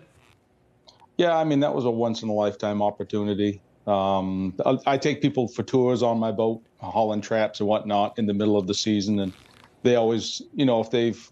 Yeah, 1.16 1.36
I 1.36 1.44
mean, 1.44 1.60
that 1.60 1.74
was 1.74 1.84
a 1.84 1.90
once 1.90 2.22
in 2.22 2.28
a 2.28 2.32
lifetime 2.32 2.82
opportunity. 2.82 3.62
Um, 3.86 4.54
I, 4.66 4.78
I, 4.86 4.98
take 4.98 5.22
people 5.22 5.46
for 5.46 5.62
tours 5.62 6.02
on 6.02 6.18
my 6.18 6.32
boat, 6.32 6.60
hauling 6.78 7.20
traps 7.20 7.60
and 7.60 7.68
whatnot 7.68 8.18
in 8.18 8.26
the 8.26 8.34
middle 8.34 8.56
of 8.56 8.66
the 8.66 8.74
season. 8.74 9.20
And 9.20 9.32
they 9.84 9.94
always, 9.94 10.42
you 10.54 10.66
know, 10.66 10.80
if 10.80 10.90
they've 10.90 11.30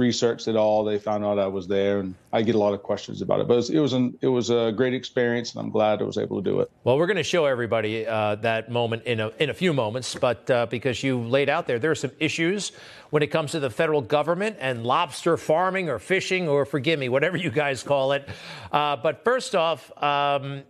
researched 0.00 0.48
it 0.48 0.56
all. 0.56 0.82
They 0.82 0.98
found 0.98 1.24
out 1.24 1.38
I 1.38 1.46
was 1.46 1.68
there, 1.68 2.00
and 2.00 2.14
I 2.32 2.42
get 2.42 2.54
a 2.56 2.58
lot 2.58 2.74
of 2.74 2.82
questions 2.82 3.22
about 3.22 3.40
it. 3.40 3.46
But 3.46 3.54
it 3.54 3.56
was 3.56 3.70
it 3.70 3.78
was, 3.78 3.92
an, 3.92 4.18
it 4.20 4.26
was 4.26 4.50
a 4.50 4.72
great 4.74 4.94
experience, 4.94 5.52
and 5.52 5.60
I'm 5.60 5.70
glad 5.70 6.00
I 6.00 6.04
was 6.04 6.18
able 6.18 6.42
to 6.42 6.50
do 6.50 6.60
it. 6.60 6.70
Well, 6.82 6.98
we're 6.98 7.06
going 7.06 7.18
to 7.18 7.22
show 7.22 7.44
everybody 7.44 8.06
uh, 8.06 8.34
that 8.36 8.70
moment 8.70 9.04
in 9.04 9.20
a 9.20 9.28
in 9.38 9.50
a 9.50 9.54
few 9.54 9.72
moments, 9.72 10.16
but 10.16 10.50
uh, 10.50 10.66
because 10.66 11.04
you 11.04 11.20
laid 11.20 11.48
out 11.48 11.66
there, 11.66 11.78
there 11.78 11.92
are 11.92 11.94
some 12.06 12.12
issues 12.18 12.72
when 13.10 13.22
it 13.22 13.28
comes 13.28 13.52
to 13.52 13.60
the 13.60 13.70
federal 13.70 14.00
government 14.00 14.56
and 14.58 14.84
lobster 14.84 15.36
farming 15.36 15.88
or 15.88 15.98
fishing 15.98 16.48
or 16.48 16.64
forgive 16.64 16.98
me, 16.98 17.08
whatever 17.08 17.36
you 17.36 17.50
guys 17.50 17.82
call 17.82 18.12
it. 18.12 18.28
Uh, 18.72 18.96
but 18.96 19.22
first 19.22 19.54
off, 19.54 19.92
um, 20.02 20.62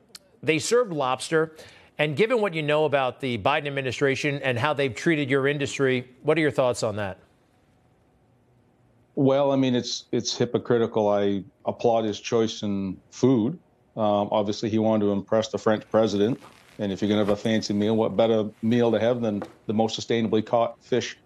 they 0.42 0.58
served 0.58 0.92
lobster. 0.92 1.54
And 1.98 2.16
given 2.16 2.40
what 2.40 2.54
you 2.54 2.62
know 2.62 2.86
about 2.86 3.20
the 3.20 3.36
Biden 3.36 3.66
administration 3.66 4.40
and 4.42 4.58
how 4.58 4.72
they've 4.72 4.94
treated 4.94 5.28
your 5.28 5.46
industry, 5.46 6.08
what 6.22 6.38
are 6.38 6.40
your 6.40 6.50
thoughts 6.50 6.82
on 6.82 6.96
that? 6.96 7.18
Well, 9.16 9.50
I 9.52 9.56
mean, 9.56 9.74
it's 9.74 10.06
it's 10.12 10.36
hypocritical. 10.36 11.08
I 11.08 11.42
applaud 11.66 12.04
his 12.04 12.20
choice 12.20 12.62
in 12.62 12.98
food. 13.12 13.54
Um, 13.96 14.28
obviously, 14.30 14.70
he 14.70 14.78
wanted 14.78 15.04
to 15.06 15.12
impress 15.12 15.50
the 15.50 15.58
French 15.58 15.84
president, 15.90 16.38
and 16.78 16.92
if 16.92 17.02
you're 17.02 17.08
going 17.08 17.24
to 17.24 17.26
have 17.30 17.38
a 17.38 17.40
fancy 17.42 17.74
meal, 17.74 17.96
what 17.96 18.16
better 18.16 18.44
meal 18.62 18.92
to 18.92 19.00
have 19.00 19.20
than 19.20 19.46
the 19.66 19.74
most 19.74 19.98
sustainably 19.98 20.44
caught 20.46 20.74
fish 20.82 21.16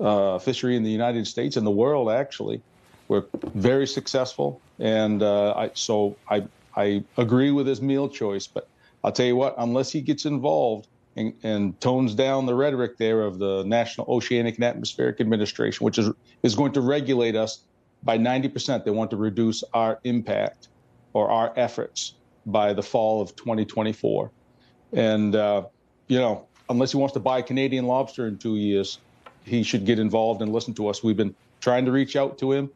uh, 0.00 0.38
fishery 0.38 0.76
in 0.76 0.82
the 0.82 0.90
United 0.90 1.26
States 1.26 1.56
and 1.56 1.66
the 1.66 1.70
world? 1.70 2.10
Actually, 2.10 2.62
we're 3.08 3.24
very 3.54 3.86
successful, 3.86 4.62
and 4.78 5.22
uh, 5.22 5.52
I, 5.56 5.70
so 5.74 6.18
I 6.30 6.44
I 6.76 7.02
agree 7.16 7.50
with 7.50 7.66
his 7.66 7.80
meal 7.82 8.08
choice. 8.08 8.48
But 8.54 8.64
I'll 9.02 9.12
tell 9.12 9.26
you 9.26 9.36
what, 9.36 9.54
unless 9.58 9.90
he 9.90 10.02
gets 10.02 10.26
involved 10.26 10.86
and, 11.16 11.34
and, 11.42 11.80
tones 11.80 12.14
down 12.14 12.46
the 12.46 12.54
rhetoric 12.54 12.96
there 12.96 13.22
of 13.22 13.38
the 13.38 13.64
National 13.64 14.06
Oceanic 14.08 14.56
and 14.56 14.64
Atmospheric 14.64 15.20
Administration, 15.20 15.84
which 15.84 15.98
is 15.98 16.10
is 16.42 16.54
going 16.54 16.72
to 16.72 16.80
regulate 16.80 17.36
us 17.36 17.60
by 18.02 18.18
90%. 18.18 18.84
They 18.84 18.90
want 18.90 19.10
to 19.10 19.16
reduce 19.16 19.62
our 19.74 20.00
impact 20.04 20.68
or 21.12 21.30
our 21.30 21.52
efforts 21.56 22.14
by 22.46 22.72
the 22.72 22.82
fall 22.82 23.20
of 23.20 23.36
2024. 23.36 24.30
And 24.94 25.36
uh, 25.36 25.64
you 26.08 26.18
know, 26.18 26.46
unless 26.68 26.92
he 26.92 26.98
wants 26.98 27.12
to 27.14 27.20
buy 27.20 27.42
Canadian 27.42 27.86
lobster 27.86 28.26
in 28.26 28.38
two 28.38 28.56
years, 28.56 28.98
he 29.44 29.62
should 29.62 29.84
get 29.84 29.98
involved 29.98 30.42
and 30.42 30.52
listen 30.52 30.74
to 30.74 30.88
us. 30.88 31.02
We've 31.02 31.16
been 31.16 31.34
trying 31.60 31.84
to 31.84 31.92
reach 31.92 32.16
out 32.16 32.38
to 32.38 32.52
him. 32.52 32.70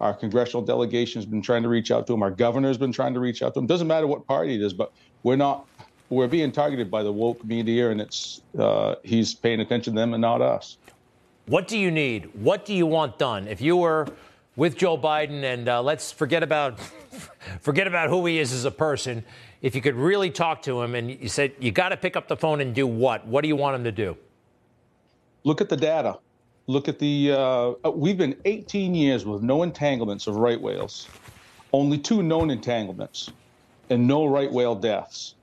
Our 0.00 0.14
congressional 0.14 0.62
delegation 0.62 1.20
has 1.20 1.26
been 1.26 1.42
trying 1.42 1.62
to 1.62 1.68
reach 1.68 1.92
out 1.92 2.06
to 2.08 2.14
him. 2.14 2.22
Our 2.22 2.30
governor's 2.30 2.76
been 2.76 2.92
trying 2.92 3.14
to 3.14 3.20
reach 3.20 3.40
out 3.40 3.54
to 3.54 3.60
him. 3.60 3.66
Doesn't 3.66 3.86
matter 3.86 4.06
what 4.06 4.26
party 4.26 4.56
it 4.56 4.60
is, 4.60 4.72
but 4.72 4.92
we're 5.22 5.36
not 5.36 5.66
we're 6.12 6.28
being 6.28 6.52
targeted 6.52 6.90
by 6.90 7.02
the 7.02 7.10
woke 7.12 7.42
media, 7.44 7.90
and 7.90 8.00
it's 8.00 8.42
uh, 8.58 8.96
he's 9.02 9.34
paying 9.34 9.60
attention 9.60 9.94
to 9.94 10.00
them 10.00 10.12
and 10.12 10.20
not 10.20 10.42
us. 10.42 10.76
What 11.46 11.66
do 11.66 11.78
you 11.78 11.90
need? 11.90 12.30
What 12.34 12.64
do 12.64 12.74
you 12.74 12.86
want 12.86 13.18
done? 13.18 13.48
If 13.48 13.60
you 13.60 13.76
were 13.76 14.06
with 14.54 14.76
Joe 14.76 14.98
Biden, 14.98 15.42
and 15.42 15.68
uh, 15.68 15.82
let's 15.82 16.12
forget 16.12 16.42
about 16.42 16.78
forget 17.60 17.86
about 17.86 18.10
who 18.10 18.26
he 18.26 18.38
is 18.38 18.52
as 18.52 18.66
a 18.66 18.70
person. 18.70 19.24
If 19.62 19.74
you 19.74 19.80
could 19.80 19.94
really 19.94 20.30
talk 20.30 20.62
to 20.62 20.82
him, 20.82 20.94
and 20.94 21.10
you 21.10 21.28
said 21.28 21.54
you 21.58 21.72
got 21.72 21.88
to 21.88 21.96
pick 21.96 22.14
up 22.14 22.28
the 22.28 22.36
phone 22.36 22.60
and 22.60 22.74
do 22.74 22.86
what? 22.86 23.26
What 23.26 23.40
do 23.40 23.48
you 23.48 23.56
want 23.56 23.76
him 23.76 23.84
to 23.84 23.92
do? 23.92 24.16
Look 25.44 25.60
at 25.60 25.68
the 25.68 25.76
data. 25.76 26.18
Look 26.66 26.88
at 26.88 26.98
the. 26.98 27.32
Uh, 27.32 27.90
we've 27.90 28.18
been 28.18 28.36
18 28.44 28.94
years 28.94 29.24
with 29.24 29.42
no 29.42 29.62
entanglements 29.62 30.26
of 30.26 30.36
right 30.36 30.60
whales, 30.60 31.08
only 31.72 31.96
two 31.96 32.22
known 32.22 32.50
entanglements, 32.50 33.30
and 33.88 34.06
no 34.06 34.26
right 34.26 34.52
whale 34.52 34.74
deaths 34.74 35.34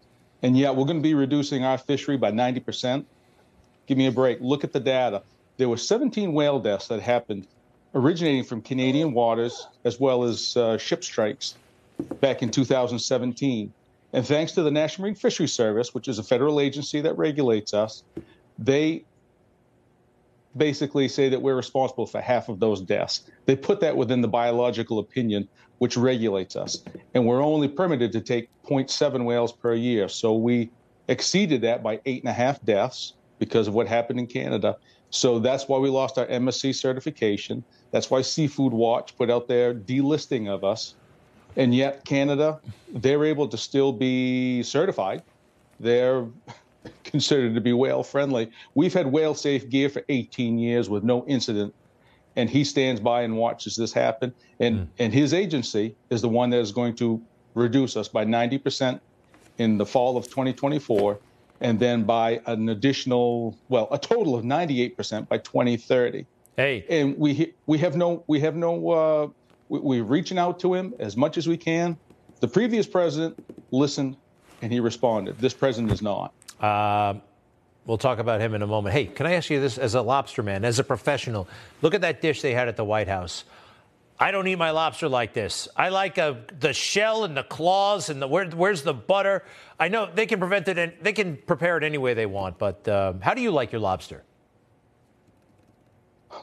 and 0.41 0.58
yet 0.58 0.75
we're 0.75 0.86
going 0.86 0.97
to 0.97 1.04
be 1.04 1.13
reducing 1.13 1.63
our 1.63 1.78
fishery 1.78 2.17
by 2.17 2.32
90%. 2.32 3.06
Give 3.88 3.97
me 3.97 4.08
a 4.08 4.12
break. 4.12 4.39
Look 4.41 4.63
at 4.63 4.73
the 4.73 4.80
data. 4.80 5.23
There 5.58 5.67
were 5.67 5.78
17 5.78 6.34
whale 6.34 6.60
deaths 6.60 6.88
that 6.88 7.02
happened 7.02 7.47
originating 7.93 8.43
from 8.43 8.62
Canadian 8.62 9.13
waters 9.13 9.67
as 9.84 9.99
well 9.99 10.23
as 10.23 10.56
uh, 10.56 10.78
ship 10.78 11.04
strikes 11.04 11.56
back 12.21 12.41
in 12.41 12.52
2017. 12.52 13.73
And 14.13 14.25
thanks 14.25 14.54
to 14.54 14.63
the 14.63 14.71
National 14.71 15.04
Marine 15.04 15.15
Fisheries 15.15 15.54
Service, 15.54 15.93
which 15.93 16.08
is 16.08 16.19
a 16.19 16.23
federal 16.23 16.60
agency 16.60 17.02
that 17.02 17.17
regulates 17.17 17.73
us, 17.73 18.04
they 18.58 19.04
basically 20.57 21.07
say 21.07 21.29
that 21.29 21.41
we're 21.41 21.55
responsible 21.55 22.05
for 22.05 22.21
half 22.21 22.49
of 22.49 22.59
those 22.59 22.81
deaths. 22.81 23.29
They 23.45 23.55
put 23.55 23.79
that 23.81 23.95
within 23.95 24.21
the 24.21 24.27
biological 24.27 24.99
opinion, 24.99 25.47
which 25.77 25.95
regulates 25.95 26.55
us. 26.55 26.83
And 27.13 27.25
we're 27.25 27.43
only 27.43 27.67
permitted 27.67 28.12
to 28.13 28.21
take 28.21 28.49
0.7 28.63 29.25
whales 29.25 29.53
per 29.53 29.73
year. 29.73 30.09
So 30.09 30.33
we 30.35 30.71
exceeded 31.07 31.62
that 31.62 31.83
by 31.83 31.99
eight 32.05 32.23
and 32.23 32.29
a 32.29 32.33
half 32.33 32.63
deaths 32.63 33.13
because 33.38 33.67
of 33.67 33.73
what 33.73 33.88
happened 33.88 34.19
in 34.19 34.27
Canada. 34.27 34.77
So 35.09 35.39
that's 35.39 35.67
why 35.67 35.79
we 35.79 35.89
lost 35.89 36.17
our 36.17 36.27
MSC 36.27 36.75
certification. 36.75 37.63
That's 37.91 38.12
why 38.12 38.21
Seafood 38.21 38.73
Watch 38.73 39.17
put 39.17 39.29
out 39.29 39.47
their 39.47 39.73
delisting 39.73 40.47
of 40.47 40.63
us. 40.63 40.95
And 41.55 41.73
yet, 41.73 42.05
Canada, 42.05 42.59
they're 42.93 43.25
able 43.25 43.47
to 43.47 43.57
still 43.57 43.91
be 43.91 44.62
certified. 44.62 45.23
They're 45.79 46.27
considered 47.04 47.56
to 47.56 47.62
be 47.62 47.74
whale 47.74 48.04
friendly. 48.04 48.52
We've 48.76 48.94
had 48.94 49.08
whale 49.08 49.34
safe 49.34 49.70
gear 49.70 49.89
for 49.89 50.04
18 50.10 50.58
years 50.58 50.89
with 50.89 51.04
no 51.04 51.26
incident. 51.28 51.74
And 52.36 52.50
he 52.50 52.63
stands 52.63 53.02
by 53.02 53.24
and 53.24 53.38
watches 53.38 53.76
this 53.76 53.92
happen. 53.92 54.34
And, 54.60 54.80
mm. 54.80 54.88
and 55.00 55.13
his 55.13 55.34
agency 55.34 55.96
is 56.10 56.22
the 56.22 56.30
one 56.30 56.52
that 56.52 56.60
is 56.60 56.72
going 56.72 56.96
to 56.98 57.22
reduce 57.54 57.98
us 57.98 58.08
by 58.08 58.24
90% 58.24 59.00
in 59.58 59.78
the 59.78 59.86
fall 59.86 60.15
of 60.15 60.26
2024 60.26 61.20
and 61.62 61.80
then 61.80 62.04
by 62.04 62.39
an 62.46 62.70
additional, 62.70 63.58
well, 63.68 63.88
a 63.92 63.98
total 63.98 64.36
of 64.36 64.46
98% 64.46 65.28
by 65.28 65.38
2030. 65.39 66.26
Hey, 66.56 66.86
and 66.89 67.18
we 67.18 67.54
we 67.68 67.78
have 67.78 67.96
no 67.96 68.22
we 68.28 68.42
have 68.42 68.58
no 68.58 68.89
uh, 68.89 69.28
we, 69.70 70.02
are 70.02 70.04
reaching 70.04 70.38
out 70.38 70.60
to 70.60 70.74
him 70.74 70.94
as 71.00 71.15
much 71.15 71.38
as 71.38 71.48
we 71.48 71.56
can. 71.56 71.98
The 72.42 72.50
previous 72.50 72.86
president 72.86 73.42
listened 73.72 74.18
and 74.62 74.72
he 74.72 74.82
responded. 74.82 75.38
This 75.39 75.54
president 75.54 75.92
is 75.94 76.02
not. 76.02 76.34
Uh, 76.60 77.15
we'll 77.86 77.98
talk 77.98 78.19
about 78.19 78.41
him 78.41 78.54
in 78.54 78.62
a 78.62 78.67
moment. 78.67 78.93
Hey, 78.93 79.06
can 79.06 79.26
I 79.26 79.34
ask 79.34 79.50
you 79.50 79.60
this 79.60 79.78
as 79.78 79.95
a 79.95 80.02
lobster 80.02 80.43
man, 80.43 80.65
as 80.65 80.80
a 80.80 80.84
professional? 80.84 81.48
Look 81.82 81.93
at 81.93 82.02
that 82.02 82.22
dish 82.22 82.41
they 82.41 82.54
had 82.54 82.67
at 82.67 82.78
the 82.78 82.86
White 82.86 83.08
House. 83.08 83.45
I 84.22 84.32
don't 84.32 84.45
eat 84.48 84.58
my 84.58 84.72
lobster 84.72 85.08
like 85.08 85.32
this. 85.32 85.69
I 85.78 85.89
like 85.89 86.17
a, 86.17 86.24
uh, 86.24 86.36
the 86.60 86.74
shell 86.74 87.24
and 87.24 87.38
the 87.38 87.43
claws 87.43 88.10
and 88.10 88.22
the 88.22 88.28
where, 88.28 88.45
where's 88.48 88.84
the 88.84 88.93
butter. 88.93 89.45
I 89.80 89.88
know 89.88 90.10
they 90.13 90.26
can 90.26 90.39
prevent 90.39 90.67
it 90.67 90.78
and 90.78 90.93
they 91.02 91.13
can 91.13 91.38
prepare 91.38 91.78
it 91.78 91.86
any 91.86 91.98
way 91.98 92.13
they 92.13 92.26
want. 92.26 92.60
But 92.60 92.86
uh, 92.86 93.13
how 93.22 93.34
do 93.34 93.41
you 93.41 93.52
like 93.52 93.72
your 93.72 93.80
lobster? 93.80 94.24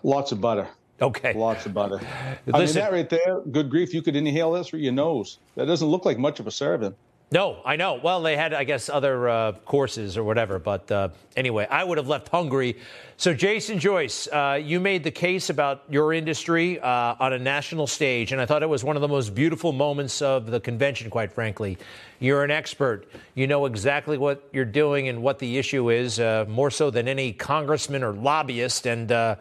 Lots 0.02 0.32
of 0.32 0.40
butter. 0.40 0.68
Okay. 1.02 1.34
Lots 1.34 1.66
of 1.66 1.74
butter. 1.74 2.00
Listen, 2.46 2.54
I 2.54 2.58
mean, 2.58 2.72
that 2.72 2.92
right 2.92 3.10
there, 3.10 3.40
good 3.52 3.68
grief, 3.68 3.92
you 3.92 4.00
could 4.00 4.16
inhale 4.16 4.52
that 4.52 4.64
through 4.64 4.80
your 4.80 4.94
nose. 4.94 5.38
That 5.56 5.66
doesn't 5.66 5.86
look 5.86 6.06
like 6.06 6.18
much 6.18 6.40
of 6.40 6.46
a 6.46 6.50
serving. 6.50 6.94
No, 7.32 7.60
I 7.64 7.74
know. 7.74 7.98
Well, 8.00 8.22
they 8.22 8.36
had, 8.36 8.54
I 8.54 8.62
guess, 8.62 8.88
other 8.88 9.28
uh, 9.28 9.52
courses 9.64 10.16
or 10.16 10.22
whatever. 10.22 10.60
But 10.60 10.88
uh, 10.92 11.08
anyway, 11.36 11.66
I 11.68 11.82
would 11.82 11.98
have 11.98 12.06
left 12.06 12.28
hungry. 12.28 12.76
So, 13.16 13.34
Jason 13.34 13.80
Joyce, 13.80 14.28
uh, 14.28 14.60
you 14.62 14.78
made 14.78 15.02
the 15.02 15.10
case 15.10 15.50
about 15.50 15.82
your 15.88 16.12
industry 16.12 16.78
uh, 16.78 17.16
on 17.18 17.32
a 17.32 17.38
national 17.38 17.88
stage, 17.88 18.30
and 18.30 18.40
I 18.40 18.46
thought 18.46 18.62
it 18.62 18.68
was 18.68 18.84
one 18.84 18.94
of 18.94 19.02
the 19.02 19.08
most 19.08 19.34
beautiful 19.34 19.72
moments 19.72 20.22
of 20.22 20.46
the 20.46 20.60
convention, 20.60 21.10
quite 21.10 21.32
frankly. 21.32 21.78
You're 22.20 22.44
an 22.44 22.52
expert. 22.52 23.08
You 23.34 23.48
know 23.48 23.66
exactly 23.66 24.18
what 24.18 24.48
you're 24.52 24.64
doing 24.64 25.08
and 25.08 25.20
what 25.20 25.40
the 25.40 25.58
issue 25.58 25.90
is, 25.90 26.20
uh, 26.20 26.44
more 26.46 26.70
so 26.70 26.90
than 26.90 27.08
any 27.08 27.32
congressman 27.32 28.04
or 28.04 28.12
lobbyist. 28.12 28.86
And 28.86 29.10
uh, 29.10 29.34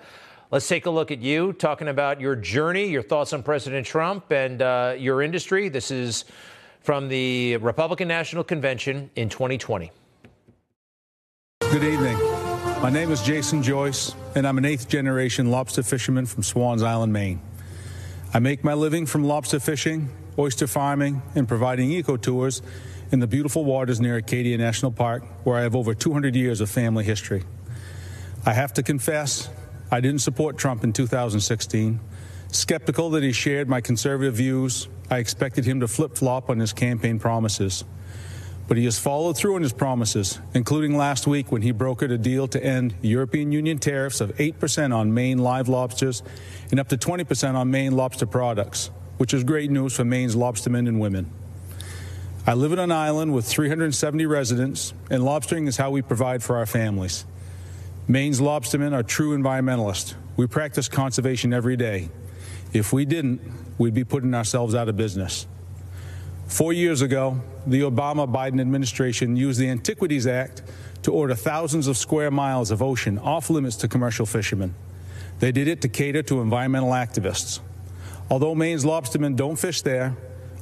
let's 0.50 0.68
take 0.68 0.88
a 0.88 0.90
look 0.92 1.12
at 1.12 1.20
you 1.20 1.54
talking 1.54 1.90
about 1.90 2.20
your 2.20 2.36
journey, 2.36 2.88
your 2.88 3.04
thoughts 3.04 3.32
on 3.32 3.44
President 3.44 3.86
Trump, 3.86 4.32
and 4.32 4.60
your 5.00 5.22
industry. 5.22 5.70
This 5.70 5.92
is 5.92 6.26
from 6.86 7.08
the 7.08 7.58
Republican 7.58 8.08
National 8.08 8.44
Convention 8.44 9.10
in 9.16 9.28
2020. 9.28 9.92
Good 11.62 11.84
evening. 11.84 12.16
My 12.80 12.92
name 12.92 13.12
is 13.12 13.24
Jason 13.24 13.64
Joyce, 13.64 14.14
and 14.36 14.48
I'm 14.48 14.60
an 14.60 14.66
eighth 14.66 14.88
generation 14.88 15.50
lobster 15.50 15.82
fisherman 15.82 16.28
from 16.28 16.44
Swans 16.44 16.84
Island, 16.84 17.12
Maine. 17.12 17.42
I 18.36 18.38
make 18.38 18.64
my 18.64 18.76
living 18.76 19.08
from 19.08 19.24
lobster 19.24 19.60
fishing, 19.60 20.10
oyster 20.38 20.68
farming, 20.68 21.24
and 21.34 21.48
providing 21.48 21.90
eco 21.92 22.18
tours 22.18 22.62
in 23.12 23.20
the 23.20 23.26
beautiful 23.26 23.66
waters 23.66 24.00
near 24.00 24.18
Acadia 24.18 24.56
National 24.60 24.92
Park, 24.92 25.24
where 25.44 25.58
I 25.58 25.64
have 25.64 25.76
over 25.76 25.96
200 25.96 26.36
years 26.36 26.62
of 26.62 26.70
family 26.70 27.04
history. 27.04 27.44
I 28.46 28.54
have 28.54 28.74
to 28.74 28.84
confess, 28.84 29.50
I 29.90 30.02
didn't 30.02 30.22
support 30.22 30.60
Trump 30.60 30.84
in 30.84 30.94
2016. 30.94 32.00
Skeptical 32.52 33.10
that 33.10 33.24
he 33.24 33.32
shared 33.32 33.68
my 33.68 33.82
conservative 33.82 34.36
views, 34.36 34.88
I 35.10 35.20
expected 35.20 35.66
him 35.66 35.80
to 35.82 35.88
flip 35.88 36.16
flop 36.18 36.50
on 36.50 36.60
his 36.60 36.74
campaign 36.74 37.20
promises. 37.20 37.84
But 38.68 38.78
he 38.78 38.86
has 38.86 38.98
followed 38.98 39.38
through 39.38 39.56
on 39.56 39.62
his 39.62 39.74
promises, 39.74 40.40
including 40.56 40.98
last 40.98 41.28
week 41.28 41.52
when 41.52 41.62
he 41.62 41.72
brokered 41.72 42.12
a 42.12 42.18
deal 42.18 42.48
to 42.48 42.64
end 42.64 42.96
European 43.02 43.52
Union 43.52 43.78
tariffs 43.78 44.22
of 44.22 44.36
8% 44.38 44.96
on 44.96 45.14
Maine 45.14 45.38
live 45.38 45.68
lobsters 45.68 46.24
and 46.72 46.80
up 46.80 46.88
to 46.90 46.98
20% 46.98 47.54
on 47.54 47.70
Maine 47.70 47.96
lobster 47.96 48.26
products, 48.26 48.90
which 49.18 49.34
is 49.34 49.44
great 49.44 49.70
news 49.70 49.96
for 49.96 50.04
Maine's 50.04 50.36
lobstermen 50.36 50.88
and 50.88 51.00
women. 51.00 51.30
I 52.48 52.54
live 52.54 52.72
in 52.72 52.80
an 52.80 52.92
island 52.92 53.34
with 53.34 53.46
370 53.46 54.26
residents, 54.26 54.94
and 55.10 55.24
lobstering 55.24 55.68
is 55.68 55.78
how 55.78 55.92
we 55.92 56.02
provide 56.02 56.44
for 56.44 56.58
our 56.58 56.66
families. 56.66 57.26
Maine's 58.08 58.40
lobstermen 58.40 58.94
are 58.94 59.02
true 59.04 59.36
environmentalists. 59.38 60.16
We 60.38 60.48
practice 60.48 60.88
conservation 60.88 61.54
every 61.54 61.76
day. 61.76 62.10
If 62.76 62.92
we 62.92 63.06
didn't, 63.06 63.40
we'd 63.78 63.94
be 63.94 64.04
putting 64.04 64.34
ourselves 64.34 64.76
out 64.76 64.90
of 64.90 64.98
business. 64.98 65.48
Four 66.48 66.74
years 66.74 67.02
ago, 67.02 67.40
the 67.66 67.82
Obama 67.82 68.30
Biden 68.30 68.60
administration 68.60 69.38
used 69.38 69.62
the 69.62 69.70
Antiquities 69.70 70.28
Act 70.28 70.62
to 71.04 71.14
order 71.14 71.36
thousands 71.36 71.88
of 71.88 71.96
square 71.96 72.30
miles 72.32 72.72
of 72.72 72.82
ocean 72.82 73.18
off 73.18 73.50
limits 73.50 73.78
to 73.78 73.88
commercial 73.88 74.26
fishermen. 74.26 74.76
They 75.40 75.54
did 75.54 75.70
it 75.70 75.82
to 75.84 75.88
cater 75.88 76.22
to 76.24 76.42
environmental 76.42 76.90
activists. 76.90 77.62
Although 78.30 78.56
Maine's 78.56 78.84
lobstermen 78.84 79.38
don't 79.38 79.56
fish 79.56 79.82
there, 79.82 80.18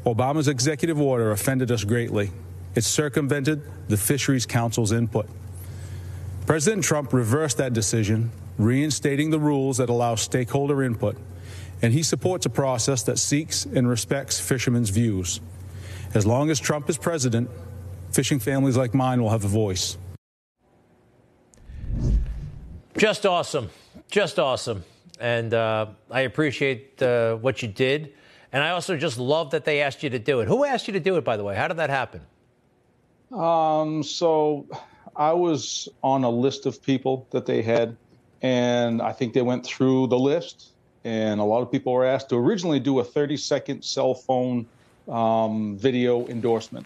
Obama's 0.05 0.47
executive 0.47 1.01
order 1.01 1.31
offended 1.31 1.71
us 1.71 1.83
greatly. 1.83 2.29
It 2.75 2.83
circumvented 2.83 3.63
the 3.87 3.97
Fisheries 3.97 4.45
Council's 4.45 4.91
input. 4.91 5.27
President 6.45 6.83
Trump 6.83 7.11
reversed 7.11 7.57
that 7.57 7.73
decision, 7.73 8.29
reinstating 8.59 9.31
the 9.31 9.39
rules 9.39 9.77
that 9.77 9.89
allow 9.89 10.13
stakeholder 10.13 10.83
input 10.83 11.17
and 11.83 11.93
he 11.93 12.01
supports 12.01 12.45
a 12.45 12.49
process 12.49 13.03
that 13.03 13.19
seeks 13.19 13.65
and 13.65 13.87
respects 13.87 14.39
fishermen's 14.39 14.89
views. 14.89 15.41
As 16.13 16.25
long 16.25 16.49
as 16.49 16.59
Trump 16.59 16.89
is 16.89 16.97
president, 16.97 17.49
fishing 18.11 18.39
families 18.39 18.77
like 18.77 18.93
mine 18.93 19.21
will 19.21 19.29
have 19.29 19.43
a 19.43 19.49
voice. 19.49 19.97
Just 22.97 23.25
awesome. 23.25 23.69
Just 24.09 24.39
awesome. 24.39 24.85
And 25.19 25.53
uh, 25.53 25.87
I 26.09 26.21
appreciate 26.21 27.01
uh, 27.01 27.35
what 27.35 27.61
you 27.61 27.67
did. 27.67 28.13
And 28.53 28.63
I 28.63 28.69
also 28.69 28.95
just 28.95 29.17
love 29.17 29.51
that 29.51 29.65
they 29.65 29.81
asked 29.81 30.03
you 30.03 30.09
to 30.11 30.19
do 30.19 30.39
it. 30.39 30.47
Who 30.47 30.63
asked 30.63 30.87
you 30.87 30.93
to 30.93 30.99
do 31.01 31.17
it, 31.17 31.25
by 31.25 31.35
the 31.35 31.43
way? 31.43 31.55
How 31.55 31.67
did 31.67 31.77
that 31.77 31.89
happen? 31.89 32.21
Um, 33.31 34.03
so 34.03 34.67
I 35.17 35.33
was 35.33 35.89
on 36.01 36.23
a 36.23 36.29
list 36.29 36.65
of 36.65 36.81
people 36.81 37.27
that 37.31 37.45
they 37.45 37.61
had, 37.61 37.97
and 38.41 39.01
I 39.01 39.11
think 39.11 39.33
they 39.33 39.41
went 39.41 39.65
through 39.65 40.07
the 40.07 40.19
list 40.19 40.72
and 41.05 41.39
a 41.39 41.43
lot 41.43 41.61
of 41.61 41.71
people 41.71 41.93
were 41.93 42.05
asked 42.05 42.29
to 42.29 42.35
originally 42.35 42.79
do 42.79 42.99
a 42.99 43.03
30 43.03 43.37
second 43.37 43.83
cell 43.83 44.13
phone 44.13 44.65
um, 45.09 45.77
video 45.77 46.27
endorsement. 46.27 46.85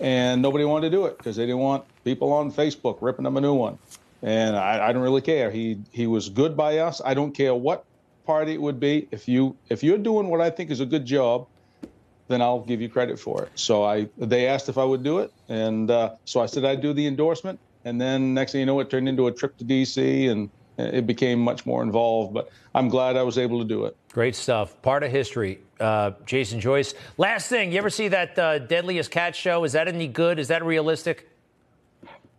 And 0.00 0.42
nobody 0.42 0.64
wanted 0.64 0.90
to 0.90 0.96
do 0.96 1.06
it 1.06 1.16
because 1.18 1.36
they 1.36 1.44
didn't 1.46 1.60
want 1.60 1.84
people 2.04 2.32
on 2.32 2.52
Facebook 2.52 2.98
ripping 3.00 3.24
them 3.24 3.36
a 3.36 3.40
new 3.40 3.54
one. 3.54 3.78
And 4.22 4.56
I, 4.56 4.88
I 4.88 4.92
don't 4.92 5.02
really 5.02 5.20
care. 5.20 5.50
He 5.50 5.78
he 5.90 6.06
was 6.06 6.28
good 6.28 6.56
by 6.56 6.78
us. 6.78 7.00
I 7.04 7.14
don't 7.14 7.32
care 7.32 7.54
what 7.54 7.84
party 8.24 8.52
it 8.52 8.60
would 8.60 8.78
be. 8.78 9.08
If 9.10 9.26
you 9.26 9.56
if 9.68 9.82
you're 9.82 9.98
doing 9.98 10.28
what 10.28 10.40
I 10.40 10.50
think 10.50 10.70
is 10.70 10.80
a 10.80 10.86
good 10.86 11.04
job, 11.04 11.46
then 12.28 12.40
I'll 12.40 12.60
give 12.60 12.80
you 12.80 12.88
credit 12.88 13.18
for 13.18 13.42
it. 13.42 13.50
So 13.54 13.82
I 13.82 14.08
they 14.18 14.46
asked 14.46 14.68
if 14.68 14.78
I 14.78 14.84
would 14.84 15.02
do 15.02 15.18
it, 15.18 15.32
and 15.48 15.90
uh, 15.90 16.14
so 16.24 16.40
I 16.40 16.46
said 16.46 16.64
I'd 16.64 16.82
do 16.82 16.92
the 16.92 17.06
endorsement. 17.06 17.58
And 17.84 18.00
then 18.00 18.32
next 18.32 18.52
thing 18.52 18.60
you 18.60 18.66
know, 18.66 18.78
it 18.78 18.90
turned 18.90 19.08
into 19.08 19.26
a 19.26 19.32
trip 19.32 19.56
to 19.58 19.64
DC 19.64 20.30
and 20.30 20.50
it 20.78 21.06
became 21.06 21.38
much 21.38 21.66
more 21.66 21.82
involved. 21.82 22.34
But 22.34 22.50
I'm 22.74 22.88
glad 22.88 23.16
I 23.16 23.22
was 23.22 23.38
able 23.38 23.58
to 23.60 23.64
do 23.64 23.84
it. 23.84 23.96
Great 24.12 24.34
stuff. 24.34 24.80
Part 24.82 25.02
of 25.02 25.10
history. 25.10 25.60
Uh, 25.80 26.12
Jason 26.26 26.60
Joyce. 26.60 26.94
Last 27.18 27.48
thing, 27.48 27.72
you 27.72 27.78
ever 27.78 27.90
see 27.90 28.08
that 28.08 28.38
uh, 28.38 28.58
Deadliest 28.58 29.10
Catch 29.10 29.36
show? 29.36 29.64
Is 29.64 29.72
that 29.72 29.88
any 29.88 30.06
good? 30.06 30.38
Is 30.38 30.48
that 30.48 30.64
realistic? 30.64 31.28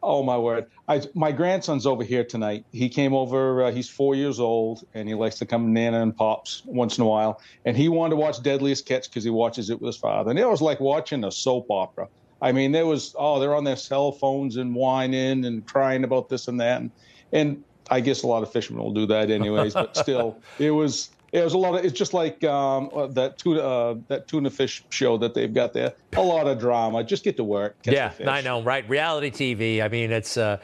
Oh 0.02 0.22
my 0.22 0.38
word! 0.38 0.66
I, 0.90 1.02
my 1.14 1.32
grandson's 1.32 1.86
over 1.86 2.04
here 2.04 2.26
tonight. 2.26 2.66
He 2.74 2.90
came 2.90 3.14
over. 3.14 3.64
Uh, 3.64 3.72
he's 3.72 3.90
four 3.90 4.16
years 4.16 4.38
old, 4.38 4.86
and 4.94 5.08
he 5.08 5.16
likes 5.16 5.38
to 5.40 5.46
come 5.46 5.72
Nana 5.72 6.02
and 6.02 6.16
Pops 6.16 6.62
once 6.66 6.98
in 6.98 7.04
a 7.04 7.08
while. 7.08 7.42
And 7.64 7.78
he 7.78 7.88
wanted 7.88 8.12
to 8.12 8.16
watch 8.18 8.44
Deadliest 8.44 8.86
Catch 8.86 9.10
because 9.10 9.24
he 9.24 9.30
watches 9.30 9.70
it 9.70 9.80
with 9.80 9.88
his 9.88 9.98
father. 9.98 10.30
And 10.30 10.38
it 10.38 10.48
was 10.48 10.62
like 10.62 10.82
watching 10.82 11.24
a 11.24 11.32
soap 11.32 11.68
opera. 11.70 12.10
I 12.42 12.52
mean, 12.52 12.74
there 12.74 12.86
was 12.86 13.16
oh, 13.18 13.40
they're 13.40 13.56
on 13.56 13.64
their 13.64 13.78
cell 13.78 14.12
phones 14.12 14.58
and 14.58 14.76
whining 14.76 15.46
and 15.46 15.66
crying 15.66 16.04
about 16.04 16.28
this 16.28 16.50
and 16.50 16.60
that. 16.60 16.82
And, 16.82 16.92
and 17.32 17.64
I 17.90 18.00
guess 18.00 18.24
a 18.24 18.28
lot 18.28 18.44
of 18.44 18.52
fishermen 18.52 18.84
will 18.84 18.94
do 18.94 19.06
that 19.08 19.30
anyways, 19.30 19.74
but 19.74 19.96
still, 19.98 20.38
it 20.60 20.72
was 20.72 21.10
it 21.34 21.44
was 21.44 21.54
a 21.54 21.58
lot 21.58 21.74
of. 21.74 21.84
It's 21.84 21.98
just 21.98 22.14
like 22.14 22.44
um, 22.44 22.92
uh, 22.94 23.08
that 23.08 23.40
tuna 23.40 23.60
uh, 23.60 23.96
that 24.08 24.28
tuna 24.28 24.52
fish 24.52 24.84
show 24.90 25.18
that 25.18 25.34
they've 25.34 25.52
got 25.52 25.74
there. 25.74 25.94
A 26.16 26.22
lot 26.22 26.46
of 26.46 26.60
drama. 26.60 27.04
Just 27.04 27.24
get 27.24 27.38
to 27.38 27.44
work. 27.44 27.76
yeah, 27.84 28.12
I 28.28 28.42
know, 28.42 28.62
right? 28.62 28.88
Reality 28.88 29.32
TV. 29.32 29.84
I 29.84 29.88
mean, 29.88 30.12
it's 30.12 30.38
uh, 30.38 30.60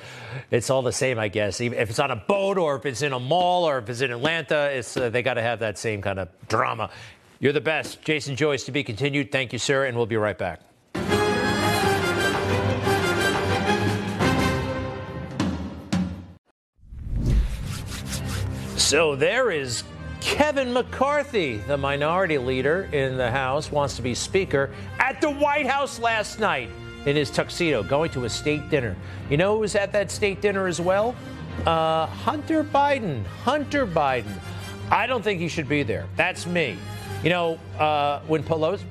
it's 0.51 0.69
all 0.69 0.83
the 0.83 0.91
same, 0.91 1.17
I 1.17 1.27
guess. 1.27 1.59
Even 1.59 1.79
if 1.79 1.89
it's 1.89 1.97
on 1.97 2.11
a 2.11 2.15
boat 2.15 2.59
or 2.59 2.75
if 2.75 2.85
it's 2.85 3.01
in 3.01 3.13
a 3.13 3.19
mall 3.19 3.63
or 3.67 3.79
if 3.79 3.89
it's 3.89 4.01
in 4.01 4.11
Atlanta, 4.11 4.69
it's 4.71 4.95
uh, 4.95 5.09
they 5.09 5.23
got 5.23 5.33
to 5.33 5.41
have 5.41 5.59
that 5.59 5.79
same 5.79 6.03
kind 6.03 6.19
of 6.19 6.29
drama. 6.47 6.91
You're 7.39 7.53
the 7.53 7.61
best, 7.61 8.03
Jason 8.03 8.35
Joyce. 8.35 8.65
To 8.65 8.71
be 8.71 8.83
continued. 8.83 9.31
Thank 9.31 9.53
you, 9.53 9.59
sir, 9.59 9.85
and 9.85 9.97
we'll 9.97 10.05
be 10.05 10.17
right 10.17 10.37
back. 10.37 10.61
So 18.89 19.15
there 19.15 19.51
is 19.51 19.83
Kevin 20.19 20.73
McCarthy, 20.73 21.57
the 21.57 21.77
minority 21.77 22.39
leader 22.39 22.89
in 22.91 23.17
the 23.17 23.29
House, 23.29 23.71
wants 23.71 23.95
to 23.97 24.01
be 24.01 24.15
Speaker 24.15 24.71
at 24.97 25.21
the 25.21 25.29
White 25.29 25.67
House 25.67 25.99
last 25.99 26.39
night 26.39 26.71
in 27.05 27.15
his 27.15 27.29
tuxedo, 27.29 27.83
going 27.83 28.09
to 28.09 28.25
a 28.25 28.29
state 28.31 28.67
dinner. 28.71 28.95
You 29.29 29.37
know 29.37 29.53
who 29.53 29.59
was 29.59 29.75
at 29.75 29.91
that 29.91 30.09
state 30.09 30.41
dinner 30.41 30.65
as 30.65 30.81
well? 30.81 31.15
Uh, 31.67 32.07
Hunter 32.07 32.63
Biden. 32.63 33.23
Hunter 33.43 33.85
Biden. 33.85 34.33
I 34.89 35.05
don't 35.05 35.21
think 35.21 35.39
he 35.39 35.49
should 35.49 35.69
be 35.69 35.83
there. 35.83 36.07
That's 36.15 36.47
me. 36.47 36.75
You 37.23 37.29
know, 37.29 37.59
uh, 37.77 38.21
when 38.21 38.41
Pelosi, 38.41 38.81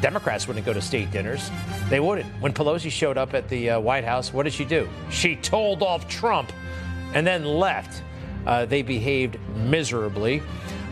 Democrats 0.00 0.46
wouldn't 0.46 0.64
go 0.64 0.72
to 0.72 0.80
state 0.80 1.10
dinners. 1.10 1.50
They 1.90 1.98
wouldn't. 1.98 2.28
When 2.40 2.52
Pelosi 2.52 2.88
showed 2.88 3.18
up 3.18 3.34
at 3.34 3.48
the 3.48 3.70
uh, 3.70 3.80
White 3.80 4.04
House, 4.04 4.32
what 4.32 4.44
did 4.44 4.52
she 4.52 4.64
do? 4.64 4.88
She 5.10 5.34
told 5.34 5.82
off 5.82 6.06
Trump 6.06 6.52
and 7.14 7.26
then 7.26 7.44
left. 7.44 8.00
Uh, 8.46 8.66
they 8.66 8.82
behaved 8.82 9.38
miserably. 9.56 10.42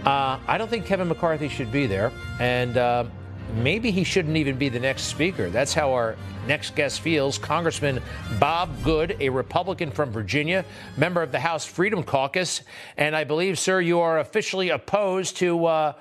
Uh, 0.04 0.38
I 0.48 0.58
don't 0.58 0.68
think 0.68 0.86
Kevin 0.86 1.08
McCarthy 1.08 1.48
should 1.48 1.70
be 1.70 1.86
there, 1.86 2.10
and 2.40 2.76
uh, 2.76 3.04
maybe 3.54 3.90
he 3.90 4.04
shouldn't 4.04 4.36
even 4.36 4.56
be 4.56 4.68
the 4.68 4.80
next 4.80 5.02
speaker. 5.02 5.48
That's 5.48 5.72
how 5.72 5.92
our 5.92 6.16
next 6.46 6.74
guest 6.74 7.00
feels. 7.00 7.38
Congressman 7.38 8.02
Bob 8.40 8.70
Good, 8.82 9.16
a 9.20 9.28
Republican 9.28 9.90
from 9.90 10.10
Virginia, 10.10 10.64
member 10.96 11.22
of 11.22 11.30
the 11.30 11.38
House 11.38 11.64
Freedom 11.64 12.02
Caucus, 12.02 12.62
and 12.96 13.14
I 13.14 13.24
believe, 13.24 13.58
sir, 13.58 13.80
you 13.80 14.00
are 14.00 14.18
officially 14.18 14.70
opposed 14.70 15.36
to. 15.38 15.66
Uh, 15.66 15.92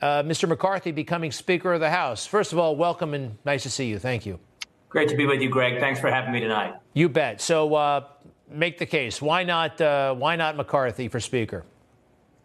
uh, 0.00 0.20
Mr. 0.24 0.48
McCarthy 0.48 0.90
becoming 0.90 1.30
Speaker 1.30 1.72
of 1.72 1.80
the 1.80 1.88
House. 1.88 2.26
First 2.26 2.52
of 2.52 2.58
all, 2.58 2.74
welcome 2.74 3.14
and 3.14 3.38
nice 3.44 3.62
to 3.62 3.70
see 3.70 3.86
you. 3.86 4.00
Thank 4.00 4.26
you. 4.26 4.40
Great 4.88 5.08
to 5.08 5.16
be 5.16 5.26
with 5.26 5.40
you, 5.40 5.48
Greg. 5.48 5.78
Thanks 5.78 6.00
for 6.00 6.10
having 6.10 6.32
me 6.32 6.40
tonight. 6.40 6.74
You 6.92 7.08
bet. 7.08 7.40
So, 7.40 7.74
uh, 7.74 8.04
make 8.54 8.78
the 8.78 8.86
case. 8.86 9.20
Why 9.20 9.44
not? 9.44 9.80
Uh, 9.80 10.14
why 10.14 10.36
not 10.36 10.56
McCarthy 10.56 11.08
for 11.08 11.20
Speaker? 11.20 11.64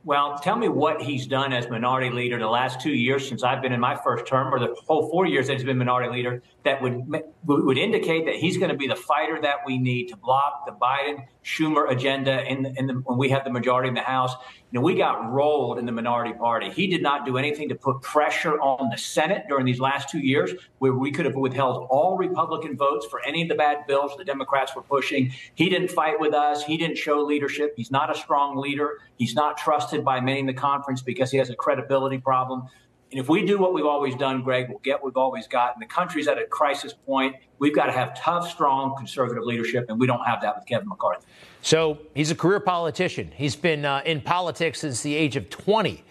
Well, 0.08 0.40
tell 0.40 0.56
me 0.56 0.70
what 0.70 1.02
he's 1.02 1.28
done 1.28 1.52
as 1.52 1.70
minority 1.70 2.10
leader 2.10 2.40
the 2.40 2.48
last 2.48 2.80
two 2.80 2.94
years 2.94 3.28
since 3.28 3.44
I've 3.44 3.62
been 3.62 3.74
in 3.74 3.82
my 3.82 3.94
first 3.94 4.26
term, 4.26 4.54
or 4.54 4.58
the 4.58 4.74
whole 4.88 5.10
four 5.10 5.26
years 5.26 5.48
that 5.48 5.56
he's 5.56 5.66
been 5.66 5.78
minority 5.78 6.10
leader, 6.10 6.42
that 6.64 6.82
would 6.82 7.04
would 7.44 7.78
indicate 7.78 8.26
that 8.26 8.36
he's 8.36 8.58
going 8.58 8.70
to 8.70 8.78
be 8.78 8.88
the 8.88 8.96
fighter 8.96 9.38
that 9.42 9.58
we 9.66 9.78
need 9.78 10.08
to 10.08 10.16
block 10.16 10.66
the 10.66 10.72
Biden 10.72 11.26
Schumer 11.44 11.90
agenda 11.90 12.44
in, 12.50 12.66
in 12.78 12.88
the, 12.88 12.94
when 12.94 13.18
we 13.18 13.30
have 13.30 13.46
the 13.46 13.50
majority 13.50 13.88
in 13.88 13.96
the 13.96 14.02
House. 14.02 14.34
You 14.72 14.80
know, 14.80 14.82
we 14.82 14.96
got 14.96 15.32
rolled 15.32 15.80
in 15.80 15.86
the 15.86 15.94
minority 15.94 16.34
party. 16.34 16.70
He 16.70 16.88
did 16.88 17.02
not 17.02 17.26
do 17.26 17.38
anything 17.38 17.70
to 17.70 17.76
put 17.76 18.02
pressure 18.02 18.60
on 18.60 18.90
the 18.90 18.98
Senate 18.98 19.46
during 19.48 19.66
these 19.66 19.80
last 19.80 20.10
two 20.10 20.20
years, 20.20 20.52
where 20.80 20.94
we 20.94 21.10
could 21.10 21.26
have 21.26 21.36
withheld 21.36 21.88
all 21.90 22.18
Republican 22.18 22.76
votes 22.76 23.06
for 23.06 23.26
any 23.26 23.44
of 23.44 23.48
the 23.48 23.56
bad 23.56 23.88
bills 23.88 24.12
the 24.18 24.26
Democrats 24.26 24.76
were 24.76 24.82
pushing. 24.82 25.32
He 25.56 25.70
didn't 25.70 25.90
fight 25.90 26.20
with 26.20 26.34
us. 26.34 26.64
He 26.64 26.76
didn't 26.76 26.98
show 26.98 27.22
leadership. 27.22 27.76
He's 27.78 27.92
not 27.92 28.14
a 28.14 28.20
strong 28.20 28.58
leader. 28.58 29.00
He's 29.18 29.36
not 29.36 29.58
trusted 29.58 29.97
by 30.04 30.20
many 30.20 30.40
in 30.40 30.46
the 30.46 30.54
conference 30.54 31.02
because 31.02 31.32
he 31.32 31.38
has 31.38 31.50
a 31.50 31.56
credibility 31.56 32.18
problem. 32.18 32.68
And 33.12 33.22
if 33.22 33.30
we 33.30 33.46
do 33.46 33.58
what 33.58 33.74
we've 33.74 33.86
always 33.86 34.16
done, 34.16 34.44
Greg, 34.44 34.68
we'll 34.70 34.80
get 34.80 34.96
what 34.96 35.06
we've 35.06 35.18
always 35.18 35.48
got. 35.48 35.74
And 35.74 35.82
the 35.82 35.88
country's 35.88 36.28
at 36.28 36.38
a 36.38 36.46
crisis 36.46 36.94
point. 36.94 37.36
We've 37.58 37.74
got 37.74 37.86
to 37.86 37.94
have 37.94 38.20
tough, 38.20 38.50
strong 38.50 38.96
conservative 38.98 39.44
leadership, 39.44 39.86
and 39.90 39.98
we 39.98 40.08
don't 40.08 40.26
have 40.26 40.42
that 40.42 40.58
with 40.58 40.66
Kevin 40.66 40.90
McCarthy. 40.90 41.26
So 41.62 42.00
he's 42.14 42.32
a 42.32 42.36
career 42.36 42.60
politician. 42.60 43.32
He's 43.34 43.56
been 43.56 43.86
uh, 43.86 44.02
in 44.06 44.20
politics 44.22 44.82
since 44.82 45.02
the 45.02 45.16
age 45.16 45.38
of 45.38 45.50
20. 45.50 46.04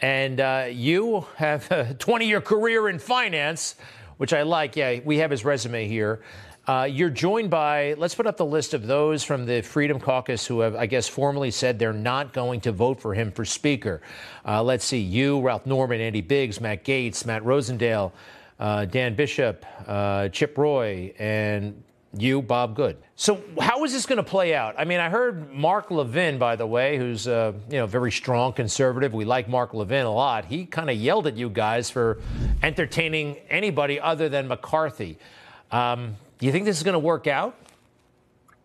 And 0.00 0.40
uh, 0.40 0.66
you 0.68 1.26
have 1.36 1.70
a 1.70 1.94
20 1.94 2.26
year 2.26 2.40
career 2.40 2.88
in 2.88 2.98
finance, 2.98 3.76
which 4.16 4.32
I 4.32 4.42
like. 4.42 4.74
Yeah, 4.74 4.98
we 5.04 5.18
have 5.18 5.30
his 5.30 5.44
resume 5.44 5.86
here. 5.86 6.22
Uh, 6.64 6.86
you're 6.88 7.10
joined 7.10 7.50
by, 7.50 7.94
let's 7.94 8.14
put 8.14 8.24
up 8.24 8.36
the 8.36 8.46
list 8.46 8.72
of 8.72 8.86
those 8.86 9.24
from 9.24 9.46
the 9.46 9.62
Freedom 9.62 9.98
Caucus 9.98 10.46
who 10.46 10.60
have, 10.60 10.76
I 10.76 10.86
guess, 10.86 11.08
formally 11.08 11.50
said 11.50 11.76
they're 11.76 11.92
not 11.92 12.32
going 12.32 12.60
to 12.60 12.70
vote 12.70 13.00
for 13.00 13.14
him 13.14 13.32
for 13.32 13.44
Speaker. 13.44 14.00
Uh, 14.46 14.62
let's 14.62 14.84
see, 14.84 15.00
you, 15.00 15.40
Ralph 15.40 15.66
Norman, 15.66 16.00
Andy 16.00 16.20
Biggs, 16.20 16.60
Matt 16.60 16.84
Gaetz, 16.84 17.26
Matt 17.26 17.42
Rosendale, 17.42 18.12
uh, 18.60 18.84
Dan 18.84 19.16
Bishop, 19.16 19.66
uh, 19.88 20.28
Chip 20.28 20.56
Roy, 20.56 21.12
and 21.18 21.82
you, 22.16 22.40
Bob 22.40 22.76
Good. 22.76 22.96
So, 23.16 23.42
how 23.58 23.82
is 23.82 23.92
this 23.92 24.06
going 24.06 24.18
to 24.18 24.22
play 24.22 24.54
out? 24.54 24.76
I 24.78 24.84
mean, 24.84 25.00
I 25.00 25.08
heard 25.08 25.52
Mark 25.52 25.90
Levin, 25.90 26.38
by 26.38 26.54
the 26.54 26.66
way, 26.66 26.96
who's 26.96 27.26
uh, 27.26 27.54
you 27.70 27.78
know 27.78 27.86
very 27.86 28.12
strong 28.12 28.52
conservative. 28.52 29.14
We 29.14 29.24
like 29.24 29.48
Mark 29.48 29.74
Levin 29.74 30.04
a 30.04 30.12
lot. 30.12 30.44
He 30.44 30.66
kind 30.66 30.90
of 30.90 30.96
yelled 30.96 31.26
at 31.26 31.36
you 31.36 31.48
guys 31.48 31.90
for 31.90 32.20
entertaining 32.62 33.38
anybody 33.48 33.98
other 33.98 34.28
than 34.28 34.46
McCarthy. 34.46 35.18
Um, 35.70 36.16
do 36.42 36.46
you 36.46 36.52
think 36.52 36.64
this 36.64 36.76
is 36.76 36.82
going 36.82 36.94
to 36.94 36.98
work 36.98 37.28
out? 37.28 37.54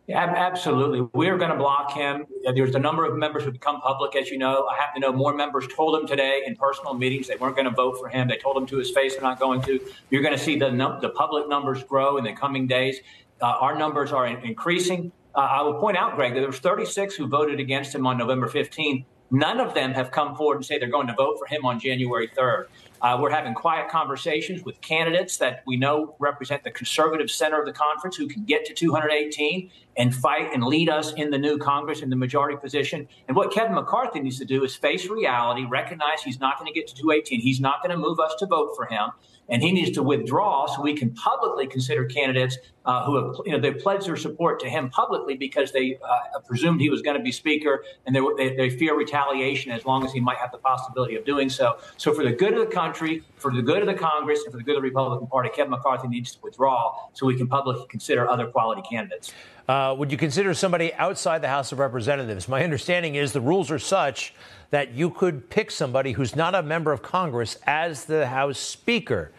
Yeah, 0.08 0.24
absolutely. 0.24 1.08
We're 1.14 1.38
going 1.38 1.52
to 1.52 1.58
block 1.58 1.92
him. 1.92 2.26
There's 2.56 2.74
a 2.74 2.80
number 2.80 3.06
of 3.06 3.16
members 3.16 3.44
who 3.44 3.52
become 3.52 3.82
public, 3.82 4.16
as 4.16 4.32
you 4.32 4.40
know. 4.40 4.66
I 4.66 4.76
happen 4.76 5.00
to 5.00 5.12
know 5.12 5.14
more 5.16 5.32
members 5.32 5.68
told 5.68 6.02
him 6.02 6.08
today 6.08 6.42
in 6.48 6.56
personal 6.56 6.96
meetings 6.96 7.28
they 7.28 7.36
weren't 7.36 7.56
going 7.56 7.70
to 7.70 7.76
vote 7.76 8.00
for 8.00 8.10
him. 8.10 8.30
They 8.30 8.38
told 8.38 8.58
him 8.58 8.66
to 8.66 8.78
his 8.78 8.90
face 8.90 9.14
they're 9.14 9.22
not 9.22 9.40
going 9.40 9.62
to. 9.62 9.80
You're 10.10 10.24
going 10.24 10.36
to 10.36 10.44
see 10.44 10.58
the, 10.58 10.72
the 11.02 11.10
public 11.10 11.48
numbers 11.48 11.84
grow 11.84 12.18
in 12.18 12.24
the 12.24 12.34
coming 12.34 12.66
days. 12.66 12.98
Uh, 13.40 13.46
our 13.46 13.78
numbers 13.78 14.12
are 14.12 14.26
in- 14.26 14.44
increasing. 14.44 15.12
Uh, 15.36 15.42
I 15.42 15.62
will 15.62 15.76
point 15.76 15.98
out, 15.98 16.16
Greg, 16.16 16.34
that 16.34 16.40
there 16.40 16.50
was 16.50 16.58
36 16.58 17.14
who 17.14 17.28
voted 17.28 17.60
against 17.60 17.94
him 17.94 18.08
on 18.08 18.18
November 18.18 18.50
15th. 18.50 19.06
None 19.30 19.60
of 19.60 19.76
them 19.76 19.94
have 19.94 20.10
come 20.10 20.36
forward 20.36 20.56
and 20.56 20.66
say 20.66 20.80
they're 20.80 20.90
going 20.90 21.06
to 21.06 21.14
vote 21.14 21.38
for 21.38 21.46
him 21.46 21.64
on 21.64 21.80
January 21.80 22.28
3rd. 22.28 22.66
Uh, 23.02 23.18
we're 23.20 23.30
having 23.30 23.54
quiet 23.54 23.90
conversations 23.90 24.64
with 24.64 24.80
candidates 24.82 25.38
that 25.38 25.64
we 25.68 25.78
know 25.78 26.16
represent 26.20 26.64
the 26.64 26.72
conservative 26.72 27.30
center 27.30 27.60
of 27.60 27.66
the 27.66 27.74
conference 27.74 28.16
who 28.16 28.28
can 28.28 28.44
get 28.44 28.66
to 28.66 28.74
218 28.74 29.70
and 29.98 30.16
fight 30.16 30.54
and 30.54 30.64
lead 30.64 30.90
us 30.90 31.14
in 31.14 31.30
the 31.30 31.38
new 31.38 31.58
Congress 31.58 32.02
in 32.02 32.10
the 32.10 32.16
majority 32.16 32.58
position. 32.58 33.08
And 33.28 33.36
what 33.36 33.52
Kevin 33.52 33.76
McCarthy 33.76 34.20
needs 34.20 34.38
to 34.40 34.46
do 34.46 34.64
is 34.64 34.76
face 34.76 35.08
reality, 35.08 35.66
recognize 35.66 36.22
he's 36.24 36.40
not 36.40 36.58
going 36.60 36.72
to 36.72 36.78
get 36.78 36.88
to 36.88 36.96
218. 36.96 37.40
He's 37.40 37.60
not 37.60 37.82
going 37.84 37.92
to 37.92 37.98
move 37.98 38.20
us 38.20 38.34
to 38.40 38.46
vote 38.46 38.74
for 38.76 38.86
him 38.86 39.12
and 39.50 39.62
he 39.62 39.72
needs 39.72 39.92
to 39.92 40.04
withdraw 40.04 40.66
so 40.68 40.82
we 40.82 40.94
can 40.94 41.12
publicly 41.12 41.68
consider 41.68 42.06
candidates 42.06 42.58
uh, 42.86 43.06
who 43.06 43.16
have 43.16 43.36
you 43.46 43.52
know 43.52 43.60
they 43.60 43.72
pledged 43.72 44.08
their 44.08 44.16
support 44.16 44.60
to 44.60 44.70
him 44.70 44.90
publicly 44.90 45.36
because 45.36 45.72
they 45.72 45.98
uh, 45.98 46.40
presumed 46.40 46.80
he 46.80 46.90
was 46.90 47.02
going 47.02 47.18
to 47.18 47.24
be 47.24 47.32
speaker 47.32 47.84
and 48.06 48.16
they, 48.16 48.22
they, 48.38 48.56
they, 48.56 48.70
fear 48.70 48.96
retaliation 48.96 49.72
as 49.72 49.86
long 49.86 50.06
as 50.06 50.14
he 50.14 50.20
might 50.20 50.38
have 50.38 50.52
the 50.52 50.58
possibility 50.58 51.16
of 51.16 51.26
doing 51.26 51.50
so. 51.50 51.78
So 51.98 52.14
for 52.14 52.24
the 52.24 52.32
good 52.32 52.54
of 52.54 52.60
the 52.60 52.74
country, 52.74 53.24
for 53.36 53.54
the 53.54 53.62
good 53.62 53.82
of 53.82 53.88
the 53.88 53.94
Congress, 53.94 54.44
and 54.44 54.52
for 54.52 54.58
the 54.58 54.64
good 54.64 54.76
of 54.76 54.82
the 54.82 54.88
Republican 54.88 55.28
Party, 55.28 55.50
Kevin 55.50 55.72
McCarthy 55.72 56.08
needs 56.08 56.34
to 56.34 56.40
withdraw 56.42 56.96
so 57.14 57.26
we 57.26 57.36
can 57.36 57.48
publicly 57.48 57.86
consider 57.90 58.30
other 58.30 58.48
quality 58.48 58.82
candidates. 58.90 59.34
Uh, 59.68 59.94
would 59.98 60.12
you 60.12 60.18
consider 60.18 60.54
somebody 60.54 60.94
outside 60.94 61.42
the 61.42 61.50
House 61.50 61.74
of 61.74 61.80
Representatives? 61.80 62.48
My 62.48 62.64
understanding 62.64 63.16
is 63.16 63.34
the 63.34 63.42
rules 63.42 63.70
are 63.70 63.80
such 63.80 64.34
that 64.70 64.94
you 64.94 65.10
could 65.10 65.50
pick 65.50 65.72
somebody 65.72 66.14
who's 66.14 66.36
not 66.36 66.56
a 66.56 66.64
member 66.64 66.94
of 66.94 67.02
Congress 67.02 67.58
as 67.68 68.06
the 68.06 68.28
House 68.28 68.60
Speaker. 68.60 69.32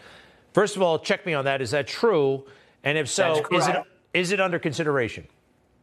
First 0.52 0.76
of 0.76 0.82
all, 0.82 0.98
check 0.98 1.24
me 1.24 1.32
on 1.32 1.46
that. 1.46 1.62
Is 1.62 1.70
that 1.70 1.86
true? 1.86 2.44
And 2.84 2.98
if 2.98 3.08
so, 3.08 3.42
is 3.52 3.68
it 3.68 3.76
is 4.12 4.32
it 4.32 4.40
under 4.40 4.58
consideration? 4.58 5.26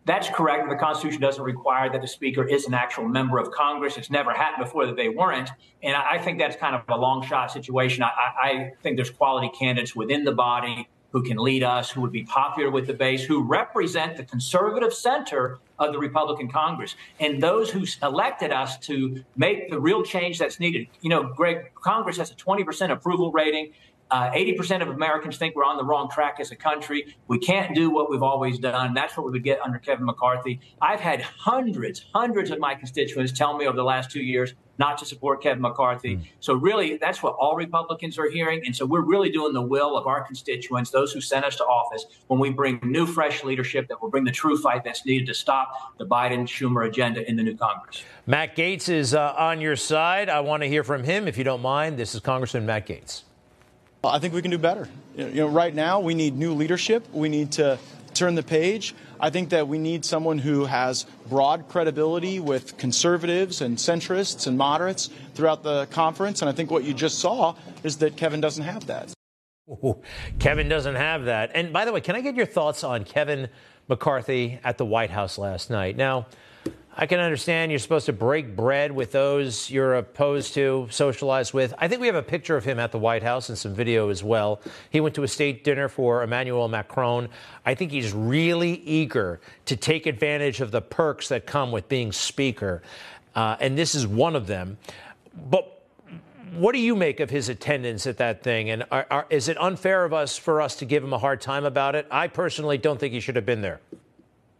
That's 0.05 0.29
correct. 0.29 0.69
The 0.69 0.75
Constitution 0.75 1.19
doesn't 1.19 1.43
require 1.43 1.91
that 1.91 2.01
the 2.01 2.07
Speaker 2.07 2.47
is 2.47 2.67
an 2.67 2.75
actual 2.75 3.07
member 3.07 3.39
of 3.39 3.49
Congress. 3.51 3.97
It's 3.97 4.11
never 4.11 4.31
happened 4.31 4.65
before 4.65 4.85
that 4.85 4.95
they 4.95 5.09
weren't. 5.09 5.49
And 5.81 5.95
I 5.95 6.19
think 6.19 6.37
that's 6.37 6.55
kind 6.55 6.75
of 6.75 6.83
a 6.89 6.97
long 6.97 7.25
shot 7.25 7.51
situation. 7.51 8.03
I, 8.03 8.09
I 8.39 8.71
think 8.83 8.97
there's 8.97 9.09
quality 9.09 9.49
candidates 9.57 9.95
within 9.95 10.23
the 10.23 10.31
body 10.31 10.87
who 11.11 11.23
can 11.23 11.37
lead 11.37 11.63
us, 11.63 11.91
who 11.91 12.01
would 12.01 12.11
be 12.11 12.23
popular 12.23 12.69
with 12.69 12.87
the 12.87 12.93
base, 12.93 13.23
who 13.23 13.41
represent 13.41 14.17
the 14.17 14.23
conservative 14.23 14.93
center 14.93 15.59
of 15.79 15.91
the 15.91 15.99
Republican 15.99 16.49
Congress, 16.49 16.95
and 17.19 17.41
those 17.41 17.69
who 17.71 17.85
elected 18.01 18.51
us 18.51 18.77
to 18.79 19.23
make 19.35 19.69
the 19.69 19.79
real 19.79 20.03
change 20.03 20.39
that's 20.39 20.59
needed. 20.59 20.87
You 21.01 21.09
know, 21.09 21.23
Greg, 21.23 21.71
Congress 21.75 22.17
has 22.17 22.31
a 22.31 22.35
20% 22.35 22.91
approval 22.91 23.31
rating. 23.31 23.73
Uh, 24.11 24.29
80% 24.31 24.81
of 24.81 24.89
Americans 24.89 25.37
think 25.37 25.55
we're 25.55 25.63
on 25.63 25.77
the 25.77 25.83
wrong 25.83 26.09
track 26.09 26.37
as 26.39 26.51
a 26.51 26.55
country. 26.55 27.15
We 27.27 27.39
can't 27.39 27.73
do 27.73 27.89
what 27.89 28.09
we've 28.09 28.21
always 28.21 28.59
done. 28.59 28.93
That's 28.93 29.17
what 29.17 29.25
we 29.25 29.31
would 29.31 29.43
get 29.43 29.59
under 29.61 29.79
Kevin 29.79 30.05
McCarthy. 30.05 30.59
I've 30.81 30.99
had 30.99 31.21
hundreds, 31.21 32.05
hundreds 32.13 32.51
of 32.51 32.59
my 32.59 32.75
constituents 32.75 33.31
tell 33.31 33.57
me 33.57 33.65
over 33.65 33.75
the 33.75 33.83
last 33.83 34.11
two 34.11 34.21
years 34.21 34.53
not 34.77 34.97
to 34.97 35.05
support 35.05 35.41
Kevin 35.41 35.61
McCarthy. 35.61 36.17
Mm. 36.17 36.27
So, 36.39 36.53
really, 36.53 36.97
that's 36.97 37.23
what 37.23 37.35
all 37.39 37.55
Republicans 37.55 38.17
are 38.19 38.29
hearing. 38.29 38.61
And 38.65 38.75
so, 38.75 38.85
we're 38.85 39.05
really 39.05 39.29
doing 39.29 39.53
the 39.53 39.61
will 39.61 39.97
of 39.97 40.07
our 40.07 40.23
constituents, 40.23 40.91
those 40.91 41.11
who 41.11 41.21
sent 41.21 41.45
us 41.45 41.55
to 41.57 41.63
office, 41.63 42.05
when 42.27 42.39
we 42.39 42.49
bring 42.49 42.79
new, 42.83 43.05
fresh 43.05 43.43
leadership 43.43 43.87
that 43.87 44.01
will 44.01 44.09
bring 44.09 44.23
the 44.23 44.31
true 44.31 44.57
fight 44.57 44.83
that's 44.83 45.05
needed 45.05 45.27
to 45.27 45.33
stop 45.33 45.97
the 45.97 46.05
Biden 46.05 46.41
Schumer 46.41 46.87
agenda 46.87 47.27
in 47.29 47.35
the 47.35 47.43
new 47.43 47.55
Congress. 47.55 48.03
Matt 48.25 48.55
Gaetz 48.55 48.89
is 48.89 49.13
uh, 49.13 49.33
on 49.37 49.61
your 49.61 49.75
side. 49.75 50.29
I 50.29 50.41
want 50.41 50.63
to 50.63 50.67
hear 50.67 50.83
from 50.83 51.03
him, 51.03 51.27
if 51.27 51.37
you 51.37 51.43
don't 51.43 51.61
mind. 51.61 51.97
This 51.97 52.15
is 52.15 52.21
Congressman 52.21 52.65
Matt 52.65 52.87
Gaetz. 52.87 53.23
I 54.07 54.19
think 54.19 54.33
we 54.33 54.41
can 54.41 54.51
do 54.51 54.57
better. 54.57 54.87
You 55.15 55.31
know, 55.31 55.47
right 55.47 55.73
now, 55.73 55.99
we 55.99 56.13
need 56.13 56.35
new 56.35 56.53
leadership. 56.53 57.05
We 57.13 57.29
need 57.29 57.53
to 57.53 57.79
turn 58.13 58.35
the 58.35 58.43
page. 58.43 58.95
I 59.19 59.29
think 59.29 59.49
that 59.49 59.67
we 59.67 59.77
need 59.77 60.05
someone 60.05 60.37
who 60.37 60.65
has 60.65 61.05
broad 61.29 61.69
credibility 61.69 62.39
with 62.39 62.77
conservatives 62.77 63.61
and 63.61 63.77
centrists 63.77 64.47
and 64.47 64.57
moderates 64.57 65.09
throughout 65.33 65.63
the 65.63 65.85
conference. 65.87 66.41
And 66.41 66.49
I 66.49 66.53
think 66.53 66.71
what 66.71 66.83
you 66.83 66.93
just 66.93 67.19
saw 67.19 67.55
is 67.83 67.97
that 67.97 68.17
Kevin 68.17 68.41
doesn't 68.41 68.63
have 68.63 68.87
that. 68.87 69.13
Ooh, 69.69 70.01
Kevin 70.39 70.69
doesn't 70.69 70.95
have 70.95 71.25
that. 71.25 71.51
And 71.55 71.73
by 71.73 71.85
the 71.85 71.91
way, 71.91 72.01
can 72.01 72.15
I 72.15 72.21
get 72.21 72.35
your 72.35 72.45
thoughts 72.45 72.83
on 72.83 73.03
Kevin 73.03 73.49
McCarthy 73.87 74.59
at 74.63 74.77
the 74.77 74.85
White 74.85 75.11
House 75.11 75.37
last 75.37 75.69
night? 75.69 75.97
Now, 75.97 76.27
I 76.97 77.07
can 77.07 77.19
understand 77.19 77.73
you're 77.73 77.79
supposed 77.79 78.05
to 78.05 78.13
break 78.13 78.55
bread 78.55 78.89
with 78.89 79.11
those 79.11 79.69
you're 79.69 79.95
opposed 79.95 80.53
to, 80.53 80.87
socialize 80.89 81.53
with. 81.53 81.73
I 81.77 81.89
think 81.89 81.99
we 81.99 82.07
have 82.07 82.15
a 82.15 82.23
picture 82.23 82.55
of 82.55 82.63
him 82.63 82.79
at 82.79 82.93
the 82.93 82.97
White 82.97 83.21
House 83.21 83.49
and 83.49 83.57
some 83.57 83.73
video 83.73 84.07
as 84.07 84.23
well. 84.23 84.61
He 84.91 85.01
went 85.01 85.13
to 85.15 85.23
a 85.23 85.27
state 85.27 85.65
dinner 85.65 85.89
for 85.89 86.23
Emmanuel 86.23 86.69
Macron. 86.69 87.27
I 87.65 87.75
think 87.75 87.91
he's 87.91 88.13
really 88.13 88.75
eager 88.75 89.41
to 89.65 89.75
take 89.75 90.05
advantage 90.05 90.61
of 90.61 90.71
the 90.71 90.81
perks 90.81 91.27
that 91.27 91.45
come 91.45 91.73
with 91.73 91.89
being 91.89 92.13
speaker. 92.13 92.81
Uh, 93.35 93.57
and 93.59 93.77
this 93.77 93.93
is 93.93 94.07
one 94.07 94.33
of 94.33 94.47
them. 94.47 94.77
But 95.49 95.83
what 96.53 96.71
do 96.71 96.79
you 96.79 96.95
make 96.95 97.19
of 97.19 97.29
his 97.29 97.49
attendance 97.49 98.07
at 98.07 98.15
that 98.19 98.41
thing? 98.41 98.69
And 98.69 98.85
are, 98.89 99.05
are, 99.11 99.25
is 99.29 99.49
it 99.49 99.57
unfair 99.59 100.05
of 100.05 100.13
us 100.13 100.37
for 100.37 100.61
us 100.61 100.77
to 100.77 100.85
give 100.85 101.03
him 101.03 101.11
a 101.11 101.17
hard 101.17 101.41
time 101.41 101.65
about 101.65 101.95
it? 101.95 102.07
I 102.09 102.29
personally 102.29 102.77
don't 102.77 102.97
think 102.97 103.13
he 103.13 103.19
should 103.19 103.35
have 103.35 103.45
been 103.45 103.61
there. 103.61 103.81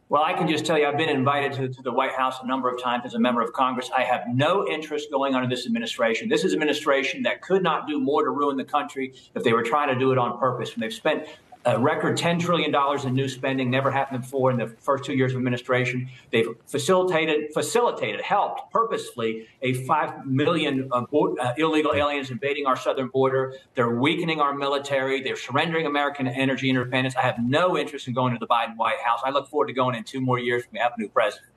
Well, 0.08 0.22
I 0.22 0.34
can 0.34 0.48
just 0.48 0.66
tell 0.66 0.78
you, 0.78 0.86
I've 0.86 0.98
been 0.98 1.10
invited 1.10 1.54
to, 1.54 1.68
to, 1.68 1.82
the 1.82 1.92
White 1.92 2.12
House 2.12 2.36
a 2.44 2.46
number 2.46 2.70
of 2.70 2.80
times 2.80 3.06
as 3.06 3.16
a 3.16 3.20
member 3.20 3.42
of 3.42 3.54
Congress. 3.54 3.90
I 3.96 4.04
have 4.04 4.26
no 4.32 4.68
interest 4.68 5.10
going 5.10 5.34
under 5.34 5.50
this 5.50 5.66
administration. 5.66 6.30
This 6.30 6.44
is 6.44 6.54
an 6.54 6.62
administration 6.62 7.24
that 7.24 7.42
could 7.42 7.64
not 7.64 7.88
do 7.88 8.00
more 8.00 8.24
to 8.24 8.30
ruin 8.30 8.56
the 8.56 8.64
country 8.64 9.14
if 9.34 9.44
they 9.44 9.52
were 9.52 9.64
trying 9.64 9.92
to 9.92 9.98
do 9.98 10.12
it 10.12 10.20
on 10.20 10.38
purpose. 10.38 10.74
And 10.76 10.84
they've 10.84 10.94
spent 10.94 11.28
a 11.66 11.80
record 11.80 12.16
$10 12.18 12.40
trillion 12.40 12.74
in 13.08 13.14
new 13.16 13.28
spending, 13.28 13.72
never 13.72 13.90
happened 13.90 14.22
before 14.22 14.52
in 14.52 14.58
the 14.58 14.68
first 14.68 15.04
two 15.04 15.14
years 15.14 15.32
of 15.32 15.38
administration. 15.38 16.08
They've 16.32 16.48
facilitated, 16.68 17.54
facilitated, 17.54 18.22
helped 18.22 18.72
purposefully 18.72 19.48
a 19.64 19.74
5 19.74 20.28
million 20.28 20.90
uh, 20.92 21.06
uh, 21.12 21.54
illegal 21.58 21.94
aliens 21.94 22.30
invading 22.30 22.68
our 22.68 22.76
southern 22.76 23.08
border. 23.08 23.56
They're 23.74 23.90
weakening 23.90 24.40
our 24.40 24.54
military. 24.54 25.22
They're 25.22 25.36
surrendering 25.36 25.88
American 25.88 26.28
energy 26.28 26.70
independence. 26.70 27.16
I 27.16 27.22
have 27.22 27.40
no 27.40 27.78
interest 27.78 28.08
in 28.08 28.14
going 28.14 28.34
to 28.34 28.40
the 28.40 28.48
Biden 28.48 28.78
White 28.78 29.00
House. 29.04 29.22
I 29.26 29.32
look 29.32 29.48
forward 29.50 29.68
to 29.68 29.74
going 29.74 29.96
in 29.96 30.04
two 30.04 30.22
more 30.22 30.38
years 30.38 30.64
when 30.64 30.74
we 30.74 30.80
have 30.80 30.94
a 30.96 31.02
new 31.02 31.10
president. 31.10 31.48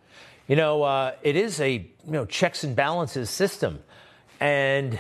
You 0.47 0.57
know, 0.57 0.83
uh, 0.83 1.13
it 1.23 1.37
is 1.37 1.61
a 1.61 1.73
you 1.73 1.89
know 2.07 2.25
checks 2.25 2.65
and 2.65 2.75
balances 2.75 3.29
system, 3.29 3.81
and 4.41 4.99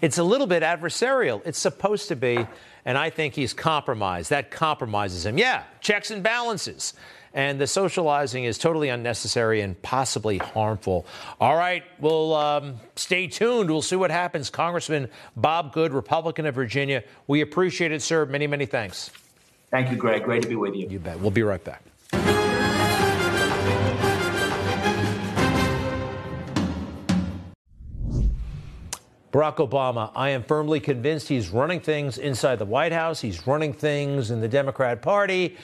it's 0.00 0.18
a 0.18 0.24
little 0.24 0.48
bit 0.48 0.64
adversarial. 0.64 1.40
It's 1.44 1.60
supposed 1.60 2.08
to 2.08 2.16
be 2.16 2.44
and 2.90 2.98
I 2.98 3.08
think 3.08 3.34
he's 3.34 3.54
compromised. 3.54 4.30
That 4.30 4.50
compromises 4.50 5.24
him. 5.24 5.38
Yeah, 5.38 5.62
checks 5.80 6.10
and 6.10 6.24
balances. 6.24 6.92
And 7.32 7.60
the 7.60 7.68
socializing 7.68 8.42
is 8.42 8.58
totally 8.58 8.88
unnecessary 8.88 9.60
and 9.60 9.80
possibly 9.80 10.38
harmful. 10.38 11.06
All 11.40 11.54
right, 11.54 11.84
we'll 12.00 12.34
um, 12.34 12.80
stay 12.96 13.28
tuned. 13.28 13.70
We'll 13.70 13.80
see 13.80 13.94
what 13.94 14.10
happens. 14.10 14.50
Congressman 14.50 15.08
Bob 15.36 15.72
Good, 15.72 15.92
Republican 15.92 16.46
of 16.46 16.56
Virginia. 16.56 17.04
We 17.28 17.42
appreciate 17.42 17.92
it, 17.92 18.02
sir. 18.02 18.26
Many, 18.26 18.48
many 18.48 18.66
thanks. 18.66 19.12
Thank 19.70 19.92
you, 19.92 19.96
Greg. 19.96 20.24
Great 20.24 20.42
to 20.42 20.48
be 20.48 20.56
with 20.56 20.74
you. 20.74 20.88
You 20.88 20.98
bet. 20.98 21.20
We'll 21.20 21.30
be 21.30 21.44
right 21.44 21.62
back. 21.62 21.84
Barack 29.32 29.56
Obama, 29.56 30.10
I 30.16 30.30
am 30.30 30.42
firmly 30.42 30.80
convinced 30.80 31.28
he's 31.28 31.50
running 31.50 31.78
things 31.78 32.18
inside 32.18 32.56
the 32.56 32.64
White 32.64 32.90
House. 32.90 33.20
He's 33.20 33.46
running 33.46 33.72
things 33.72 34.32
in 34.32 34.40
the 34.40 34.48
Democrat 34.48 35.02
Party. 35.02 35.56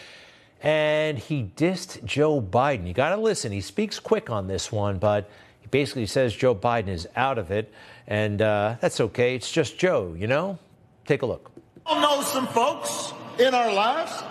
And 0.63 1.19
he 1.19 1.51
dissed 1.57 2.05
Joe 2.05 2.41
Biden. 2.41 2.87
You 2.87 2.95
got 2.95 3.15
to 3.15 3.21
listen. 3.21 3.51
He 3.51 3.61
speaks 3.61 3.99
quick 3.99 4.31
on 4.31 4.47
this 4.47 4.71
one, 4.71 4.99
but 4.99 5.29
he 5.61 5.67
basically 5.67 6.07
says 6.07 6.35
Joe 6.35 6.55
Biden 6.55 6.89
is 6.89 7.09
out 7.17 7.39
of 7.39 7.51
it. 7.51 7.73
And 8.07 8.41
uh, 8.41 8.77
that's 8.81 9.01
okay. 9.01 9.35
It's 9.35 9.51
just 9.51 9.79
Joe, 9.79 10.15
you 10.17 10.29
know? 10.29 10.61
Take 11.05 11.23
a 11.23 11.27
look. 11.27 11.51
I 11.87 12.01
know 12.01 12.23
some 12.23 12.47
folks 12.47 13.13
in 13.41 13.53
our 13.53 13.73
lives 13.73 14.23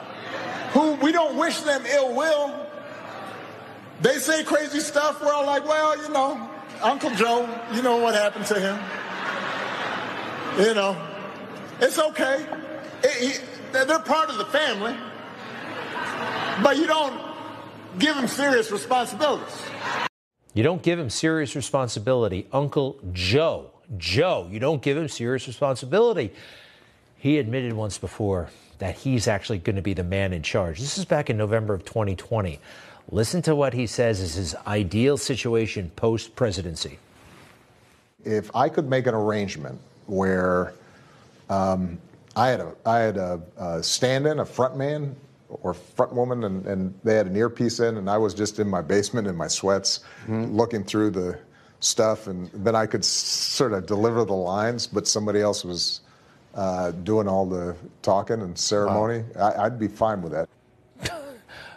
who 0.71 0.93
we 0.95 1.11
don't 1.11 1.37
wish 1.37 1.59
them 1.59 1.85
ill 1.85 2.15
will. 2.15 2.67
They 3.99 4.17
say 4.19 4.45
crazy 4.45 4.79
stuff. 4.79 5.21
We're 5.21 5.33
all 5.33 5.45
like, 5.45 5.65
well, 5.65 6.01
you 6.01 6.09
know, 6.09 6.49
Uncle 6.81 7.11
Joe, 7.15 7.49
you 7.73 7.81
know 7.81 7.97
what 7.97 8.15
happened 8.15 8.45
to 8.47 8.59
him. 8.59 8.79
You 10.57 10.73
know, 10.73 10.95
it's 11.81 11.99
okay. 11.99 12.45
It, 13.03 13.41
they're 13.73 13.99
part 13.99 14.29
of 14.29 14.37
the 14.37 14.45
family, 14.45 14.95
but 16.63 16.77
you 16.77 16.87
don't 16.87 17.21
give 17.99 18.15
them 18.15 18.27
serious 18.27 18.71
responsibilities. 18.71 19.61
You 20.53 20.63
don't 20.63 20.81
give 20.81 20.97
him 20.97 21.09
serious 21.09 21.57
responsibility. 21.57 22.47
Uncle 22.53 22.97
Joe, 23.11 23.71
Joe, 23.97 24.47
you 24.49 24.59
don't 24.61 24.81
give 24.81 24.95
him 24.95 25.09
serious 25.09 25.45
responsibility. 25.45 26.31
He 27.17 27.37
admitted 27.37 27.73
once 27.73 27.97
before 27.97 28.49
that 28.79 28.95
he's 28.95 29.27
actually 29.27 29.57
going 29.57 29.75
to 29.75 29.81
be 29.81 29.93
the 29.93 30.05
man 30.05 30.31
in 30.31 30.41
charge. 30.41 30.79
This 30.79 30.97
is 30.97 31.03
back 31.03 31.29
in 31.29 31.35
November 31.35 31.73
of 31.73 31.83
2020. 31.83 32.61
Listen 33.11 33.41
to 33.41 33.53
what 33.53 33.73
he 33.73 33.87
says 33.87 34.21
is 34.21 34.35
his 34.35 34.55
ideal 34.65 35.17
situation 35.17 35.91
post 35.97 36.33
presidency. 36.37 36.97
If 38.23 38.55
I 38.55 38.69
could 38.69 38.89
make 38.89 39.05
an 39.05 39.13
arrangement 39.13 39.81
where 40.07 40.73
um, 41.49 41.99
I 42.35 42.49
had 42.49 42.59
a 42.59 42.73
I 42.85 42.97
had 42.99 43.17
a, 43.17 43.41
a 43.57 43.83
stand-in, 43.83 44.39
a 44.39 44.45
front 44.45 44.77
man 44.77 45.15
or 45.49 45.73
front 45.73 46.13
woman, 46.13 46.43
and, 46.43 46.65
and 46.65 46.93
they 47.03 47.15
had 47.15 47.27
an 47.27 47.35
earpiece 47.35 47.79
in, 47.79 47.97
and 47.97 48.09
I 48.09 48.17
was 48.17 48.33
just 48.33 48.59
in 48.59 48.67
my 48.67 48.81
basement 48.81 49.27
in 49.27 49.35
my 49.35 49.47
sweats, 49.47 49.99
mm-hmm. 50.23 50.45
looking 50.45 50.83
through 50.83 51.11
the 51.11 51.39
stuff, 51.79 52.27
and 52.27 52.49
then 52.53 52.75
I 52.75 52.85
could 52.85 53.01
s- 53.01 53.07
sort 53.07 53.73
of 53.73 53.85
deliver 53.85 54.25
the 54.25 54.33
lines, 54.33 54.87
but 54.87 55.07
somebody 55.07 55.41
else 55.41 55.63
was 55.63 56.01
uh, 56.55 56.91
doing 56.91 57.27
all 57.27 57.45
the 57.45 57.75
talking 58.01 58.41
and 58.41 58.57
ceremony. 58.57 59.23
Wow. 59.35 59.53
I, 59.57 59.65
I'd 59.65 59.79
be 59.79 59.87
fine 59.87 60.21
with 60.21 60.31
that. 60.31 60.49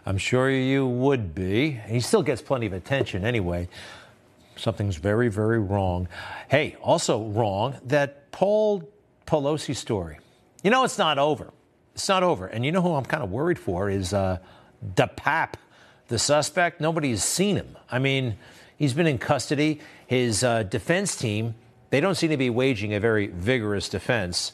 I'm 0.06 0.18
sure 0.18 0.50
you 0.50 0.86
would 0.86 1.34
be. 1.34 1.72
He 1.72 2.00
still 2.00 2.22
gets 2.22 2.40
plenty 2.40 2.66
of 2.66 2.72
attention 2.72 3.24
anyway. 3.24 3.68
Something's 4.58 4.96
very, 4.96 5.28
very 5.28 5.58
wrong. 5.58 6.08
Hey, 6.48 6.76
also 6.82 7.24
wrong 7.24 7.76
that 7.84 8.30
Paul 8.32 8.88
Pelosi 9.26 9.74
story. 9.74 10.18
You 10.62 10.70
know, 10.70 10.84
it's 10.84 10.98
not 10.98 11.18
over. 11.18 11.52
It's 11.94 12.08
not 12.08 12.22
over. 12.22 12.46
And 12.46 12.64
you 12.64 12.72
know 12.72 12.82
who 12.82 12.94
I'm 12.94 13.04
kind 13.04 13.22
of 13.22 13.30
worried 13.30 13.58
for 13.58 13.88
is 13.88 14.12
uh, 14.12 14.38
DePape, 14.94 15.54
the 16.08 16.18
suspect. 16.18 16.80
Nobody's 16.80 17.22
seen 17.22 17.56
him. 17.56 17.76
I 17.90 17.98
mean, 17.98 18.36
he's 18.76 18.94
been 18.94 19.06
in 19.06 19.18
custody. 19.18 19.80
His 20.06 20.42
uh, 20.42 20.64
defense 20.64 21.16
team, 21.16 21.54
they 21.90 22.00
don't 22.00 22.16
seem 22.16 22.30
to 22.30 22.36
be 22.36 22.50
waging 22.50 22.94
a 22.94 23.00
very 23.00 23.28
vigorous 23.28 23.88
defense. 23.88 24.52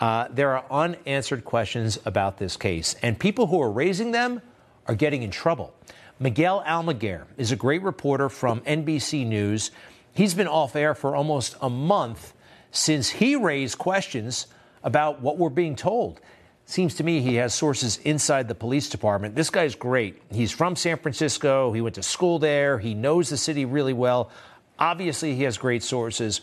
Uh, 0.00 0.28
there 0.30 0.56
are 0.56 0.64
unanswered 0.70 1.44
questions 1.44 1.98
about 2.04 2.36
this 2.36 2.56
case, 2.56 2.96
and 3.02 3.18
people 3.18 3.46
who 3.46 3.62
are 3.62 3.70
raising 3.70 4.10
them 4.10 4.42
are 4.86 4.94
getting 4.94 5.22
in 5.22 5.30
trouble. 5.30 5.72
Miguel 6.18 6.64
Almaguer 6.66 7.26
is 7.36 7.52
a 7.52 7.56
great 7.56 7.82
reporter 7.82 8.30
from 8.30 8.62
NBC 8.62 9.26
News. 9.26 9.70
He's 10.14 10.32
been 10.32 10.48
off 10.48 10.74
air 10.74 10.94
for 10.94 11.14
almost 11.14 11.56
a 11.60 11.68
month 11.68 12.32
since 12.70 13.10
he 13.10 13.36
raised 13.36 13.76
questions 13.76 14.46
about 14.82 15.20
what 15.20 15.36
we're 15.36 15.50
being 15.50 15.76
told. 15.76 16.20
Seems 16.64 16.94
to 16.94 17.04
me 17.04 17.20
he 17.20 17.34
has 17.34 17.52
sources 17.52 17.98
inside 17.98 18.48
the 18.48 18.54
police 18.54 18.88
department. 18.88 19.34
This 19.34 19.50
guy's 19.50 19.74
great. 19.74 20.22
He's 20.32 20.50
from 20.50 20.74
San 20.74 20.96
Francisco. 20.96 21.72
He 21.72 21.82
went 21.82 21.96
to 21.96 22.02
school 22.02 22.38
there. 22.38 22.78
He 22.78 22.94
knows 22.94 23.28
the 23.28 23.36
city 23.36 23.66
really 23.66 23.92
well. 23.92 24.30
Obviously, 24.78 25.34
he 25.34 25.42
has 25.42 25.58
great 25.58 25.82
sources. 25.82 26.40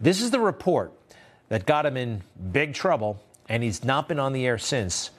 This 0.00 0.22
is 0.22 0.30
the 0.30 0.40
report 0.40 0.92
that 1.50 1.66
got 1.66 1.84
him 1.84 1.98
in 1.98 2.22
big 2.52 2.72
trouble, 2.72 3.22
and 3.50 3.62
he's 3.62 3.84
not 3.84 4.08
been 4.08 4.18
on 4.18 4.32
the 4.32 4.46
air 4.46 4.56
since. 4.56 5.10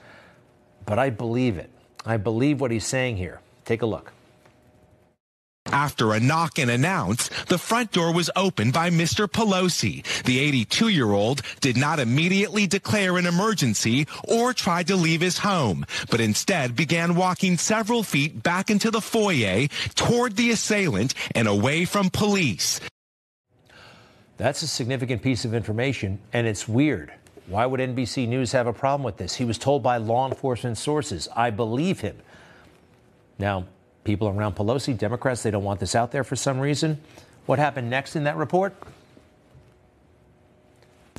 But 0.86 0.98
I 0.98 1.10
believe 1.10 1.56
it. 1.56 1.70
I 2.04 2.16
believe 2.16 2.60
what 2.60 2.72
he's 2.72 2.86
saying 2.86 3.16
here. 3.16 3.40
Take 3.64 3.82
a 3.82 3.86
look. 3.86 4.12
After 5.72 6.12
a 6.12 6.20
knock 6.20 6.58
and 6.58 6.70
announce, 6.70 7.28
the 7.44 7.56
front 7.56 7.92
door 7.92 8.12
was 8.12 8.30
opened 8.36 8.74
by 8.74 8.90
Mr. 8.90 9.26
Pelosi. 9.26 10.04
The 10.24 10.38
82 10.38 10.88
year 10.88 11.10
old 11.12 11.40
did 11.60 11.78
not 11.78 11.98
immediately 11.98 12.66
declare 12.66 13.16
an 13.16 13.24
emergency 13.24 14.06
or 14.28 14.52
try 14.52 14.82
to 14.82 14.96
leave 14.96 15.22
his 15.22 15.38
home, 15.38 15.86
but 16.10 16.20
instead 16.20 16.76
began 16.76 17.14
walking 17.14 17.56
several 17.56 18.02
feet 18.02 18.42
back 18.42 18.68
into 18.68 18.90
the 18.90 19.00
foyer 19.00 19.68
toward 19.94 20.36
the 20.36 20.50
assailant 20.50 21.14
and 21.34 21.48
away 21.48 21.86
from 21.86 22.10
police. 22.10 22.78
That's 24.36 24.62
a 24.62 24.66
significant 24.66 25.22
piece 25.22 25.46
of 25.46 25.54
information, 25.54 26.18
and 26.34 26.46
it's 26.46 26.68
weird. 26.68 27.12
Why 27.46 27.64
would 27.64 27.80
NBC 27.80 28.28
News 28.28 28.52
have 28.52 28.66
a 28.66 28.72
problem 28.72 29.04
with 29.04 29.16
this? 29.16 29.36
He 29.36 29.44
was 29.44 29.56
told 29.56 29.82
by 29.82 29.96
law 29.96 30.28
enforcement 30.28 30.76
sources. 30.76 31.28
I 31.34 31.50
believe 31.50 32.00
him. 32.00 32.18
Now, 33.38 33.66
people 34.04 34.28
around 34.28 34.56
Pelosi, 34.56 34.96
Democrats, 34.96 35.42
they 35.42 35.50
don't 35.50 35.64
want 35.64 35.80
this 35.80 35.94
out 35.94 36.12
there 36.12 36.24
for 36.24 36.36
some 36.36 36.58
reason. 36.60 37.00
What 37.46 37.58
happened 37.58 37.90
next 37.90 38.16
in 38.16 38.24
that 38.24 38.36
report? 38.36 38.74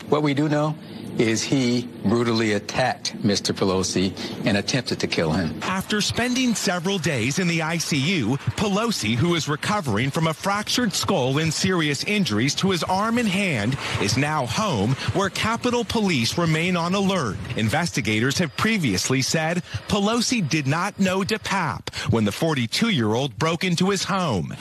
What 0.10 0.24
we 0.24 0.34
do 0.34 0.50
know 0.50 0.76
is 1.18 1.44
he 1.44 1.88
brutally 2.04 2.54
attacked 2.54 3.16
Mr. 3.22 3.54
Pelosi 3.54 4.14
and 4.46 4.58
attempted 4.58 5.00
to 5.00 5.08
kill 5.08 5.32
him. 5.32 5.60
After 5.62 6.02
spending 6.02 6.56
several 6.56 6.98
days 6.98 7.40
in 7.40 7.48
the 7.48 7.60
ICU, 7.60 8.38
Pelosi, 8.56 9.16
who 9.16 9.36
is 9.36 9.48
recovering 9.48 10.10
from 10.10 10.28
a 10.28 10.34
fractured 10.34 10.94
skull 10.94 11.38
and 11.38 11.54
serious 11.54 12.04
injuries 12.06 12.56
to 12.56 12.72
his 12.72 12.84
arm 12.84 13.18
and 13.18 13.28
hand, 13.28 13.78
is 14.02 14.18
now 14.18 14.46
home 14.46 14.92
where 15.14 15.30
Capitol 15.30 15.86
Police 15.86 16.38
remain 16.38 16.76
on 16.76 16.96
alert. 16.96 17.38
Investigators 17.58 18.40
have 18.40 18.56
previously 18.58 19.22
said 19.22 19.64
Pelosi 19.88 20.48
did 20.48 20.68
not 20.68 21.00
know 21.00 21.22
DePape 21.22 21.94
when 22.12 22.26
the 22.26 22.32
42-year-old 22.32 23.38
broke 23.38 23.64
into 23.64 23.90
his 23.92 24.04
home. 24.04 24.56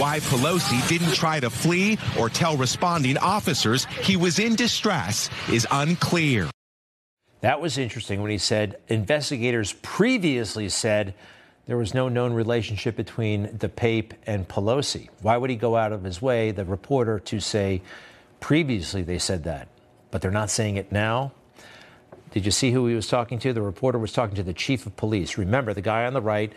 Why 0.00 0.18
Pelosi 0.20 0.88
didn't 0.88 1.12
try 1.12 1.40
to 1.40 1.50
flee 1.50 1.98
or 2.18 2.30
tell 2.30 2.56
responding 2.56 3.18
officers 3.18 3.84
he 4.00 4.16
was 4.16 4.38
in 4.38 4.54
distress 4.54 5.28
is 5.52 5.66
unclear. 5.70 6.48
That 7.42 7.60
was 7.60 7.76
interesting 7.76 8.22
when 8.22 8.30
he 8.30 8.38
said 8.38 8.78
investigators 8.88 9.74
previously 9.82 10.70
said 10.70 11.12
there 11.66 11.76
was 11.76 11.92
no 11.92 12.08
known 12.08 12.32
relationship 12.32 12.96
between 12.96 13.48
DePape 13.48 14.12
and 14.26 14.48
Pelosi. 14.48 15.10
Why 15.20 15.36
would 15.36 15.50
he 15.50 15.56
go 15.56 15.76
out 15.76 15.92
of 15.92 16.02
his 16.02 16.22
way, 16.22 16.50
the 16.50 16.64
reporter, 16.64 17.18
to 17.18 17.38
say 17.38 17.82
previously 18.40 19.02
they 19.02 19.18
said 19.18 19.44
that, 19.44 19.68
but 20.10 20.22
they're 20.22 20.30
not 20.30 20.48
saying 20.48 20.76
it 20.76 20.90
now? 20.90 21.32
Did 22.30 22.46
you 22.46 22.52
see 22.52 22.70
who 22.70 22.86
he 22.86 22.94
was 22.94 23.06
talking 23.06 23.38
to? 23.40 23.52
The 23.52 23.60
reporter 23.60 23.98
was 23.98 24.14
talking 24.14 24.36
to 24.36 24.42
the 24.42 24.54
chief 24.54 24.86
of 24.86 24.96
police. 24.96 25.36
Remember, 25.36 25.74
the 25.74 25.82
guy 25.82 26.06
on 26.06 26.14
the 26.14 26.22
right, 26.22 26.54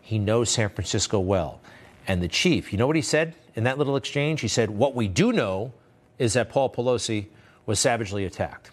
he 0.00 0.20
knows 0.20 0.48
San 0.48 0.68
Francisco 0.68 1.18
well. 1.18 1.60
And 2.06 2.22
the 2.22 2.28
chief, 2.28 2.72
you 2.72 2.78
know 2.78 2.86
what 2.86 2.96
he 2.96 3.02
said 3.02 3.34
in 3.54 3.64
that 3.64 3.78
little 3.78 3.96
exchange? 3.96 4.40
He 4.40 4.48
said, 4.48 4.70
What 4.70 4.94
we 4.94 5.08
do 5.08 5.32
know 5.32 5.72
is 6.18 6.34
that 6.34 6.48
Paul 6.48 6.70
Pelosi 6.70 7.26
was 7.66 7.80
savagely 7.80 8.24
attacked. 8.24 8.70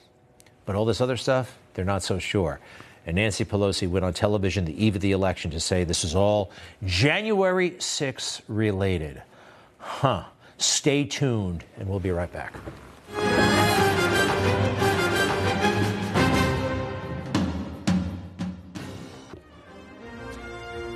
But 0.66 0.76
all 0.76 0.86
this 0.86 1.02
other 1.02 1.18
stuff, 1.18 1.58
they're 1.74 1.86
not 1.86 2.04
so 2.04 2.20
sure. 2.20 2.60
And 3.06 3.16
Nancy 3.16 3.46
Pelosi 3.46 3.90
went 3.90 4.06
on 4.06 4.14
television 4.14 4.66
the 4.66 4.84
eve 4.86 4.96
of 4.96 5.02
the 5.02 5.12
election 5.12 5.50
to 5.52 5.60
say 5.60 5.84
this 5.84 6.04
is 6.04 6.14
all 6.14 6.52
January 6.86 7.76
6 7.80 8.42
related. 8.48 9.24
Huh. 9.80 10.26
Stay 10.58 11.06
tuned, 11.06 11.64
and 11.78 11.90
we'll 11.90 12.00
be 12.00 12.12
right 12.12 12.32
back. 12.32 12.54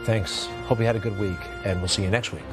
Thanks. 0.05 0.45
Hope 0.67 0.77
you 0.79 0.85
had 0.85 0.95
a 0.95 0.99
good 0.99 1.17
week, 1.17 1.39
and 1.63 1.79
we'll 1.79 1.87
see 1.87 2.03
you 2.03 2.11
next 2.11 2.31
week. 2.31 2.43